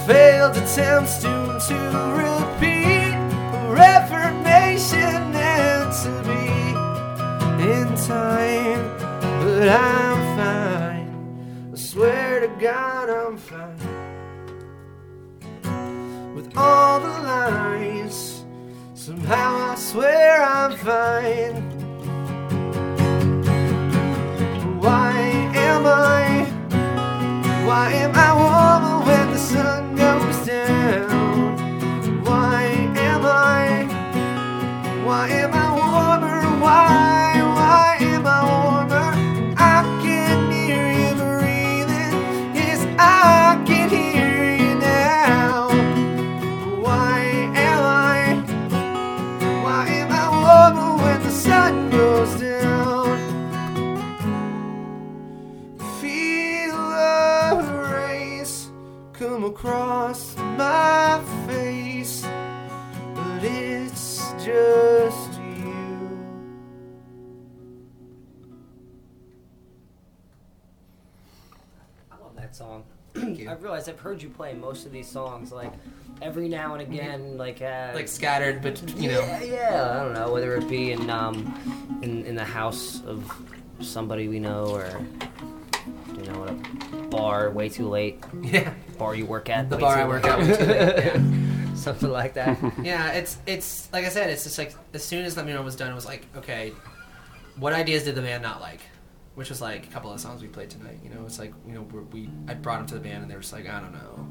[0.08, 1.78] Failed attempts to, to
[2.24, 3.14] repeat.
[3.70, 6.48] Reformation meant to be
[7.72, 8.82] in time.
[9.42, 11.10] But I'm fine.
[11.74, 13.78] I swear to God I'm fine.
[16.36, 18.38] With all the lies
[19.08, 21.56] Somehow I swear I'm fine.
[24.82, 25.18] Why
[25.56, 26.44] am I?
[27.66, 29.97] Why am I warmer when the sun
[30.48, 32.24] down?
[32.24, 32.64] Why
[32.96, 33.84] am I?
[35.04, 36.42] Why am I warmer?
[36.62, 36.88] Why?
[36.88, 37.07] Why
[72.58, 72.84] song.
[73.16, 75.72] I've realized I've heard you play most of these songs, like
[76.22, 79.20] every now and again, like uh, Like scattered, but you know.
[79.22, 83.32] Yeah, yeah, I don't know whether it be in um, in in the house of
[83.80, 84.90] somebody we know, or
[86.16, 88.24] you know, at a bar way too late.
[88.42, 88.74] Yeah.
[88.98, 89.70] Bar you work at.
[89.70, 91.74] The bar I work at way too late, yeah.
[91.76, 92.58] Something like that.
[92.84, 95.62] yeah, it's it's like I said, it's just like as soon as Let Me Know
[95.62, 96.74] was done, it was like, okay,
[97.58, 98.82] what ideas did the band not like?
[99.38, 101.00] Which was like a couple of songs we played tonight.
[101.04, 103.30] You know, it's like you know we're, we I brought them to the band and
[103.30, 104.28] they were just like I don't know,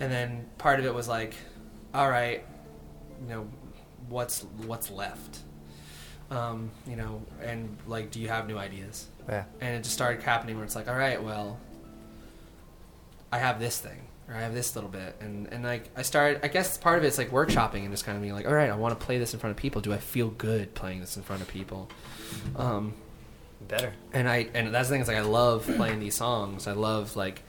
[0.00, 1.34] and then part of it was like,
[1.94, 2.44] all right,
[3.22, 3.48] you know,
[4.08, 5.38] what's what's left,
[6.32, 9.06] um, you know, and like, do you have new ideas?
[9.28, 9.44] Yeah.
[9.60, 11.60] And it just started happening where it's like, all right, well,
[13.30, 16.40] I have this thing, or I have this little bit, and and like I started.
[16.44, 18.68] I guess part of it's like workshopping and just kind of being like, all right,
[18.68, 19.80] I want to play this in front of people.
[19.80, 21.88] Do I feel good playing this in front of people?
[22.56, 22.94] Um,
[23.68, 23.92] Better.
[24.12, 26.66] And I and that's the thing is like I love playing these songs.
[26.66, 27.42] I love like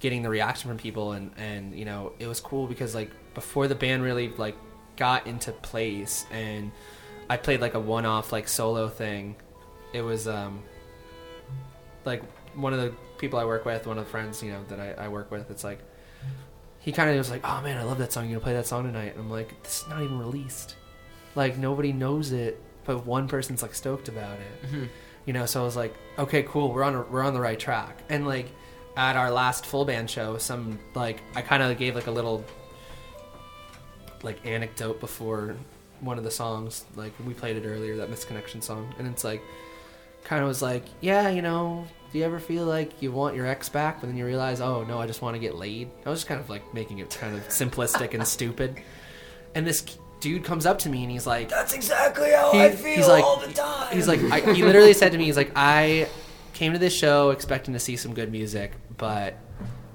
[0.00, 3.68] getting the reaction from people, and and you know it was cool because like before
[3.68, 4.56] the band really like
[4.96, 6.72] got into place, and
[7.30, 9.36] I played like a one-off like solo thing.
[9.92, 10.62] It was um
[12.04, 12.22] like
[12.54, 15.04] one of the people I work with, one of the friends, you know, that I,
[15.04, 15.80] I work with, it's like
[16.80, 18.24] he kind of was like, "Oh man, I love that song.
[18.24, 20.76] You gonna play that song tonight?" And I'm like, "This is not even released.
[21.34, 24.88] Like nobody knows it, but one person's like stoked about it." Mhm.
[25.26, 26.72] You know, so I was like, "Okay, cool.
[26.72, 28.46] We're on a, we're on the right track." And like
[28.96, 32.44] at our last full band show, some like I kind of gave like a little
[34.22, 35.56] like anecdote before
[36.00, 36.84] one of the songs.
[36.94, 39.42] Like we played it earlier, that misconnection song, and it's like
[40.24, 43.46] kind of was like, yeah, you know, do you ever feel like you want your
[43.46, 45.88] ex back, but then you realize, oh no, I just want to get laid?
[46.04, 48.76] I was just kind of like making it kind of simplistic and stupid.
[49.54, 49.84] And this
[50.20, 53.08] dude comes up to me and he's like, That's exactly how he- I feel he's
[53.08, 53.94] like, all the time.
[53.94, 56.08] He's like, I, he literally said to me, he's like, I
[56.52, 59.34] came to this show expecting to see some good music, but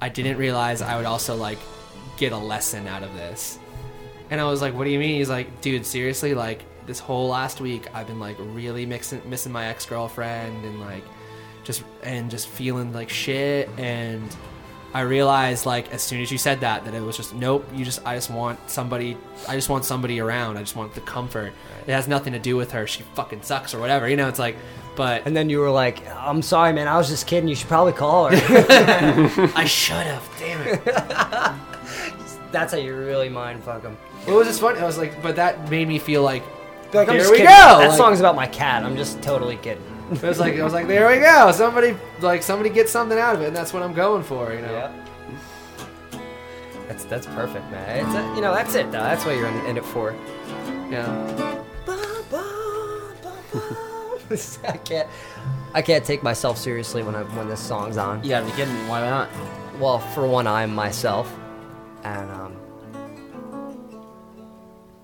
[0.02, 1.58] I didn't realize I would also like
[2.18, 3.58] get a lesson out of this.
[4.30, 5.16] And I was like, what do you mean?
[5.18, 9.52] He's like, dude, seriously, like this whole last week, I've been like really mixing, missing
[9.52, 11.04] my ex girlfriend and like
[11.64, 14.24] just and just feeling like shit and.
[14.94, 17.86] I realized like as soon as you said that that it was just nope you
[17.86, 21.54] just I just want somebody I just want somebody around I just want the comfort
[21.88, 24.40] it has nothing to do with her she fucking sucks or whatever you know it's
[24.40, 24.58] like
[24.98, 26.90] but and then you were like, "I'm sorry, man.
[26.90, 27.48] I was just kidding.
[27.48, 28.36] You should probably call her."
[29.56, 30.84] I should have damn it
[32.52, 33.98] That's how you really mind fuck them.
[34.28, 36.44] it was just funny I was like but that made me feel like
[36.94, 37.48] Like, I'm there just we kidding.
[37.52, 38.84] go That Like, song's about my cat.
[38.84, 39.82] I'm just totally kidding.
[40.12, 43.36] It was like I was like there we go somebody like somebody gets something out
[43.36, 44.92] of it and that's what I'm going for you know Yeah.
[46.92, 48.06] That's that's perfect, man.
[48.06, 49.00] It's a, you know that's it though.
[49.00, 50.14] That's what you're in, in it for.
[50.90, 51.62] Yeah.
[54.68, 55.08] I can't.
[55.74, 58.22] I can't take myself seriously when I when this song's on.
[58.24, 58.90] You gotta be kidding me.
[58.90, 59.30] Why not?
[59.80, 61.34] Well, for one, I'm myself,
[62.04, 62.58] and um.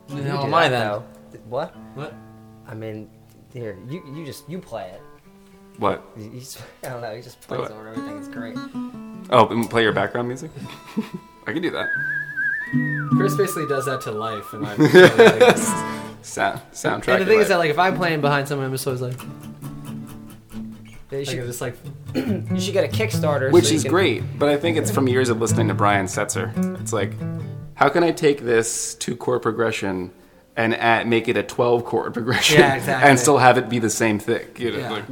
[0.09, 0.81] Who the hell am I then?
[0.81, 1.03] though.
[1.47, 1.73] What?
[1.95, 2.13] What?
[2.67, 3.09] I mean,
[3.57, 5.01] here you you just you play it.
[5.79, 6.03] What?
[6.17, 7.11] You, you just, I don't know.
[7.11, 7.71] You just plays What?
[7.71, 8.17] over everything.
[8.17, 8.57] It's great.
[9.29, 10.49] Oh, and play your background music?
[11.47, 11.87] I can do that.
[13.15, 14.77] Chris basically does that to life and I'm
[16.23, 17.07] Sound, soundtrack.
[17.13, 19.17] and the thing is that like if I'm playing behind someone I'm just always like
[21.11, 21.77] You like, should, just like
[22.15, 23.51] you should get a Kickstarter.
[23.51, 25.73] Which so you is can- great, but I think it's from years of listening to
[25.73, 26.51] Brian Setzer.
[26.81, 27.13] It's like,
[27.75, 30.11] how can I take this two chord progression
[30.57, 33.09] and add, make it a 12 chord progression Yeah, exactly.
[33.09, 34.59] and still have it be the same thick?
[34.59, 34.89] You know, Yeah.
[34.91, 35.03] like,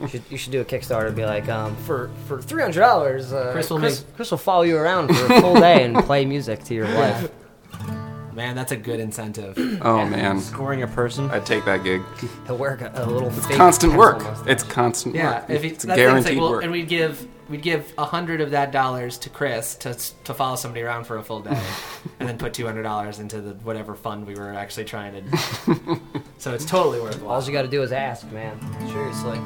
[0.00, 2.78] You should, you should do a Kickstarter and be like, um, for for three hundred
[2.80, 5.96] dollars, uh, Chris will Chris, Chris will follow you around for a full day and
[6.04, 7.28] play music to your life.
[8.34, 11.28] man that's a good incentive oh man, Scoring a person.
[11.32, 12.02] I'd take that gig.
[12.46, 13.30] He'll work a, a little.
[13.36, 14.22] It's constant work.
[14.22, 14.46] mustache.
[14.48, 15.50] It's constant Yeah, work.
[15.50, 16.62] if he, it's that's the thing, it's guaranteed like, well, work.
[16.62, 19.94] and we'd give we'd give a hundred of that dollars to Chris to
[20.24, 21.60] to follow somebody around for a full day,
[22.20, 26.00] and then put two hundred dollars into the whatever fund we were actually trying to.
[26.38, 27.34] so it's totally worthwhile.
[27.40, 28.58] All you got to do is ask, man.
[28.88, 29.38] Seriously.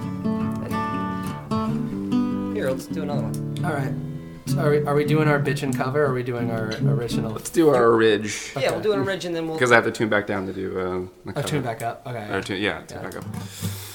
[2.55, 3.65] Here, let's do another one.
[3.65, 3.93] All right.
[4.59, 6.03] Are we are we doing our bitch and cover?
[6.05, 7.31] Or are we doing our original?
[7.33, 8.53] Let's do our ridge.
[8.59, 9.57] Yeah, we'll do an orig and then we'll.
[9.57, 10.79] Because I have to tune back down to do.
[11.25, 12.07] Uh, the Oh, tune back up.
[12.07, 12.29] Okay.
[12.31, 13.05] Or tune, yeah, tune Yeah.
[13.05, 13.25] back up.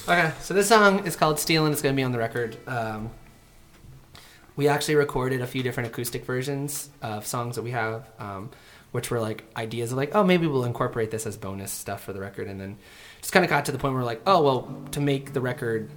[0.07, 2.57] Okay, so this song is called "Stealing." It's going to be on the record.
[2.65, 3.11] Um,
[4.57, 8.49] we actually recorded a few different acoustic versions of songs that we have, um,
[8.91, 12.11] which were like ideas of like, oh, maybe we'll incorporate this as bonus stuff for
[12.11, 12.77] the record, and then
[13.21, 15.39] just kind of got to the point where we're like, oh, well, to make the
[15.39, 15.89] record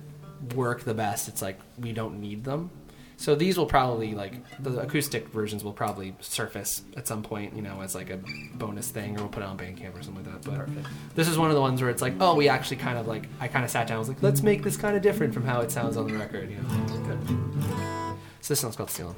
[0.55, 2.71] work the best, it's like we don't need them.
[3.17, 4.33] So these will probably like
[4.63, 8.19] the acoustic versions will probably surface at some point, you know, as like a
[8.55, 10.67] bonus thing, or we'll put it on Bandcamp or something like that.
[10.75, 10.85] But
[11.15, 13.29] this is one of the ones where it's like, oh, we actually kind of like
[13.39, 15.45] I kind of sat down, I was like, let's make this kind of different from
[15.45, 18.00] how it sounds on the record, you know.
[18.49, 19.15] This one's called Stealing.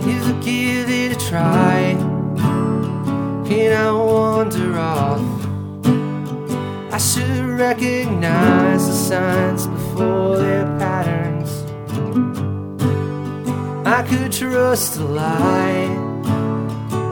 [0.00, 1.94] I give it a try,
[3.46, 5.20] can I wander off?
[6.90, 11.50] I should recognize the signs before their patterns.
[13.86, 15.86] I could trust a lie,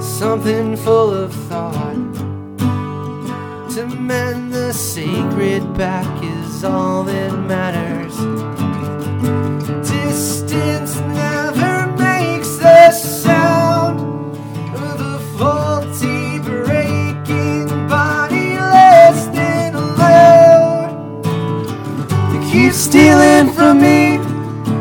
[0.00, 2.15] something full of thought.
[3.76, 8.16] To mend the sacred back is all that matters.
[9.86, 14.00] Distance never makes a sound
[14.74, 21.22] of a faulty breaking body less than alone.
[22.32, 24.16] You keep stealing from me,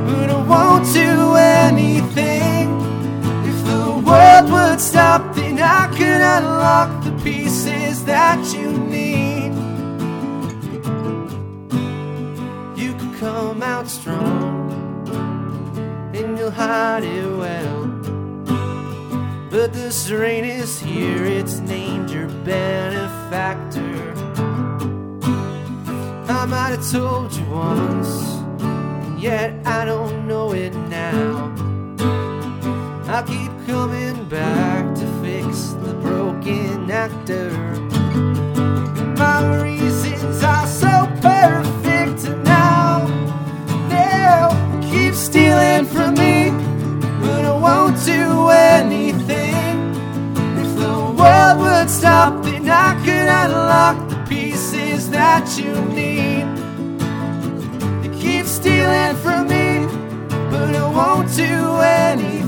[0.08, 2.72] but I won't do anything.
[3.44, 9.54] If the world would stop, then I could unlock the pieces that you need.
[12.78, 14.72] You could come out strong
[16.16, 17.88] and you'll hide it well.
[19.50, 24.14] But the strain is here, it's named your benefactor.
[26.28, 31.52] I might have told you once, yet I don't know it now.
[33.08, 37.95] I keep coming back to fix the broken actor.
[52.06, 56.46] Stop, then I could unlock the pieces that you need.
[58.04, 59.88] You keep stealing from me,
[60.52, 62.45] but I won't do anything.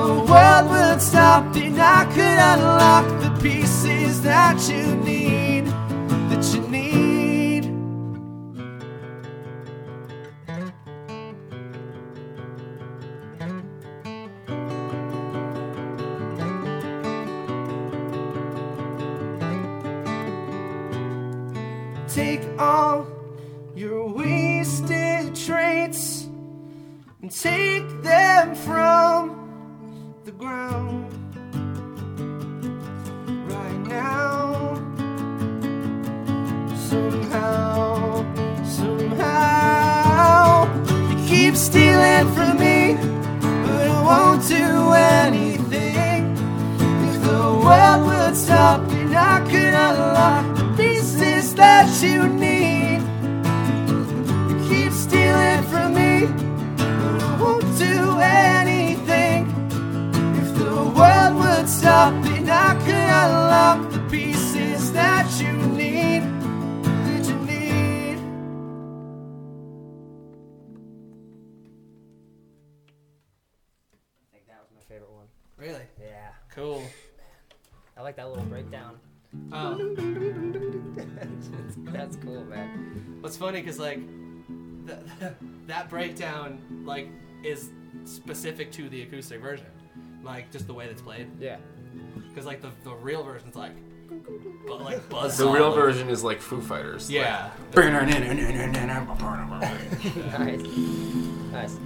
[0.00, 5.66] The world would stop, and I could unlock the pieces that you need,
[6.30, 7.64] that you need.
[22.08, 23.06] Take all
[23.76, 26.26] your wasted traits
[27.20, 29.09] and take them from
[78.10, 78.98] like that little breakdown.
[79.52, 79.76] Oh.
[81.92, 83.18] That's cool, man.
[83.20, 84.00] What's funny because like
[84.84, 84.98] th-
[85.68, 87.08] that breakdown like
[87.44, 87.70] is
[88.04, 89.66] specific to the acoustic version,
[90.24, 91.28] like just the way that's played.
[91.38, 91.58] Yeah.
[92.28, 93.76] Because like the the real version's like,
[94.66, 95.38] but like buzz.
[95.38, 97.08] The real version is like Foo Fighters.
[97.08, 97.50] Yeah.
[99.60, 99.78] Like,
[100.40, 100.66] nice.
[101.52, 101.76] Nice.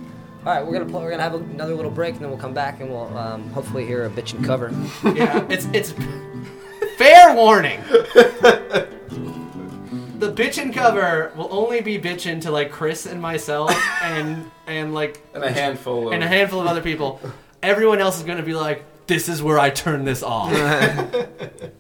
[0.47, 2.53] All right, we're gonna play, we're gonna have another little break, and then we'll come
[2.53, 4.71] back and we'll um, hopefully hear a bitch and cover.
[5.17, 5.93] yeah, it's it's
[6.99, 7.81] fair warning.
[10.19, 15.23] The bitchin' cover will only be bitchin' to like Chris and myself and and like
[15.35, 17.21] And a handful of- and a handful of other people.
[17.63, 20.53] Everyone else is gonna be like, "This is where I turn this off."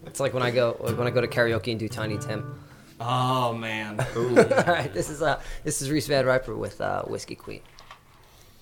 [0.07, 2.61] It's like when I go when I go to karaoke and do Tiny Tim.
[3.01, 4.01] Oh man.
[4.17, 7.61] All right, this is uh this is Reese Van Riper with uh, Whiskey Queen.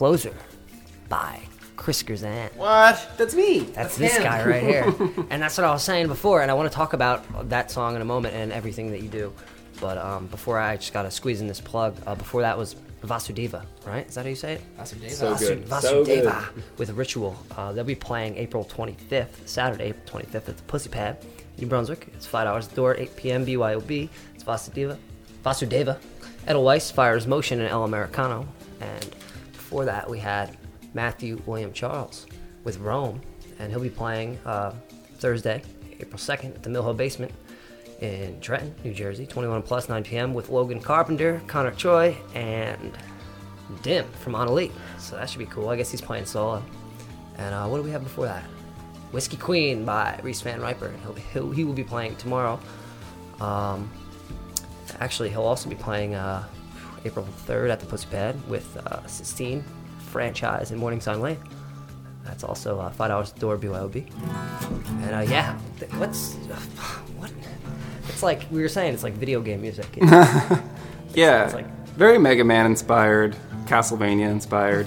[0.00, 0.32] closer
[1.10, 1.38] by
[1.76, 2.48] Chris Gerzan.
[2.56, 3.06] What?
[3.18, 3.58] That's me.
[3.74, 4.84] That's this guy right here.
[5.28, 6.40] and that's what I was saying before.
[6.40, 9.10] And I want to talk about that song in a moment and everything that you
[9.10, 9.30] do.
[9.78, 11.96] But um, before I just got to squeeze in this plug.
[12.06, 14.08] Uh, before that was Vasudeva, right?
[14.08, 14.62] Is that how you say it?
[14.78, 15.10] Vasudeva.
[15.10, 15.66] So good.
[15.66, 16.24] Vasu- So good.
[16.24, 17.36] Vasudeva with Ritual.
[17.54, 21.18] Uh, they'll be playing April 25th, Saturday, April 25th at the Pussy Pad
[21.58, 22.08] New Brunswick.
[22.14, 23.44] It's five hours at the door, 8 p.m.
[23.44, 24.08] BYOB.
[24.34, 24.96] It's Vasudeva.
[25.44, 25.98] Vasudeva.
[26.46, 28.48] Edelweiss, Fires Motion, and El Americano.
[28.80, 29.14] And
[29.70, 30.56] before that, we had
[30.94, 32.26] Matthew William Charles
[32.64, 33.20] with Rome,
[33.60, 34.72] and he'll be playing uh,
[35.18, 35.62] Thursday,
[36.00, 37.30] April 2nd at the Mill Hill Basement
[38.00, 40.34] in Trenton, New Jersey, 21 plus, 9 p.m.
[40.34, 42.98] with Logan Carpenter, Connor Choi, and
[43.82, 44.72] Dim from Elite.
[44.98, 45.68] So that should be cool.
[45.68, 46.64] I guess he's playing solo.
[47.38, 48.42] And uh, what do we have before that?
[49.12, 50.92] Whiskey Queen by Reese Van Riper.
[51.02, 52.58] He'll, he'll, he will be playing tomorrow.
[53.38, 53.88] Um,
[54.98, 56.42] actually, he'll also be playing uh,
[57.04, 59.64] April 3rd at the Pussy Pad with uh, Sistine
[60.10, 61.38] Franchise in Morning Sun Lane.
[62.24, 64.06] That's also uh, five dollars door BYOB.
[65.04, 66.34] And uh, yeah, th- what's
[67.16, 67.30] what?
[68.08, 68.92] It's like we were saying.
[68.94, 69.86] It's like video game music.
[71.12, 71.66] Yeah, It's like-
[71.96, 73.34] very Mega Man inspired,
[73.66, 74.86] Castlevania inspired,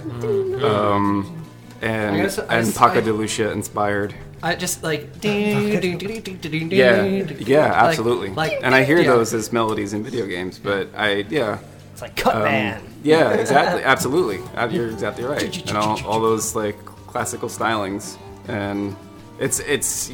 [0.64, 1.46] um,
[1.82, 4.16] and I guess- I and guess Paco I- de Lucia inspired.
[4.42, 7.36] I just like ding, ding, ding, ding, ding, ding, Yeah, ding.
[7.46, 8.30] yeah, Like- absolutely.
[8.30, 9.08] Like, and I hear yeah.
[9.12, 11.60] those as melodies in video games, but I yeah.
[11.94, 12.84] It's like Cut Um, Man.
[13.04, 14.42] Yeah, exactly, absolutely.
[14.76, 15.56] You're exactly right.
[15.70, 18.18] And all, all those like classical stylings,
[18.48, 18.96] and
[19.40, 20.12] it's it's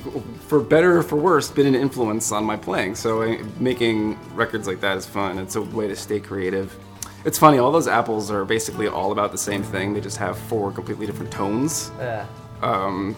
[0.47, 2.95] for better or for worse been an influence on my playing.
[2.95, 5.39] So I, making records like that is fun.
[5.39, 6.77] It's a way to stay creative.
[7.25, 7.57] It's funny.
[7.59, 9.93] All those apples are basically all about the same thing.
[9.93, 11.91] They just have four completely different tones.
[11.99, 12.25] Yeah.
[12.61, 13.15] Um,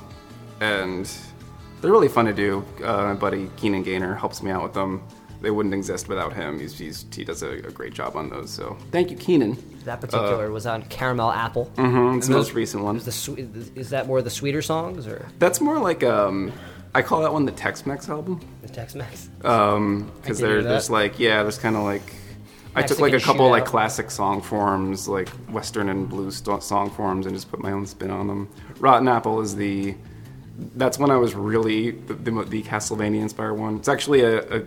[0.60, 1.12] and
[1.82, 2.64] they're really fun to do.
[2.84, 5.02] Uh, my buddy Keenan Gaynor helps me out with them.
[5.42, 6.60] They wouldn't exist without him.
[6.60, 8.50] He's, he's he does a, a great job on those.
[8.52, 9.58] So thank you, Keenan.
[9.86, 11.66] That particular was on Caramel Apple.
[11.76, 12.98] hmm It's the most recent one.
[12.98, 16.52] Is, the swe- is that more the sweeter songs or That's more like um,
[16.94, 18.40] I call that one the Tex-Mex album.
[18.62, 19.30] the Tex-Mex?
[19.44, 22.04] Um, because I can there, there's like yeah, there's kind of like
[22.76, 26.62] I took like a Mexican couple like classic song forms, like Western and blues st-
[26.64, 28.48] song forms, and just put my own spin on them.
[28.80, 29.96] Rotten Apple is the
[30.76, 33.78] that's when I was really the, the, the Castlevania inspired one.
[33.78, 34.64] It's actually a, a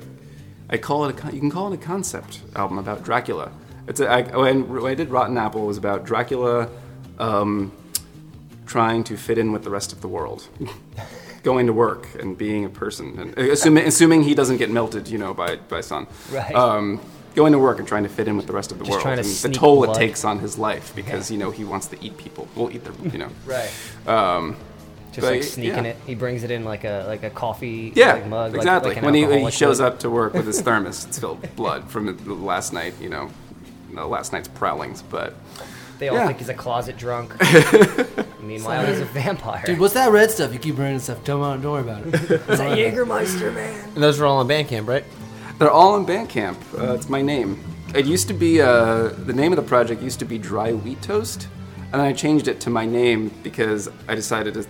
[0.71, 3.53] I call it a you can call it a concept album about Dracula.
[3.87, 6.69] It's a, I, when, when I did Rotten Apple it was about Dracula
[7.19, 7.73] um,
[8.67, 10.49] trying to fit in with the rest of the world.
[11.43, 15.19] Going to work and being a person, and assuming, assuming he doesn't get melted, you
[15.19, 16.07] know, by by sun.
[16.33, 16.55] Right.
[16.55, 17.03] Um,
[17.35, 19.03] going to work and trying to fit in with the rest of the Just world,
[19.03, 19.97] trying to and the toll blood.
[19.97, 22.49] it takes on his life because you know he wants to eat people.
[22.55, 23.29] Well, eat their, you know.
[23.45, 23.71] Right.
[24.07, 24.57] Um,
[25.15, 25.91] Just but, like sneaking yeah.
[25.93, 25.97] it.
[26.07, 28.57] He brings it in like a like a coffee Yeah, like mug.
[28.57, 28.91] exactly.
[28.91, 29.87] Like, an when he, when he shows would.
[29.87, 33.09] up to work with his thermos, it's filled with blood from the last night, you
[33.09, 33.31] know,
[33.95, 35.03] the last night's prowlings.
[35.03, 35.35] But
[36.01, 36.27] They all yeah.
[36.27, 37.33] think he's a closet drunk.
[38.43, 39.63] Meanwhile, he's a vampire.
[39.65, 40.53] Dude, what's that red stuff?
[40.53, 41.23] You keep burning stuff.
[41.25, 42.15] Don't, don't worry about it.
[42.31, 43.89] Is that Jägermeister, man?
[43.95, 45.05] And those are all on Bandcamp, right?
[45.59, 46.57] They're all in Bandcamp.
[46.79, 47.63] Uh, it's my name.
[47.95, 51.01] It used to be uh, the name of the project used to be Dry Wheat
[51.01, 51.47] Toast,
[51.93, 54.67] and then I changed it to my name because I decided to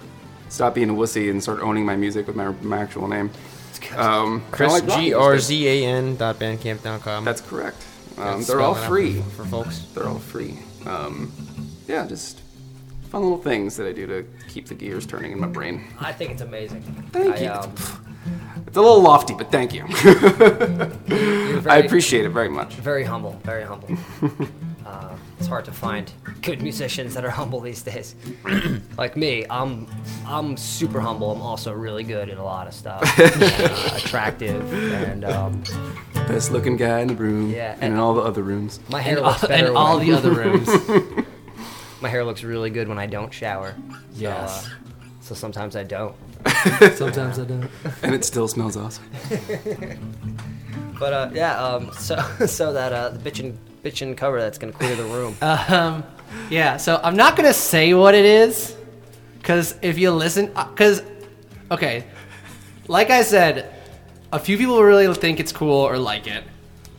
[0.49, 3.31] stop being a wussy and start owning my music with my, my actual name.
[3.97, 5.47] Um, Chris kinda like rock G R music.
[5.49, 7.25] Z A N dot bandcamp dot com.
[7.25, 7.85] That's correct.
[8.17, 9.81] Um, they're all free for- for folks.
[9.95, 10.59] They're all free.
[10.87, 11.33] Um,
[11.89, 12.41] yeah, just
[13.11, 15.85] fun little things that I do to keep the gears turning in my brain.
[16.01, 16.83] I think it's amazing.
[17.13, 17.51] Thank I, you.
[17.51, 17.73] Um,
[18.67, 19.85] It's a little lofty, but thank you.
[21.07, 22.75] you're I appreciate it very much.
[22.77, 23.33] Very humble.
[23.45, 23.89] Very humble.
[24.87, 25.15] uh,
[25.45, 26.11] it's hard to find
[26.41, 28.15] good musicians that are humble these days.
[28.97, 29.87] like me, I'm
[30.27, 31.33] I'm super humble.
[31.33, 33.03] I'm also really good at a lot of stuff.
[33.21, 35.63] uh, attractive and um,
[36.15, 38.81] Best looking guy in the room, Yeah, and, and- in all the other rooms.
[38.89, 39.65] my hair And looks all- better.
[39.67, 41.27] and when all I- the other rooms.
[42.01, 43.75] my hair looks really good when I don't shower.
[44.15, 44.65] Yes.
[44.65, 44.75] So, uh,
[45.21, 46.17] so sometimes I don't.
[46.95, 47.71] Sometimes I don't.
[48.03, 49.05] and it still smells awesome.
[50.99, 52.17] But uh, yeah, um, so
[52.47, 55.37] so that uh, the bitchin' bitchin' cover that's gonna clear the room.
[55.43, 56.05] Um,
[56.51, 58.75] yeah, so I'm not gonna say what it is,
[59.39, 61.03] because if you listen, because
[61.71, 62.05] okay,
[62.89, 63.73] like I said,
[64.33, 66.43] a few people really think it's cool or like it.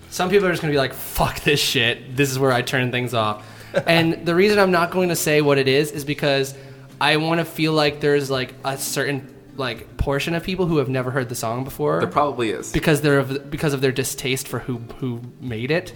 [0.09, 2.15] Some people are just gonna be like, "Fuck this shit.
[2.15, 3.45] This is where I turn things off."
[3.87, 6.55] and the reason I'm not going to say what it is is because
[7.01, 10.87] I want to feel like there's like a certain like portion of people who have
[10.89, 11.99] never heard the song before.
[11.99, 12.71] There probably is.
[12.71, 15.93] because they're of, because of their distaste for who who made it.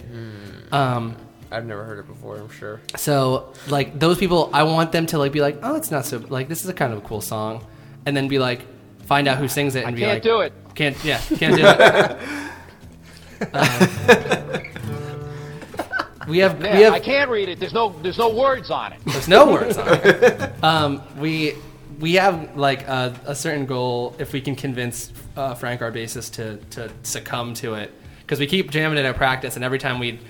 [0.72, 1.16] Um,
[1.50, 2.36] I've never heard it before.
[2.36, 2.80] I'm sure.
[2.96, 6.18] so like those people, I want them to like be like, oh, it's not so
[6.28, 7.66] like this is a kind of a cool song,
[8.06, 8.64] and then be like,
[9.04, 10.52] find out who sings it and be can't like, do it.
[10.74, 12.18] Can't yeah, can't do it.
[13.54, 13.88] Um,
[16.28, 17.58] we have Yeah, we have I can't read it.
[17.58, 19.00] There's no there's no words on it.
[19.06, 20.52] There's no words on it.
[20.62, 21.54] Um, we
[22.00, 26.34] we have like a, a certain goal if we can convince uh, Frank, our bassist,
[26.34, 29.98] to to succumb to it because we keep jamming it at practice, and every time
[29.98, 30.20] we,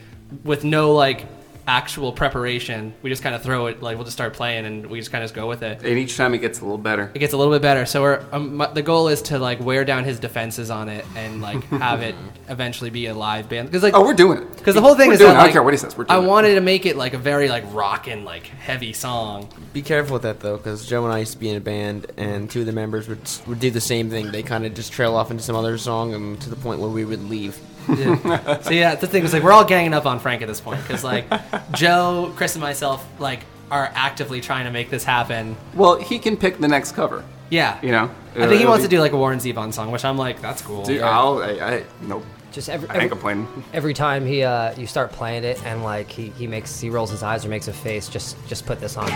[0.45, 1.27] with no like
[1.67, 4.99] actual preparation, we just kind of throw it like we'll just start playing and we
[4.99, 5.83] just kind of go with it.
[5.85, 7.13] And each time it gets a little better.
[7.15, 7.87] It gets a little bit better.
[7.87, 11.41] So we're um, the goal is to like wear down his defenses on it and
[11.41, 12.17] like have it
[12.49, 14.57] eventually be a live band because like Oh, we're doing it.
[14.57, 15.41] because the whole thing We're is doing that, it.
[15.43, 15.97] I don't care what he says.
[15.97, 16.29] We're I doing it.
[16.29, 19.49] wanted to make it like a very like rockin' like heavy song.
[19.73, 22.11] Be careful with that though, because Joe and I used to be in a band,
[22.17, 24.33] and two of the members would would do the same thing.
[24.33, 26.91] They kind of just trail off into some other song, and to the point where
[26.91, 27.57] we would leave.
[27.99, 28.61] Yeah.
[28.61, 30.81] so yeah, the thing is like we're all ganging up on Frank at this point
[30.83, 31.27] because like
[31.73, 33.41] Joe, Chris, and myself like
[33.71, 35.57] are actively trying to make this happen.
[35.75, 37.25] Well, he can pick the next cover.
[37.51, 38.11] Yeah, You know?
[38.37, 40.41] I think he wants be- to do like a Warren Zevon song, which I'm like,
[40.41, 40.85] that's cool.
[40.85, 41.11] Dude, Yeah.
[41.11, 41.39] I'll.
[41.43, 42.25] I, I nope.
[42.53, 43.65] Just every, I every, ain't complaining.
[43.73, 47.11] every time he uh, you start playing it and like he, he makes he rolls
[47.11, 49.09] his eyes or makes a face, just just put this on.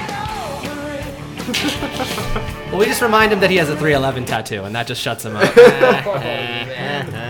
[2.75, 5.25] Well, we just remind him that he has a 311 tattoo, and that just shuts
[5.25, 5.55] him up.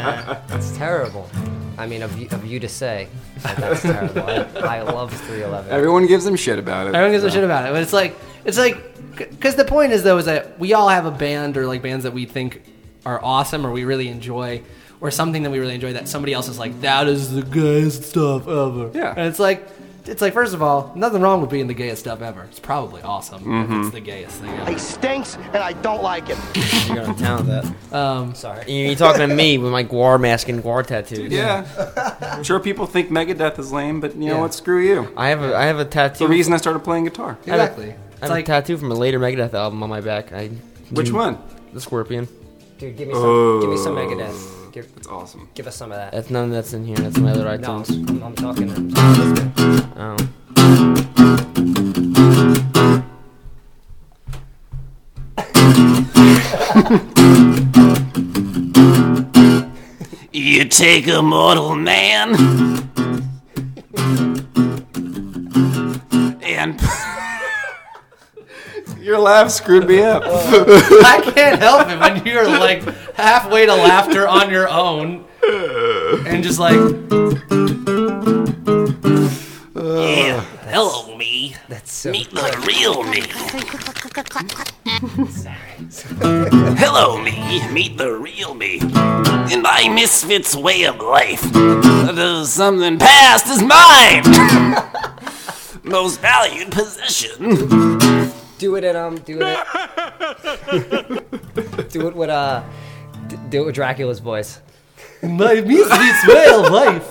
[0.06, 1.28] Oh, that's terrible.
[1.76, 3.09] I mean, of you, of you to say
[3.43, 4.22] that that's terrible.
[4.22, 5.70] I, I love 311.
[5.70, 6.94] Everyone gives him shit about it.
[6.94, 7.35] Everyone gives a so.
[7.35, 8.76] shit about it, but it's like it's like
[9.16, 12.05] because the point is though is that we all have a band or like bands
[12.05, 12.62] that we think
[13.05, 14.62] are awesome or we really enjoy
[15.01, 18.05] or something that we really enjoy that somebody else is like that is the gayest
[18.05, 18.90] stuff ever.
[18.94, 19.14] Yeah.
[19.16, 19.68] and it's like
[20.06, 22.43] it's like first of all, nothing wrong with being the gayest stuff ever.
[22.44, 23.81] It's probably awesome Mm-hmm.
[23.82, 24.70] it's the gayest thing ever.
[24.72, 26.39] He stinks, and I don't like him.
[26.89, 27.94] You got talent that.
[27.94, 28.70] Um, Sorry.
[28.70, 31.32] You're talking to me with my Gwar mask and Gwar tattoos.
[31.32, 31.64] Yeah.
[32.20, 34.40] I'm sure people think Megadeth is lame, but you know Yeah.
[34.43, 34.52] what?
[34.55, 35.12] Screw you.
[35.16, 36.24] I have a I have a tattoo.
[36.24, 37.39] the reason I started playing guitar.
[37.47, 37.90] I have a- Exactly.
[38.20, 40.32] I have like a tattoo from a later Megadeth album on my back.
[40.32, 40.48] I
[40.90, 41.39] Which one?
[41.72, 42.28] The Scorpion.
[42.78, 43.60] Dude, give me some.
[43.60, 44.01] Give me some Oh.
[44.01, 44.72] Megadeth.
[44.72, 45.48] Give, That's awesome.
[45.55, 46.10] give us some of that.
[46.12, 46.97] That's none that's in here.
[46.97, 47.85] That's my other No.
[47.85, 48.70] I'm, I'm talking.
[48.72, 50.16] I'm talking Oh.
[60.33, 62.35] You take a mortal man
[66.43, 66.81] and
[69.01, 70.25] Your laugh screwed me up.
[70.27, 72.83] I can't help it when you're like
[73.15, 75.25] halfway to laughter on your own
[76.27, 76.81] and just like
[79.74, 80.40] yeah,
[80.70, 81.56] hello me.
[81.68, 82.10] That's so.
[82.12, 83.22] Meet the real me.
[86.78, 87.66] Hello, me.
[87.72, 88.78] Meet the real me.
[89.52, 94.22] In my misfit's way of life, there's something past is mine.
[95.84, 98.30] Most valued possession.
[98.59, 99.16] Do it at um.
[99.18, 99.59] Do it.
[101.90, 102.62] Do it with uh.
[103.28, 104.60] d- Do it with Dracula's voice.
[105.22, 107.06] my misfits way of life.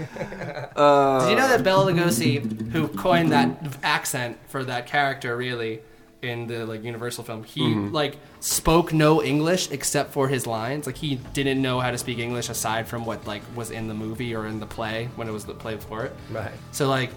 [0.76, 3.48] Uh, Did you know that Bela Lugosi, who coined that
[3.82, 5.80] accent for that character, really
[6.22, 7.94] in the like Universal film, he Mm-hmm.
[7.94, 10.86] like spoke no English except for his lines.
[10.86, 13.94] Like he didn't know how to speak English aside from what like was in the
[13.94, 16.12] movie or in the play when it was the play before it.
[16.30, 16.52] Right.
[16.72, 17.10] So like.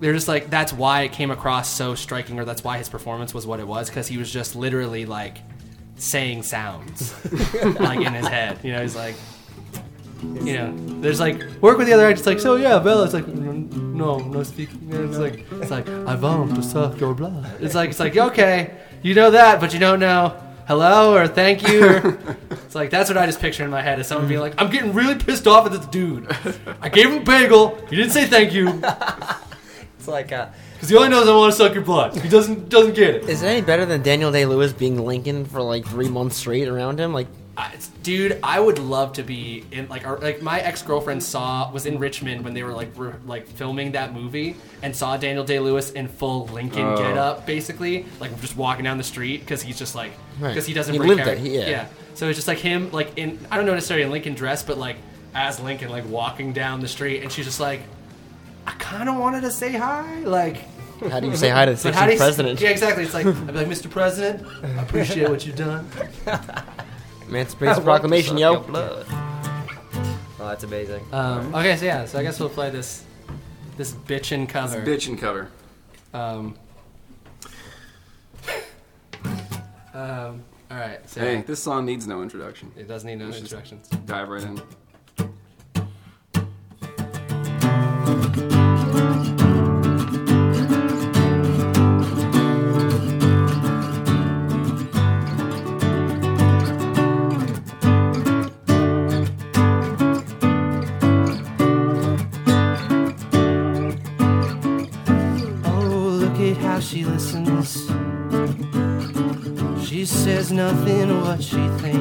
[0.00, 3.34] They're just like that's why it came across so striking, or that's why his performance
[3.34, 5.36] was what it was, because he was just literally like
[5.96, 7.12] saying sounds
[7.78, 8.56] like in his head.
[8.62, 9.14] You know, he's like,
[10.22, 12.26] you know, there's like work with the other actors.
[12.26, 13.04] Like, so yeah, Bela.
[13.04, 14.88] It's like, no, no speaking.
[14.90, 17.50] It's like, it's like, I want to suck your blood.
[17.60, 20.38] It's like, it's like, okay, you know that, but you don't know
[20.70, 21.84] hello or thank you.
[21.84, 22.18] Or,
[22.50, 24.70] it's like that's what I just picture in my head is someone being like, I'm
[24.70, 26.30] getting really pissed off at this dude.
[26.80, 27.74] I gave him a bagel.
[27.88, 28.66] He didn't say thank you
[29.98, 30.48] It's like uh.
[30.74, 32.16] because he only knows I want to suck your blood.
[32.16, 33.28] He doesn't doesn't get it.
[33.28, 36.68] Is it any better than Daniel Day Lewis being Lincoln for like three months straight
[36.68, 37.12] around him?
[37.12, 37.26] Like,
[37.60, 41.70] I- dude, I would love to be in like our, like my ex girlfriend saw
[41.70, 45.44] was in Richmond when they were like re, like filming that movie and saw Daniel
[45.44, 46.96] Day Lewis in full Lincoln Oh.
[46.96, 50.48] get up, basically like just walking down the street because he's just like Right.
[50.50, 51.44] because he doesn't He break lived character.
[51.44, 51.86] he- yeah.
[52.14, 54.78] So it's just like him like in I don't know necessarily in Lincoln dress, but
[54.78, 54.96] like
[55.34, 57.80] as Lincoln like walking down the street and she's just like
[58.66, 60.56] I kind of wanted to say hi like.
[61.10, 62.60] how do you say hi to the 16th president?
[62.60, 63.04] Yeah, exactly.
[63.04, 63.90] It's like I'd be like, Mr.
[63.90, 65.88] President, I appreciate what you've done.
[67.30, 68.64] Emancipation Proclamation, yo.
[68.68, 69.04] Oh,
[70.38, 71.04] that's amazing.
[71.12, 73.04] Um, okay, so yeah, so I guess we'll play this
[73.76, 74.82] this bitchin' cover.
[74.84, 75.48] Bitch and cover.
[76.12, 76.56] Um,
[79.94, 82.72] um, all right, so Hey, this song needs no introduction.
[82.76, 83.88] it does need no Let's just introductions.
[84.06, 84.60] Dive right in.
[110.52, 111.99] Nothing what she thinks.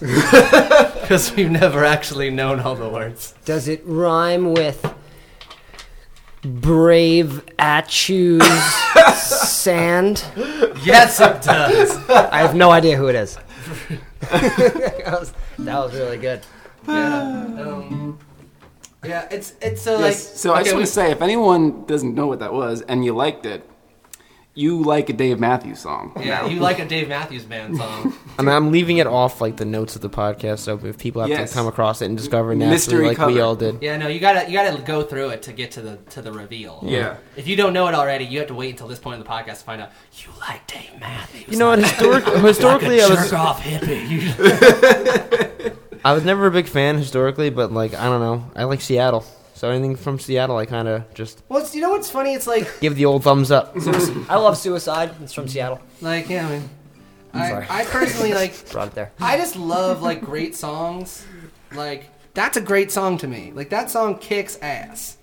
[0.00, 3.34] Words because we've never actually known all the words.
[3.44, 4.94] Does it rhyme with
[6.42, 8.42] brave Achu's
[9.16, 10.24] sand?
[10.82, 11.96] Yes, it does.
[12.08, 13.36] I have no idea who it is.
[14.30, 16.40] that, was, that was really good.
[16.86, 17.22] Yeah,
[17.58, 18.18] um,
[19.04, 20.14] yeah, it's it's so Yes, like.
[20.14, 22.82] so I okay, just want we- to say, if anyone doesn't know what that was
[22.82, 23.68] and you liked it,
[24.54, 26.12] you like a Dave Matthews song.
[26.22, 28.14] Yeah, you like a Dave Matthews Band song.
[28.38, 31.22] I mean, I'm leaving it off like the notes of the podcast, so if people
[31.22, 31.50] have Yes.
[31.50, 33.42] to come across it and discover naturally, Mystery like we cover.
[33.42, 33.82] all did.
[33.82, 36.32] Yeah, no, you gotta you gotta go through it to get to the to the
[36.32, 36.82] reveal.
[36.86, 37.16] Yeah.
[37.36, 39.28] If you don't know it already, you have to wait until this point in the
[39.28, 41.44] podcast to find out you like Dave Matthews.
[41.48, 41.78] You know what?
[41.80, 45.76] Historic, historically, like I a was jerk off hippie.
[46.04, 49.24] I was never a big fan historically, but like I don't know, I like Seattle.
[49.62, 52.34] So anything from Seattle, I kind of just well, it's, you know what's funny?
[52.34, 53.72] It's like give the old thumbs up.
[54.28, 55.14] I love Suicide.
[55.22, 55.80] It's from Seattle.
[56.00, 56.68] like yeah, I mean,
[57.32, 57.66] I, Sorry.
[57.70, 58.70] I personally like.
[58.72, 59.12] Brought it there.
[59.20, 61.24] I just love like great songs.
[61.72, 63.52] Like that's a great song to me.
[63.54, 65.16] Like that song kicks ass,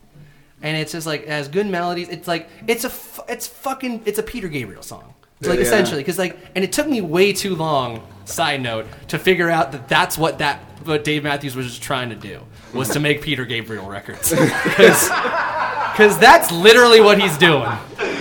[0.61, 2.07] and it's just like it has good melodies.
[2.07, 5.15] It's like it's a fu- it's fucking it's a Peter Gabriel song.
[5.39, 5.65] It's like Yeah.
[5.65, 8.01] essentially because like and it took me way too long.
[8.25, 12.09] Side note to figure out that that's what that what Dave Matthews was just trying
[12.09, 12.41] to do
[12.75, 17.67] was to make Peter Gabriel records because that's literally what he's doing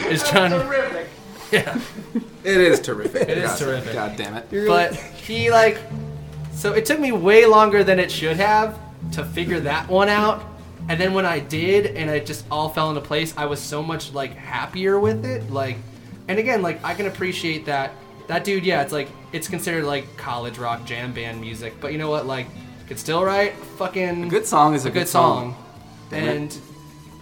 [0.08, 1.08] is trying to Terrific.
[1.52, 1.78] yeah.
[2.44, 3.28] It is terrific.
[3.28, 3.92] It is God- terrific.
[3.92, 4.47] God damn it.
[4.66, 5.78] But he like,
[6.52, 8.78] so it took me way longer than it should have
[9.12, 10.42] to figure that one out.
[10.88, 13.82] And then when I did, and it just all fell into place, I was so
[13.82, 15.50] much like happier with it.
[15.50, 15.76] Like,
[16.28, 17.92] and again, like I can appreciate that.
[18.28, 21.98] That dude, yeah, it's like it's considered like college rock jam band music, but you
[21.98, 22.26] know what?
[22.26, 22.47] Like,
[22.86, 25.55] could still write fucking A good song is a good good song.
[25.55, 25.65] song,
[26.12, 26.58] and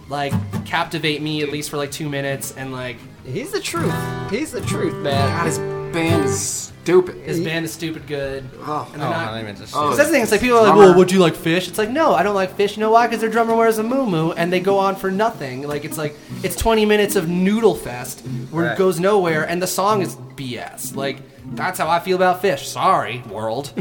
[0.09, 0.33] like
[0.65, 3.93] captivate me at least for like two minutes, and like He's the truth.
[4.29, 5.29] He's the truth, man.
[5.29, 5.57] God, his
[5.93, 7.15] band is stupid.
[7.17, 8.49] his band is stupid good.
[8.61, 9.75] Oh, And they're oh, not- not even just.
[9.75, 10.23] Oh, Because that's the thing.
[10.23, 12.35] It's like people are like, "Well, would you like Phish?" It's like, no, I don't
[12.35, 12.77] like Phish.
[12.77, 13.07] You know why?
[13.07, 15.67] Because their drummer wears a moo and they go on for nothing.
[15.67, 19.67] Like it's like it's 20 minutes of noodle fest where it goes nowhere, and the
[19.67, 20.95] song is BS.
[20.95, 21.17] Like
[21.55, 22.65] that's how I feel about Phish.
[22.65, 23.71] Sorry, world.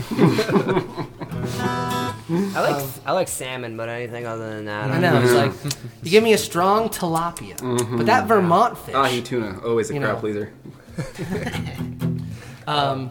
[1.58, 5.22] I like um, I like salmon, but anything other than that, I know.
[5.22, 5.52] It's like
[6.02, 7.56] you give me a strong tilapia,
[7.96, 8.28] but that mm-hmm.
[8.28, 8.94] Vermont ah, fish.
[8.94, 10.20] Ahi tuna, always a You crowd know.
[10.20, 10.52] pleaser.
[12.66, 13.08] Um,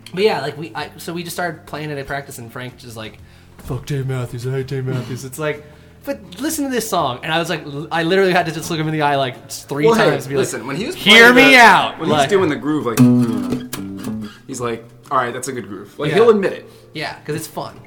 [0.14, 2.78] but yeah, like we, I, so we just started playing it at practice, and Frank
[2.78, 3.18] just like,
[3.58, 5.64] "Fuck Dave Matthews, I hate Dave Matthews." It's like,
[6.04, 8.78] but listen to this song, and I was like, I literally had to just look
[8.80, 10.26] him in the eye like three Well, hey, times.
[10.26, 11.98] be listen, like, when he was hear me the- out.
[11.98, 12.98] when like, he's doing the groove, like
[14.46, 15.98] he's like, all right, that's a good groove.
[15.98, 16.14] Like Yeah.
[16.16, 16.70] he'll admit it.
[16.94, 17.78] yeah, because it's fun.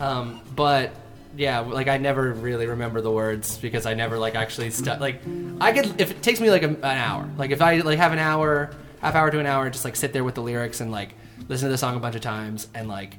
[0.00, 0.92] Um, but
[1.36, 5.20] yeah, like I never really remember the words because I never like actually stu- like
[5.60, 8.12] I could if it takes me like a, an hour, like if I like have
[8.12, 8.70] an hour,
[9.00, 11.14] half hour to an hour, just like sit there with the lyrics and like
[11.48, 13.16] listen to the song a bunch of times and like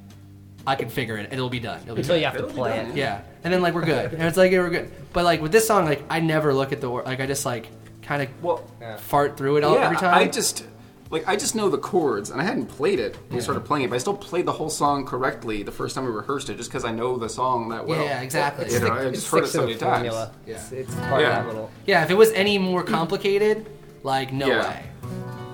[0.68, 1.32] I can figure it.
[1.34, 1.80] It'll be done.
[1.84, 2.20] It'll be until done.
[2.22, 2.96] you have to play it.
[2.96, 4.92] Yeah, and then like we're good, and it's like yeah, we're good.
[5.14, 7.06] But like with this song, like I never look at the word.
[7.06, 7.68] Like I just like
[8.02, 8.68] kind of Well,
[9.00, 10.14] fart through it all yeah, every time.
[10.14, 10.66] I just
[11.12, 13.86] like I just know the chords, and I hadn't played it when we started playing
[13.86, 16.58] it, but I still played the whole song correctly the first time we rehearsed it,
[16.58, 18.04] just because I know the song that well.
[18.04, 18.72] Yeah, exactly.
[18.72, 20.14] You know, I It just heard it so many the times.
[20.14, 20.56] Yeah.
[20.56, 21.40] It's, it's part Yeah.
[21.40, 21.72] of that little.
[21.88, 23.66] yeah, if it was any more complicated,
[24.04, 24.70] like no Yeah.
[24.70, 24.84] way.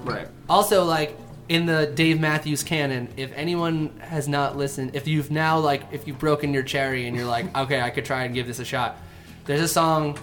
[0.05, 0.27] Right.
[0.49, 1.17] Also, like
[1.49, 6.07] in the Dave Matthews canon, if anyone has not listened, if you've now like if
[6.07, 8.65] you've broken your cherry and you're like, okay, I could try and give this a
[8.65, 8.97] shot.
[9.45, 10.17] There's a song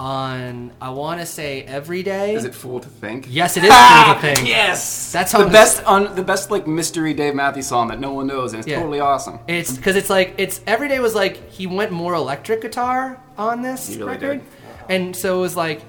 [0.00, 2.34] on I want to say Everyday.
[2.34, 3.26] Is it Fool to Think?
[3.28, 4.48] Yes, it is Fool to Think.
[4.48, 8.00] Yes, That the song is- best on the best like mystery Dave Matthews song that
[8.00, 8.78] no one knows, and it's Yeah.
[8.80, 9.38] totally awesome.
[9.46, 13.90] It's because it's like it's Everyday was like he went more electric guitar on this
[13.90, 14.94] really record, did.
[14.96, 15.82] and so it was like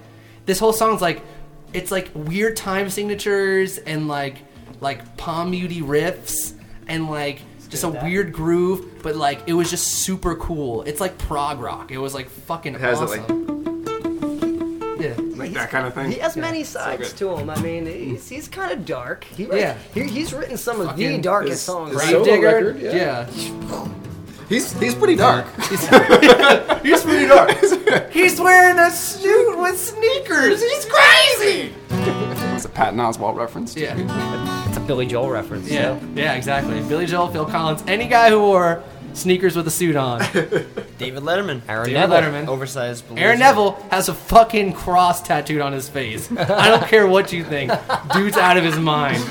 [0.46, 1.22] this whole song's like
[1.76, 4.38] it's like weird time signatures and like
[4.82, 6.54] like palm muty riffs
[6.88, 10.84] and like just a weird groove, but like it was just super cool.
[10.84, 11.92] It's like prog rock.
[11.92, 13.42] It was like fucking It has it, awesome.
[15.00, 15.14] yeah.
[15.36, 16.12] Like that kind of thing.
[16.12, 17.18] He has many sides good.
[17.20, 17.50] to him.
[17.50, 19.24] I mean, he's, he's kind of dark.
[19.26, 19.78] He Yeah.
[19.94, 21.90] he, he's written some of the Fucking- darkest his- songs.
[21.92, 22.10] his Right?
[22.12, 22.66] solo Gravedigger?
[22.74, 23.28] record, yeah.
[23.30, 23.88] yeah.
[24.48, 25.46] He's he's pretty dark.
[26.86, 28.12] He's pretty dark.
[28.12, 30.62] He's wearing a suit with sneakers.
[30.62, 31.74] He's crazy.
[31.90, 33.76] It's a Patton Oswalt reference.
[33.76, 33.96] Yeah.
[34.68, 35.70] It's a Billy Joel reference.
[35.70, 36.82] Yeah, yeah, exactly.
[36.84, 38.84] Billy Joel, Phil Collins, any guy who wore
[39.14, 40.20] sneakers with a suit on.
[40.98, 41.62] David Letterman.
[41.68, 42.22] Aaron David Neville.
[42.22, 42.48] Letterman.
[42.48, 43.06] Oversized.
[43.18, 43.40] Aaron.
[43.40, 46.32] Neville has a fucking cross tattooed on his face.
[46.32, 47.72] I don't care what you think.
[48.14, 49.24] Dude's out of his mind.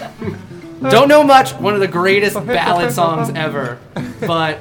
[0.82, 1.52] Don't know much.
[1.54, 3.78] One of the greatest ballad songs ever.
[4.20, 4.60] But,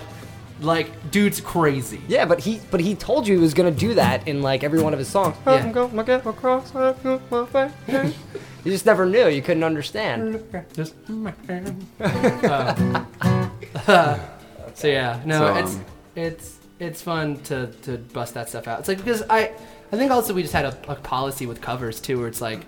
[0.64, 2.02] like, dude's crazy.
[2.08, 4.82] Yeah, but he but he told you he was gonna do that in like every
[4.82, 5.36] one of his songs.
[5.46, 5.56] Yeah.
[8.66, 9.28] You just never knew.
[9.28, 10.42] You couldn't understand.
[10.74, 10.96] Just
[13.88, 14.20] Uh,
[14.76, 15.86] so yeah, no, So, it's um,
[16.16, 18.80] it's it's fun to to bust that stuff out.
[18.80, 19.52] It's like because I
[19.92, 22.66] I think also we just had a, a policy with covers too, where it's like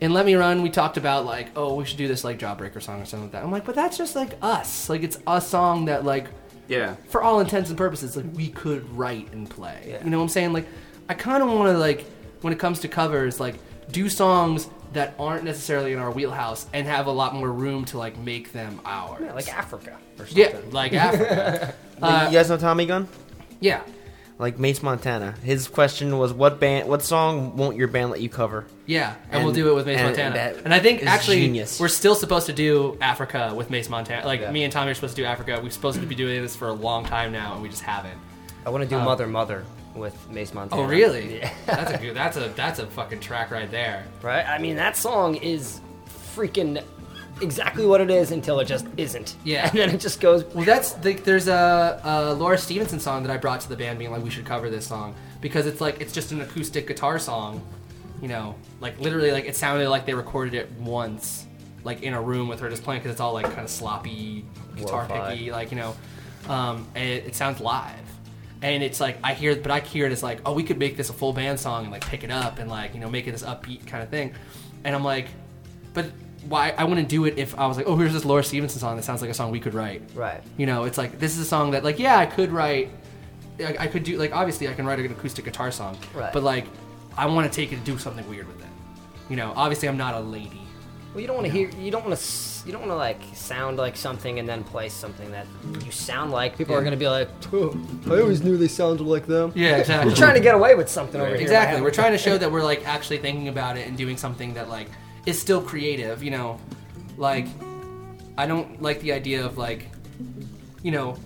[0.00, 2.80] in Let Me Run we talked about like oh we should do this like Jawbreaker
[2.82, 3.42] song or something like that.
[3.42, 4.88] I'm like, but that's just like us.
[4.88, 6.28] Like it's a song that like
[6.70, 6.94] Yeah.
[7.08, 9.98] for all intents and purposes, like we could write and play.
[10.04, 10.52] You know what I'm saying?
[10.52, 10.66] Like,
[11.08, 12.04] I kind of want to like
[12.42, 13.56] when it comes to covers, like
[13.90, 17.98] do songs that aren't necessarily in our wheelhouse and have a lot more room to
[17.98, 19.20] like make them ours.
[19.20, 20.36] Yeah, like Africa or something.
[20.36, 21.74] Yeah, like Africa.
[22.00, 23.08] Like, uh, you guys know Tommy Gunn?
[23.60, 23.82] yeah,
[24.40, 25.34] Like Mace Montana.
[25.44, 26.88] His question was, "What band?
[26.88, 29.98] What song won't your band let you cover?" yeah, and, we'll do it with Mace
[29.98, 30.34] and Montana.
[30.34, 31.78] that And I think actually genius.
[31.78, 34.26] we're still supposed to do Africa with Mace Montana.
[34.26, 34.50] Like Yeah.
[34.50, 35.60] me and Tommy are supposed to do Africa.
[35.62, 38.18] We're supposed to be doing this for a long time now, and we just haven't.
[38.64, 39.62] I want to do Um, Mother Mother
[39.94, 40.80] with Mace Montana.
[40.80, 41.36] Oh really?
[41.40, 41.50] Yeah.
[41.66, 42.14] that's a good.
[42.16, 44.04] That's a that's a fucking track right there.
[44.22, 44.46] right?
[44.48, 45.80] I mean, that song is
[46.34, 46.82] freaking
[47.42, 49.36] exactly what it is until it just isn't.
[49.44, 49.68] Yeah.
[49.68, 50.44] and then it just goes.
[50.44, 53.98] Well, that's the, there's a, a Laura Stevenson song that I brought to the band,
[53.98, 57.18] being like, we should cover this song because it's like it's just an acoustic guitar
[57.18, 57.64] song,
[58.20, 61.46] you know, like literally like it sounded like they recorded it once,
[61.84, 64.44] like in a room with her just playing because it's all like kind of sloppy,
[64.76, 65.34] guitar Lo-fi.
[65.34, 65.96] picky, like you know,
[66.48, 67.94] um, and it, it sounds live.
[68.62, 70.96] And it's like I hear, but I hear it as like, oh, we could make
[70.96, 73.26] this a full band song and like pick it up and like you know make
[73.26, 74.34] it this upbeat kind of thing.
[74.84, 75.28] And I'm like,
[75.94, 76.06] but
[76.48, 76.74] why?
[76.76, 79.02] I wouldn't do it if I was like, oh, here's this Laura Stevenson song that
[79.02, 80.02] sounds like a song we could write.
[80.14, 80.42] Right.
[80.56, 82.90] You know, it's like this is a song that like yeah, I could write.
[83.58, 85.98] I, I could do like obviously I can write an acoustic guitar song.
[86.14, 86.32] Right.
[86.32, 86.66] But like,
[87.16, 88.66] I want to take it and do something weird with it.
[89.28, 90.62] You know, obviously I'm not a lady.
[91.12, 91.68] Well, you don't want to hear.
[91.70, 92.66] You don't want to.
[92.66, 95.46] You don't want to like sound like something and then play something that
[95.84, 96.56] you sound like.
[96.56, 99.52] People are going to be like, "Oh, I always knew they sounded like them.
[99.56, 100.10] Yeah, exactly.
[100.10, 101.40] We're trying to get away with something over here.
[101.40, 101.80] Exactly.
[101.80, 104.68] We're trying to show that we're like actually thinking about it and doing something that
[104.68, 104.88] like
[105.26, 106.22] is still creative.
[106.22, 106.60] You know,
[107.16, 107.46] like
[108.38, 109.86] I don't like the idea of like,
[110.82, 111.16] you know,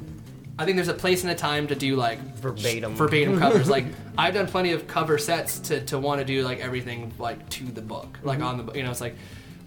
[0.59, 2.95] I think there's a place and a time to do like Verbatim.
[2.95, 3.69] verbatim covers.
[3.69, 3.87] like
[4.19, 7.65] I've done plenty of cover sets to to want to do like everything like to
[7.65, 8.45] the book, like Mhm.
[8.47, 9.17] on the you know it's like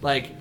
[0.01, 0.31] like.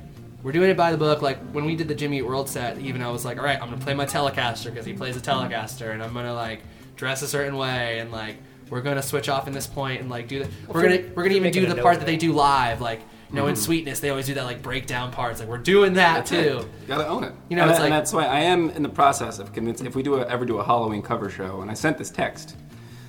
[0.43, 1.23] We're doing it by the book.
[1.23, 3.61] Like when we did the Jimmy Eat World set, even I was like, all right,
[3.61, 6.61] I'm gonna play my Telecaster because he plays a Telecaster, and I'm gonna like
[6.95, 8.37] dress a certain way, and like
[8.71, 10.51] we're gonna switch off in this point, and like do the.
[10.69, 13.01] We're gonna we're gonna even do the part that they do live, like
[13.31, 13.59] you know in Mhm.
[13.59, 15.41] Sweetness they always do that like breakdown parts.
[15.41, 16.59] Like we're doing that That's too.
[16.61, 16.87] it.
[16.89, 17.33] Gotta own it.
[17.49, 19.87] You know, and, it's and like that's why I am in the process of convincing.
[19.87, 22.57] If we do a, ever do a Halloween cover show, and I sent this text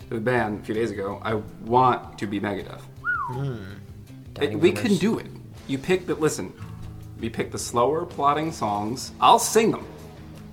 [0.09, 2.81] to the band a few days ago, I want to be Megadeth.
[4.41, 5.27] It- we can do it.
[5.67, 6.53] You pick the listen.
[7.19, 9.11] We pick the slower plotting songs.
[9.19, 9.85] I'll sing them.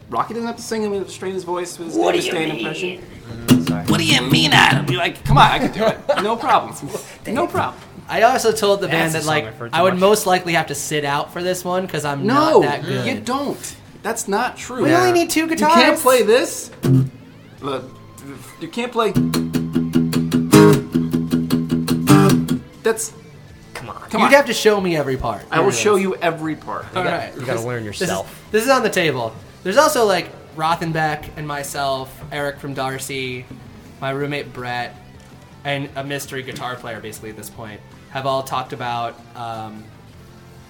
[0.08, 2.32] Rocky doesn't have to sing them with strain his voice with his What do you
[2.32, 2.56] Mustaine mean?
[2.58, 3.86] impression.
[3.88, 4.86] What do you mean, Adam?
[4.88, 5.98] You're like, come on, I can do it.
[6.22, 6.74] No problem.
[7.26, 7.82] No problem.
[8.08, 9.94] I also told the band That's that a song like I've heard too I would
[9.94, 10.00] much.
[10.00, 13.06] most likely have to sit out for this one because I'm No, not that good.
[13.06, 13.76] you don't.
[14.02, 14.82] That's not true.
[14.84, 15.74] We only need two guitars.
[15.74, 16.02] You can't guitarists.
[16.02, 16.70] play this.
[17.60, 17.84] Look,
[18.60, 19.12] you can't play.
[22.82, 23.12] That's.
[23.72, 23.96] Come on.
[24.10, 24.32] Come You'd on.
[24.32, 25.44] have to show me every part.
[25.50, 26.84] I will show you every part.
[26.94, 27.34] All right.
[27.34, 28.44] you gotta learn This is- yourself.
[28.50, 29.34] This is, on the table.
[29.62, 33.46] There's also like Rothenbeck and myself, Eric from Darcy,
[34.00, 34.94] my roommate Brett,
[35.64, 37.00] and a mystery guitar player.
[37.00, 37.80] Basically, at this point,
[38.14, 39.84] have all talked about um,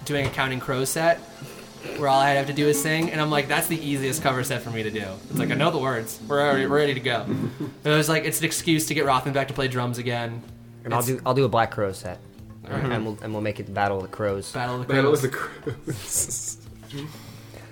[0.05, 1.19] doing a Counting Crows set,
[1.99, 4.43] where all I have to do is sing, and I'm like, that's the easiest cover
[4.43, 5.05] set for me to do.
[5.31, 6.19] It's like I know the words.
[6.27, 7.27] We're already we're ready to go.
[7.85, 10.43] it was like it's an excuse to get Rothenbeck to play drums again.
[10.85, 11.23] And I'll It's- do.
[11.25, 12.19] I'll do a Black Crow set.
[12.67, 12.83] Alright.
[12.93, 14.51] And we'll and we'll make it the Battle of the Crows.
[14.53, 15.23] Battle of the Battle of Crows.
[15.23, 16.59] the Crows.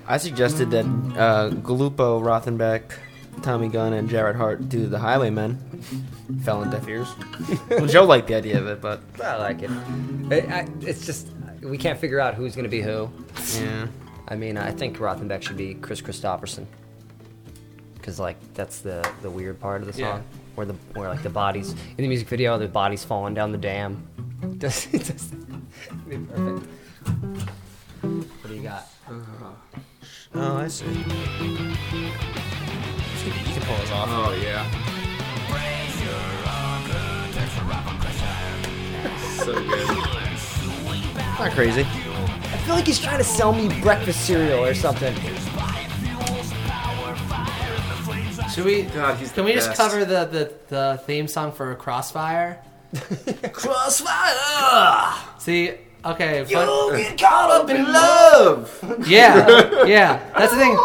[0.07, 2.93] I suggested that uh, Galupo, Rothenbeck,
[3.41, 5.57] Tommy Gunn, and Jared Hart do the Highwaymen.
[6.45, 7.09] Fell on deaf ears.
[7.71, 9.71] well, Joe liked the idea of it, but I like it.
[10.31, 11.29] It- I- it's just
[11.63, 13.09] we can't figure out who's gonna be who.
[13.59, 13.87] Yeah.
[14.29, 16.67] I mean, I think Rothenbeck should be Kris Kristofferson.
[18.03, 20.13] Cause like that's the the weird part of the Yeah.
[20.15, 20.25] song,
[20.57, 23.59] where the where like the bodies in the music video, the bodies falling down the
[23.59, 24.07] dam.
[24.59, 25.27] Does it does
[26.09, 26.67] be perfect.
[28.03, 28.89] What do you got?
[30.35, 30.87] oh, I see.
[33.63, 34.09] You can pull us off.
[34.11, 34.67] Oh yeah.
[39.43, 39.89] So good.
[41.39, 41.81] Not crazy.
[41.83, 45.13] I feel like he's trying to sell me breakfast cereal or something.
[48.51, 48.83] Should we?
[48.83, 49.81] God, he's can the we just best.
[49.81, 52.63] cover the, the, the theme song for Crossfire?
[53.53, 55.15] Crossfire.
[55.39, 55.73] See,
[56.05, 56.41] okay.
[56.41, 59.07] You fun- get caught up in love.
[59.09, 60.21] yeah, yeah.
[60.37, 60.79] That's the thing.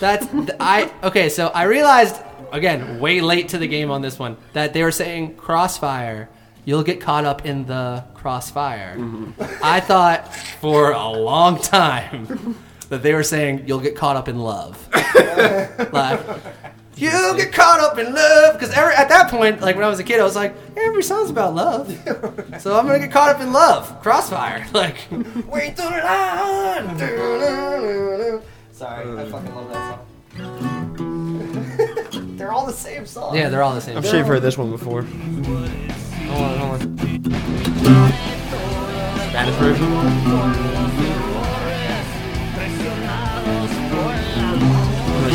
[0.00, 0.92] That's I.
[1.02, 2.16] Okay, so I realized
[2.52, 6.28] again, way late to the game on this one, that they were saying Crossfire.
[6.64, 8.94] You'll get caught up in the crossfire.
[8.96, 9.42] Mm-hmm.
[9.62, 12.54] I thought for a long time
[12.90, 14.86] that they were saying you'll get caught up in love.
[15.92, 16.20] like,
[17.00, 20.04] you'll get caught up in love because at that point, like when I was a
[20.04, 21.88] kid, I was like, every song's about love,
[22.60, 24.00] so I'm gonna get caught up in love.
[24.02, 26.98] Crossfire, like, wait through the line.
[28.72, 29.98] Sorry, I fucking love that
[30.36, 30.76] song.
[32.36, 33.36] They're all the same song.
[33.36, 33.96] Yeah, they're all the same.
[33.96, 35.02] I'm sure you've heard this one before.
[35.02, 36.98] Hold on, hold on.
[39.30, 39.86] Spanish version?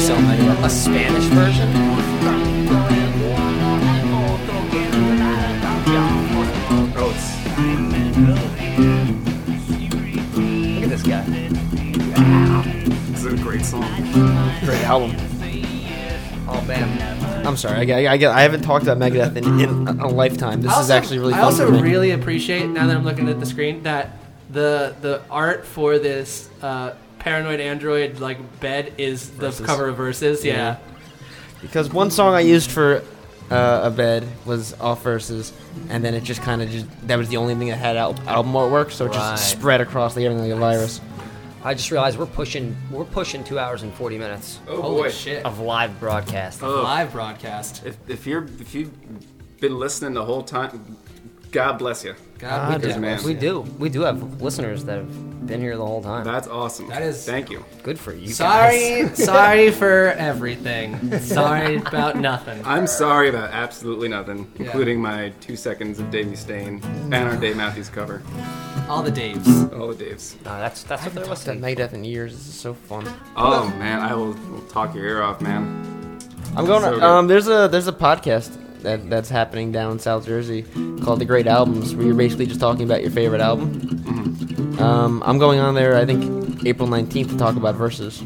[0.08, 1.70] I'm gonna sell my a Spanish version.
[6.98, 8.26] Oh,
[9.56, 11.24] Look at this guy.
[13.12, 13.82] This is a great song.
[14.66, 15.16] Great album.
[16.48, 17.46] Oh man.
[17.46, 20.62] I'm sorry, I, get- I, I haven't talked about Megadeth in, in a lifetime.
[20.62, 21.82] This I is actually really I also for me.
[21.84, 24.18] really appreciate now that I'm looking at the screen that
[24.50, 26.94] the the art for this uh,
[27.26, 29.66] paranoid android like bed is the Versus.
[29.66, 30.46] cover of verses.
[30.46, 30.54] Yeah.
[30.54, 30.78] Yeah.
[31.62, 33.02] Because one song I used for
[33.50, 35.52] uh, a bed was off verses,
[35.90, 38.16] and then it just kind of just that was the only thing that had al-
[38.28, 39.16] album artwork, so it Right.
[39.16, 41.02] just spread across the everything like a virus.
[41.64, 44.60] I just realized we're pushing we're pushing two hours and forty minutes.
[44.68, 45.10] Oh, Holy boy.
[45.10, 45.44] shit!
[45.46, 46.62] Of live broadcast.
[46.62, 46.84] Oh.
[46.84, 47.84] Live broadcast.
[47.86, 48.92] If, if you're if you've
[49.60, 50.96] been listening the whole time,
[51.56, 52.16] God bless you.
[52.38, 53.00] God, we, we do.
[53.00, 53.62] Man, we do.
[53.80, 56.26] We do have listeners that have been here the whole time.
[56.26, 56.90] That's awesome.
[56.90, 57.64] That is- Thank you.
[57.82, 59.24] Good for you Sorry, guys.
[59.24, 61.18] sorry for everything.
[61.20, 62.62] Sorry about nothing.
[62.66, 64.66] I'm sorry about absolutely nothing, Yeah.
[64.66, 68.22] including my two seconds of Davey Stain and our Dave Matthews cover.
[68.90, 69.48] All the Daves.
[69.80, 70.36] All the Daves.
[70.44, 71.62] No, that's that's what they're That listening.
[71.62, 72.34] night Death in years.
[72.34, 73.08] This is so fun.
[73.38, 76.20] Oh man, I will, will talk your ear off, man.
[76.58, 76.84] I'm going.
[76.84, 80.64] So to, um, there's a there's a podcast that that's happening down in South Jersey
[81.04, 83.80] called The Great Albums, where you're basically just talking about your favorite album.
[83.82, 84.82] Mm-hmm.
[84.82, 85.96] Um, I'm going on there.
[85.96, 88.24] I think April 19th to talk about verses.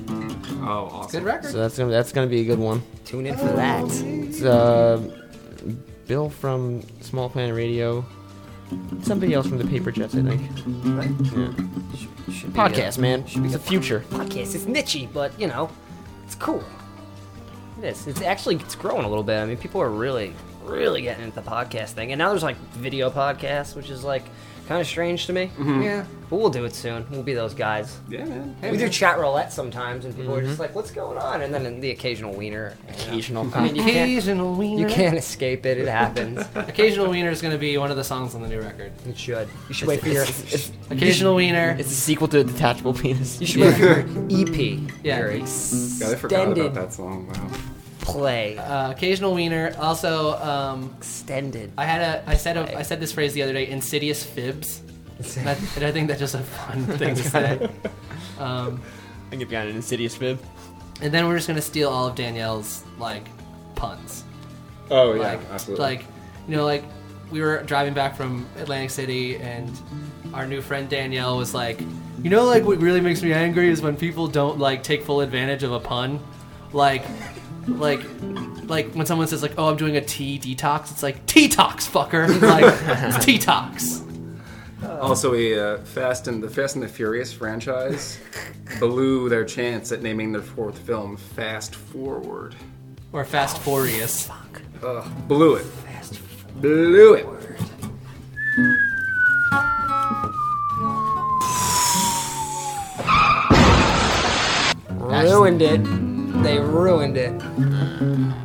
[0.61, 1.11] Oh, awesome.
[1.11, 1.51] Good record.
[1.51, 2.81] So that's gonna that's gonna be a good one.
[3.05, 3.83] Tune in for that.
[4.03, 5.01] It's uh,
[6.07, 8.05] Bill from Small Planet Radio.
[9.01, 10.41] Somebody else from the Paper Jets, I think.
[10.41, 11.51] Yeah.
[12.31, 13.25] Should be, Podcast, uh, man.
[13.25, 14.03] Should be It's the future.
[14.09, 14.53] podcast.
[14.53, 15.71] It's nichey, but you know,
[16.25, 16.63] it's cool.
[17.79, 18.07] It is.
[18.07, 19.39] It's actually it's growing a little bit.
[19.39, 20.33] I mean, people are really,
[20.63, 24.23] really getting into the podcast thing, and now there's like video podcasts, which is like
[24.69, 25.47] kind of strange to me.
[25.57, 25.81] Mm-hmm.
[25.81, 26.05] Yeah.
[26.29, 27.03] But we'll do it soon.
[27.09, 27.97] We'll be those guys.
[28.07, 28.55] Yeah, man.
[28.61, 30.61] we do chat roulette sometimes, and people are just mm-hmm.
[30.61, 32.77] like, "What's going on?" And then the occasional wiener.
[32.87, 33.03] you know.
[33.07, 33.55] Occasional.
[33.55, 34.87] I mean, you can't, Occasional wiener.
[34.87, 35.79] you can't escape it.
[35.79, 36.45] It happens.
[36.55, 38.91] Occasional wiener is going to be one of the songs on the new record.
[39.07, 39.49] It should.
[39.69, 40.25] You should wait for your.
[40.91, 41.75] Occasional wiener.
[41.79, 43.41] It's a sequel to Detachable Penis.
[43.41, 43.99] You should wait for your
[44.29, 44.79] EP.
[45.03, 45.17] Yeah.
[45.17, 47.27] Your God, I forgot about that song.
[47.27, 47.49] Wow.
[48.11, 48.57] Play.
[48.57, 49.73] Uh, occasional wiener.
[49.79, 51.71] Also, um, Extended.
[51.77, 52.29] I had a.
[52.29, 53.67] I said a, I said this phrase the other day.
[53.67, 54.81] Insidious fibs.
[55.37, 57.69] And I, and I think that's just a fun thing to say.
[58.39, 58.81] Um,
[59.27, 60.39] I think you've got an insidious fib.
[61.01, 63.25] and then we're just gonna steal all of Danielle's like
[63.75, 64.23] puns.
[64.89, 65.83] Oh yeah, like, absolutely.
[65.83, 66.05] Like,
[66.47, 66.83] you know, like
[67.31, 69.69] we were driving back from Atlantic City, and
[70.33, 71.81] our new friend Danielle was like,
[72.23, 75.19] you know, like what really makes me angry is when people don't like take full
[75.21, 76.19] advantage of a pun,
[76.71, 77.03] like,
[77.77, 78.01] like.
[78.69, 81.87] Like when someone says like, "Oh, I'm doing a tea detox," it's like tea tox,
[81.87, 82.29] fucker.
[82.41, 82.63] Like
[83.03, 84.03] it's tea tox.
[85.01, 88.19] Also, a uh, Fast and the Fast and the Furious franchise
[88.79, 92.55] blew their chance at naming their fourth film Fast Forward.
[93.11, 94.29] Or fast furious.
[94.83, 95.65] Ugh, blew it.
[96.61, 97.25] Blew it.
[105.09, 106.08] ruined it.
[106.43, 107.31] They ruined it.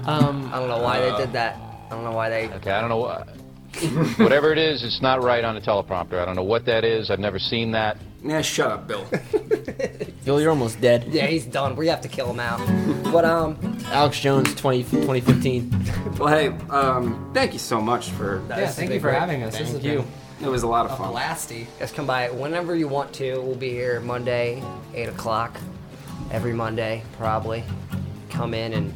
[0.06, 1.56] Um, I don't know why they did that.
[1.86, 2.48] I don't know why they.
[2.48, 3.28] Okay, I don't know what.
[4.18, 6.14] Whatever it is, it's not right on the teleprompter.
[6.20, 7.10] I don't know what that is.
[7.10, 7.97] I've never seen that.
[8.23, 9.06] Yeah, shut up, Bill.
[10.24, 11.06] Bill, you're almost dead.
[11.10, 11.76] Yeah, he's done.
[11.76, 12.60] We have to kill him out.
[13.14, 15.70] But um, Alex Jones, 20, 2015.
[16.18, 18.42] well, hey, um, thank you so much for.
[18.48, 19.56] Yeah, thank you for having us.
[19.56, 19.98] this Thank has you.
[20.40, 21.14] been It was a lot a of fun.
[21.14, 21.66] blasty.
[21.78, 23.39] guys, come by whenever you want to.
[23.40, 24.64] We'll be here Monday,
[24.94, 25.56] eight o'clock,
[26.35, 27.63] every Monday probably.
[28.29, 28.93] Come in and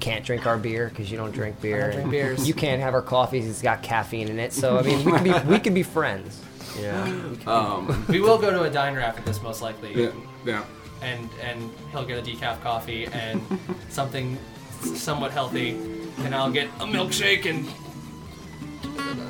[0.00, 1.86] can't drink our beer because you don't drink beer.
[1.92, 2.46] drink and beers.
[2.46, 4.52] You can't have our coffees; it's got caffeine in it.
[4.52, 6.40] So I mean, we could be we could be friends.
[6.78, 7.02] Yeah.
[7.46, 9.94] Um, We will go to a diner after this, most likely.
[9.94, 10.10] yeah,
[10.44, 10.64] yeah.
[11.02, 13.40] and and he'll get a decaf coffee and
[13.88, 14.36] something
[14.82, 15.70] somewhat healthy,
[16.18, 17.66] and I'll get a milkshake and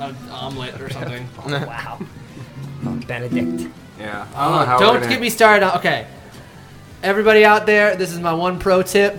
[0.03, 1.29] an omelet or something.
[1.47, 2.01] wow.
[3.07, 3.71] Benedict.
[4.01, 4.27] Yeah.
[4.35, 5.65] I don't know Uh, how don't we're gonna- get me started.
[5.67, 6.07] on- Okay,
[7.05, 9.17] everybody out there, this is my one pro tip: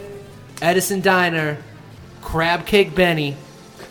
[0.62, 1.58] Edison Diner,
[2.22, 3.38] crab cake Benny.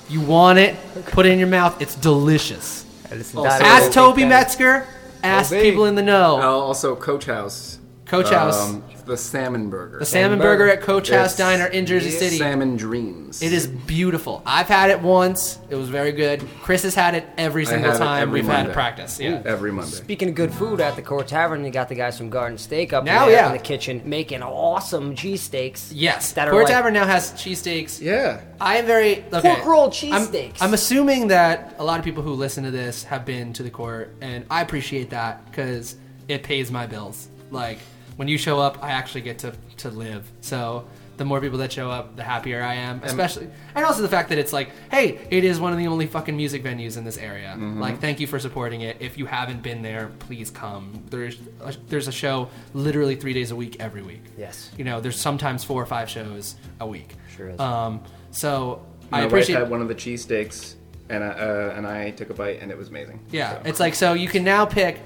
[0.08, 0.76] You want it?
[1.06, 1.80] Put it in your mouth.
[1.80, 2.84] It's delicious.
[3.10, 3.64] Edison Also- Diner.
[3.64, 4.86] Ask Toby Metzger.
[5.22, 5.62] Ask Toby.
[5.62, 6.38] people in the know.
[6.42, 7.73] Uh, also, Coach House.
[8.06, 8.70] Coach House.
[8.70, 9.98] Um, the Salmon Burger.
[9.98, 12.38] The salmon burger at Coach House It's Diner in Jersey City.
[12.38, 13.42] Salmon Dreams.
[13.42, 14.42] It is beautiful.
[14.46, 15.58] I've had it once.
[15.68, 16.42] It was very good.
[16.62, 18.68] Chris has had it every single time every we've Monday.
[18.68, 19.20] had practice.
[19.20, 19.42] Yeah.
[19.44, 19.96] every Monday.
[19.96, 22.92] Speaking of good food at the Court Tavern, you got the guys from Garden Steak
[22.94, 23.46] up Now, there yeah.
[23.46, 25.90] in the kitchen making awesome cheesesteaks.
[25.92, 26.32] Yes.
[26.32, 28.00] That are Court like- Tavern now has cheesesteaks.
[28.00, 28.40] Yeah.
[28.60, 29.54] I am very okay.
[29.54, 30.28] Pork roll I'm.
[30.60, 33.70] I'm assuming that a lot of people who listen to this have been to the
[33.70, 35.96] court, and I appreciate that because
[36.28, 37.28] it pays my bills.
[37.50, 37.78] Like
[38.16, 40.30] when you show up, I actually get to to live.
[40.40, 40.86] So
[41.16, 43.00] the more people that show up, the happier I am.
[43.04, 46.06] Especially, and also the fact that it's like, hey, it is one of the only
[46.08, 47.56] fucking music venues in this area.
[47.56, 48.96] Like, thank you for supporting it.
[48.98, 51.04] If you haven't been there, please come.
[51.10, 54.22] There's a, there's a show literally three days a week every week.
[54.36, 54.72] Yes.
[54.76, 57.14] You know, there's sometimes four or five shows a week.
[57.36, 57.60] Sure is.
[57.60, 58.02] Um,
[58.32, 59.58] so My I wife appreciate.
[59.60, 60.74] had one of the cheesesteaks,
[61.10, 63.20] and I, uh, and I took a bite, and it was amazing.
[63.30, 63.62] Yeah, So.
[63.66, 64.98] it's like so you can now pick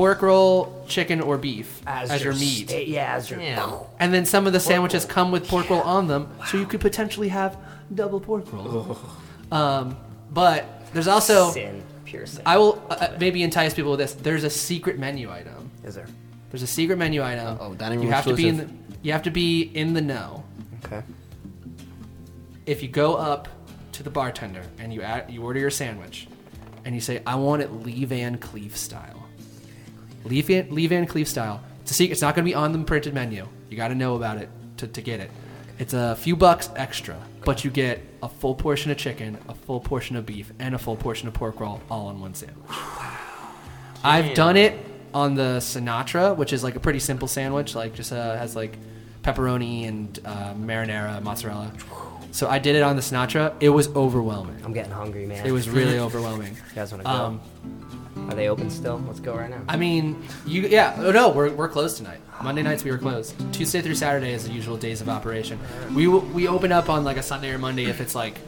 [0.00, 2.70] pork roll, chicken, or beef as, your, meat.
[2.70, 3.38] sta- yeah, as your.
[3.98, 6.80] And then some of the sandwiches come with pork roll on them, so you could
[6.80, 7.58] potentially have
[7.94, 8.98] double pork roll.
[9.52, 9.98] Um,
[10.30, 10.64] but
[10.94, 12.40] there's also Sin, pure sin.
[12.46, 14.14] I will uh, uh, maybe entice people with this.
[14.14, 15.70] There's a secret menu item.
[15.84, 16.06] Is there?
[16.50, 17.58] There's a secret menu item.
[17.60, 18.68] Oh, dining you room have to be in the,
[19.02, 20.44] you have to be in the know.
[20.84, 21.02] Okay.
[22.64, 23.48] If you go up
[23.92, 26.26] to the bartender and you add, you order your sandwich,
[26.86, 29.19] and you say, "I want it Lee Van Cleef style."
[30.24, 31.62] Lee Van, Lee Van Cleef style.
[31.82, 32.12] It's a secret.
[32.12, 33.46] It's not going to be on the printed menu.
[33.68, 35.30] You got to know about it to, to get it.
[35.78, 39.80] It's a few bucks extra, but you get a full portion of chicken, a full
[39.80, 42.68] portion of beef, and a full portion of pork roll all in one sandwich.
[42.68, 43.16] Wow.
[44.04, 44.78] I've done it
[45.14, 48.76] on the Sinatra, which is like a pretty simple sandwich, like just uh, has like
[49.22, 51.72] pepperoni and uh, marinara, mozzarella.
[52.32, 53.54] So I did it on the Sinatra.
[53.60, 54.60] It was overwhelming.
[54.64, 55.46] I'm getting hungry, man.
[55.46, 56.54] It was really overwhelming.
[56.54, 57.14] You guys want to go?
[57.14, 57.40] Um,
[58.30, 59.02] Are they open still?
[59.06, 59.60] Let's go right now.
[59.68, 60.94] I mean, you yeah.
[60.98, 62.20] Oh no, we're, we're closed tonight.
[62.42, 63.34] Monday nights we were closed.
[63.52, 65.58] Tuesday through Saturday is the usual days of operation.
[65.94, 68.38] We we open up on like a Sunday or Monday if it's like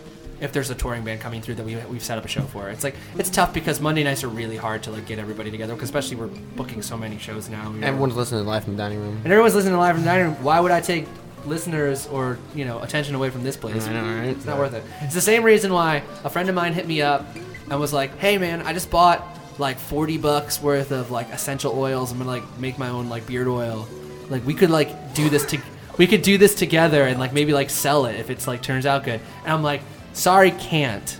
[0.41, 2.69] if there's a touring band coming through that we we've set up a show for.
[2.71, 5.75] It's like it's tough because Monday nights are really hard to like get everybody together,
[5.75, 7.71] 'cause especially we're booking so many shows now.
[7.73, 7.87] you know.
[7.89, 9.21] Everyone's listening to live from the dining room.
[9.25, 10.43] and everyone's listening to live from the dining room.
[10.45, 11.07] Why would I take
[11.45, 13.87] listeners or you know attention away from this place?
[13.89, 14.29] I know, right?
[14.31, 14.85] It's not worth it.
[15.03, 17.27] It's the same reason why a friend of mine hit me up
[17.71, 19.23] and was like, "Hey man, I just bought
[19.59, 22.13] like 40 bucks worth of like essential oils.
[22.13, 23.87] I'm gonna like make my own like beard oil.
[24.29, 25.61] Like we could like do this to
[25.99, 28.87] we could do this together and like maybe like sell it if it's like turns
[28.87, 29.83] out good." And I'm like,
[30.13, 31.19] "Sorry, can't."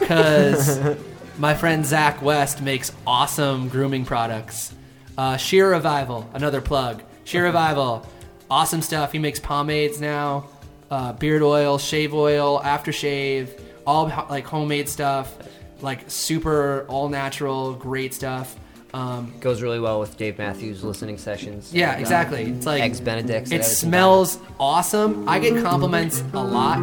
[0.00, 0.78] Cuz
[1.38, 4.74] my friend Zach West makes awesome grooming products.
[5.16, 7.02] Uh, Shear Revival, another plug.
[7.24, 8.06] Shear Revival,
[8.50, 9.12] awesome stuff.
[9.12, 10.46] He makes pomades now,
[10.90, 13.48] uh, beard oil, shave oil, aftershave,
[13.86, 15.36] all like homemade stuff,
[15.82, 18.56] like super all natural, great stuff.
[18.94, 21.72] Um, Goes really well with Dave Matthews listening sessions.
[21.72, 22.42] yeah, exactly.
[22.42, 23.50] It's like eggs Benedicts.
[23.50, 25.26] and It smells awesome.
[25.26, 26.76] I get compliments a lot.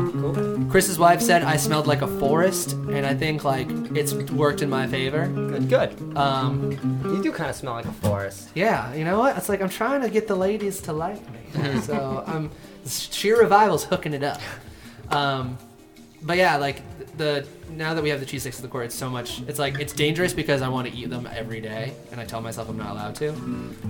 [0.71, 4.71] Chris's wife said I smelled like a forest, and I think like it's worked in
[4.71, 5.27] my favor.
[5.27, 6.17] Good, good.
[6.17, 6.71] Um,
[7.05, 8.49] You do kind of smell like a forest.
[8.55, 9.37] yeah, you know what?
[9.37, 11.79] It's like I'm trying to get the ladies to like me.
[11.81, 12.49] so I'm
[12.87, 14.41] Shear Revival's hooking it up.
[15.11, 15.59] Um,
[16.23, 16.81] but yeah, like
[17.19, 19.41] the now that we have the cheese sticks at the court, it's so much.
[19.47, 22.41] It's like it's dangerous because I want to eat them every day, and I tell
[22.41, 23.31] myself I'm not allowed to.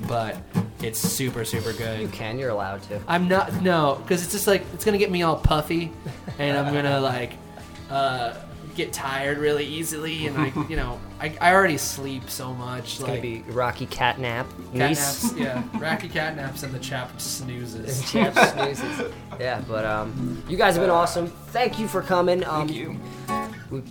[0.07, 0.35] But
[0.81, 2.01] it's super super good.
[2.01, 2.37] You can.
[2.37, 2.99] You're allowed to.
[3.07, 5.91] I'm not no, because it's just like it's gonna get me all puffy,
[6.37, 7.33] and I'm gonna like
[7.89, 8.33] uh,
[8.79, 12.93] get tired really easily, and I you know I, I already sleep so much.
[12.93, 14.47] It's like gonna be Rocky catnap.
[14.47, 15.23] cat Niece.
[15.23, 18.09] naps, yeah, Rocky cat naps and the chap snoozes.
[18.11, 19.11] Chap snoozes.
[19.39, 21.27] Yeah, but um, you guys have been awesome.
[21.27, 22.43] Thank you for coming.
[22.45, 22.99] Um, Thank you.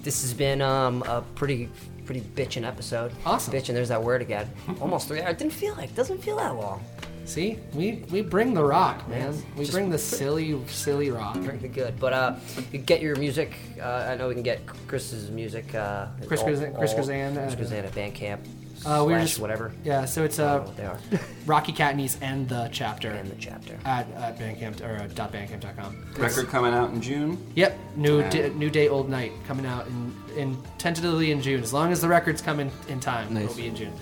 [0.03, 1.69] This has been um, a pretty
[2.05, 3.13] pretty bitchin' episode.
[3.27, 3.53] Awesome.
[3.53, 3.75] Bitchin'.
[3.75, 4.51] There's that word again.
[4.81, 5.37] Almost three hours.
[5.37, 5.95] Didn't feel like.
[5.95, 6.83] Doesn't feel that long.
[7.29, 9.35] See, we we bring the rock, man.
[9.55, 11.35] We Just bring the silly silly rock.
[11.35, 12.01] Drink the good.
[12.01, 12.37] But uh,
[12.73, 13.53] you get your music.
[13.79, 15.75] Uh, I know we can get Chris's music.
[15.75, 18.39] Uh, Chris all- Grizan- Chris all- Grizan Chris at, Grizan at Bandcamp.
[18.87, 19.73] Uh, we were just whatever.
[19.85, 20.99] Yeah, so it's I uh, what they are.
[21.47, 23.11] Rocky Catanese and the chapter.
[23.11, 23.77] And the chapter.
[23.85, 26.07] At, at Bandcamp or uh, dot bandcamp.com.
[26.17, 27.45] Record coming out in June.
[27.57, 28.31] Yep, new Yeah.
[28.31, 31.61] di- new day, old night coming out in, in tentatively in June.
[31.63, 33.45] As long as the records come in in time, Nice.
[33.45, 33.93] it'll be in June.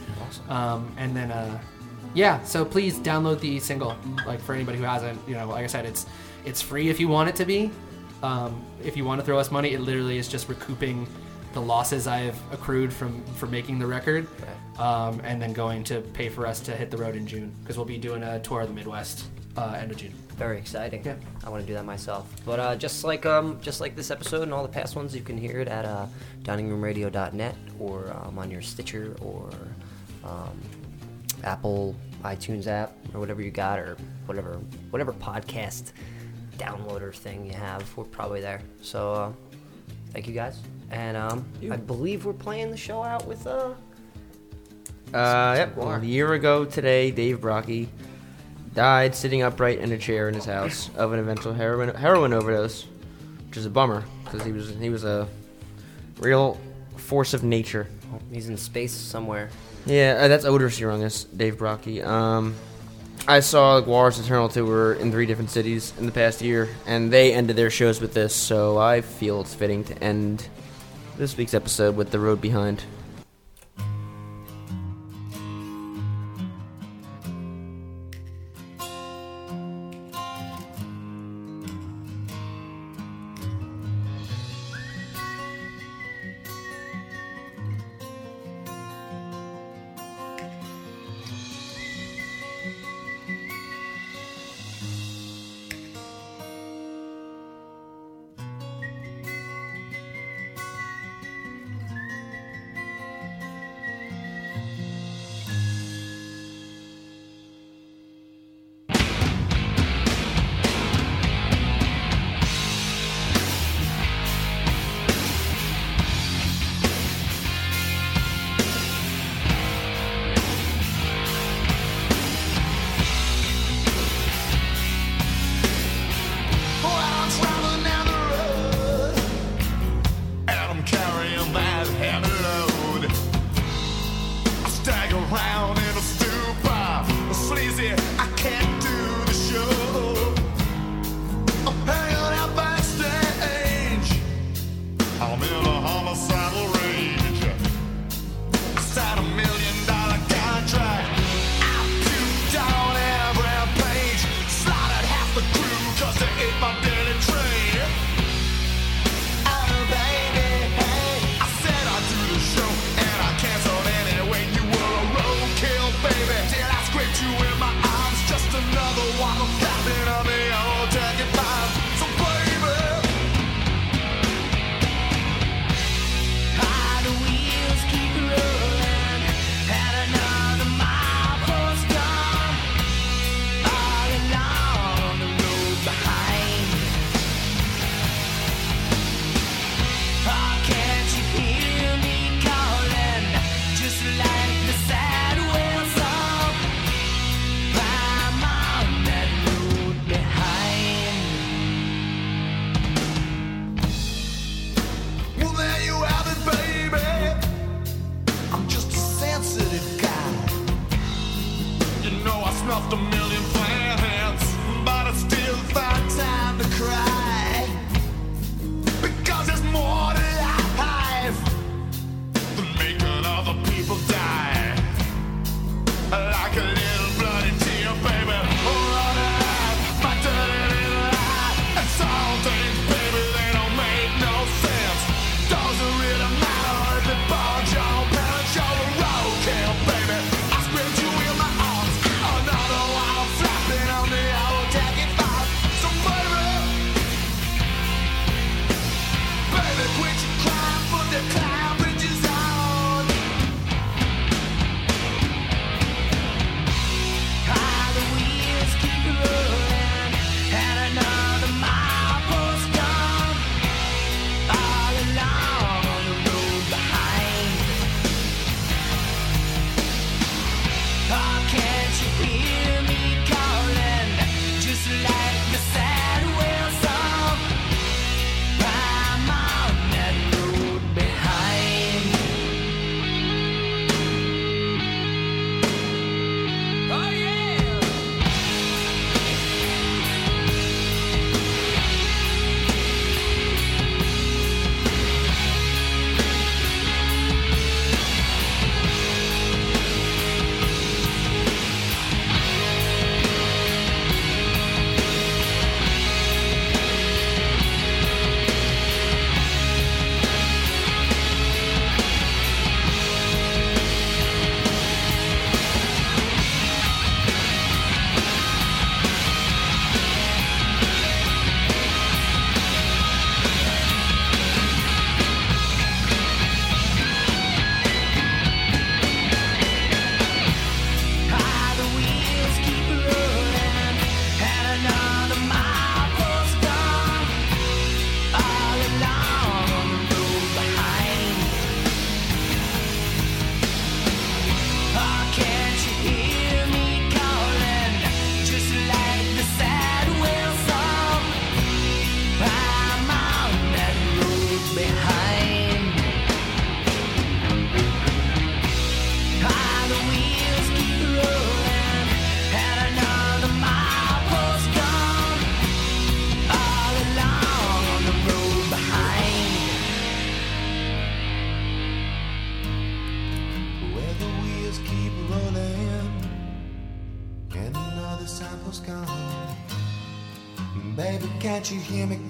[0.48, 1.58] Um, and then uh,
[2.16, 3.94] yeah, so please download the single.
[4.26, 6.06] Like for anybody who hasn't, you know, like I said, it's
[6.46, 7.70] it's free if you want it to be.
[8.22, 11.06] Um, if you want to throw us money, it literally is just recouping
[11.52, 14.26] the losses I have accrued from for making the record,
[14.78, 17.76] um, and then going to pay for us to hit the road in June because
[17.76, 19.26] we'll be doing a tour of the Midwest
[19.58, 20.12] uh, end of June.
[20.38, 21.04] Very exciting.
[21.04, 21.16] Yeah.
[21.44, 22.34] I want to do that myself.
[22.46, 25.22] But uh, just like um, just like this episode and all the past ones, you
[25.22, 26.06] can hear it at uh,
[26.44, 29.50] diningroomradio.net or um, on your Stitcher or
[30.24, 30.58] um,
[31.44, 34.58] Apple iTunes app or whatever you got or whatever
[34.90, 35.92] whatever podcast
[36.58, 37.84] downloader thing you have.
[37.96, 38.60] We're probably there.
[38.82, 39.32] So uh,
[40.12, 40.58] thank you guys.
[40.90, 43.74] And um, I believe we're playing the show out with uh,
[45.12, 45.76] Uh, yep.
[45.76, 47.88] A year ago today, Dave Brockie
[48.74, 52.86] died sitting upright in a chair in his house of an eventual heroin heroin overdose,
[53.48, 55.28] which is a bummer because he was he was a
[56.18, 56.58] real
[56.96, 57.86] force of nature.
[58.32, 59.50] he's in space somewhere.
[59.86, 62.04] Yeah, uh, that's Oderus Urungus, Dave Brockie.
[62.04, 62.56] Um,
[63.28, 67.32] I saw Gwar's Eternal tour in three different cities in the past year, and they
[67.32, 70.48] ended their shows with this, so I feel it's fitting to end
[71.16, 72.82] this week's episode with The Road Behind.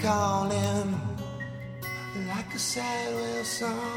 [0.07, 0.95] Calling?
[2.29, 3.96] Like a sad whale song.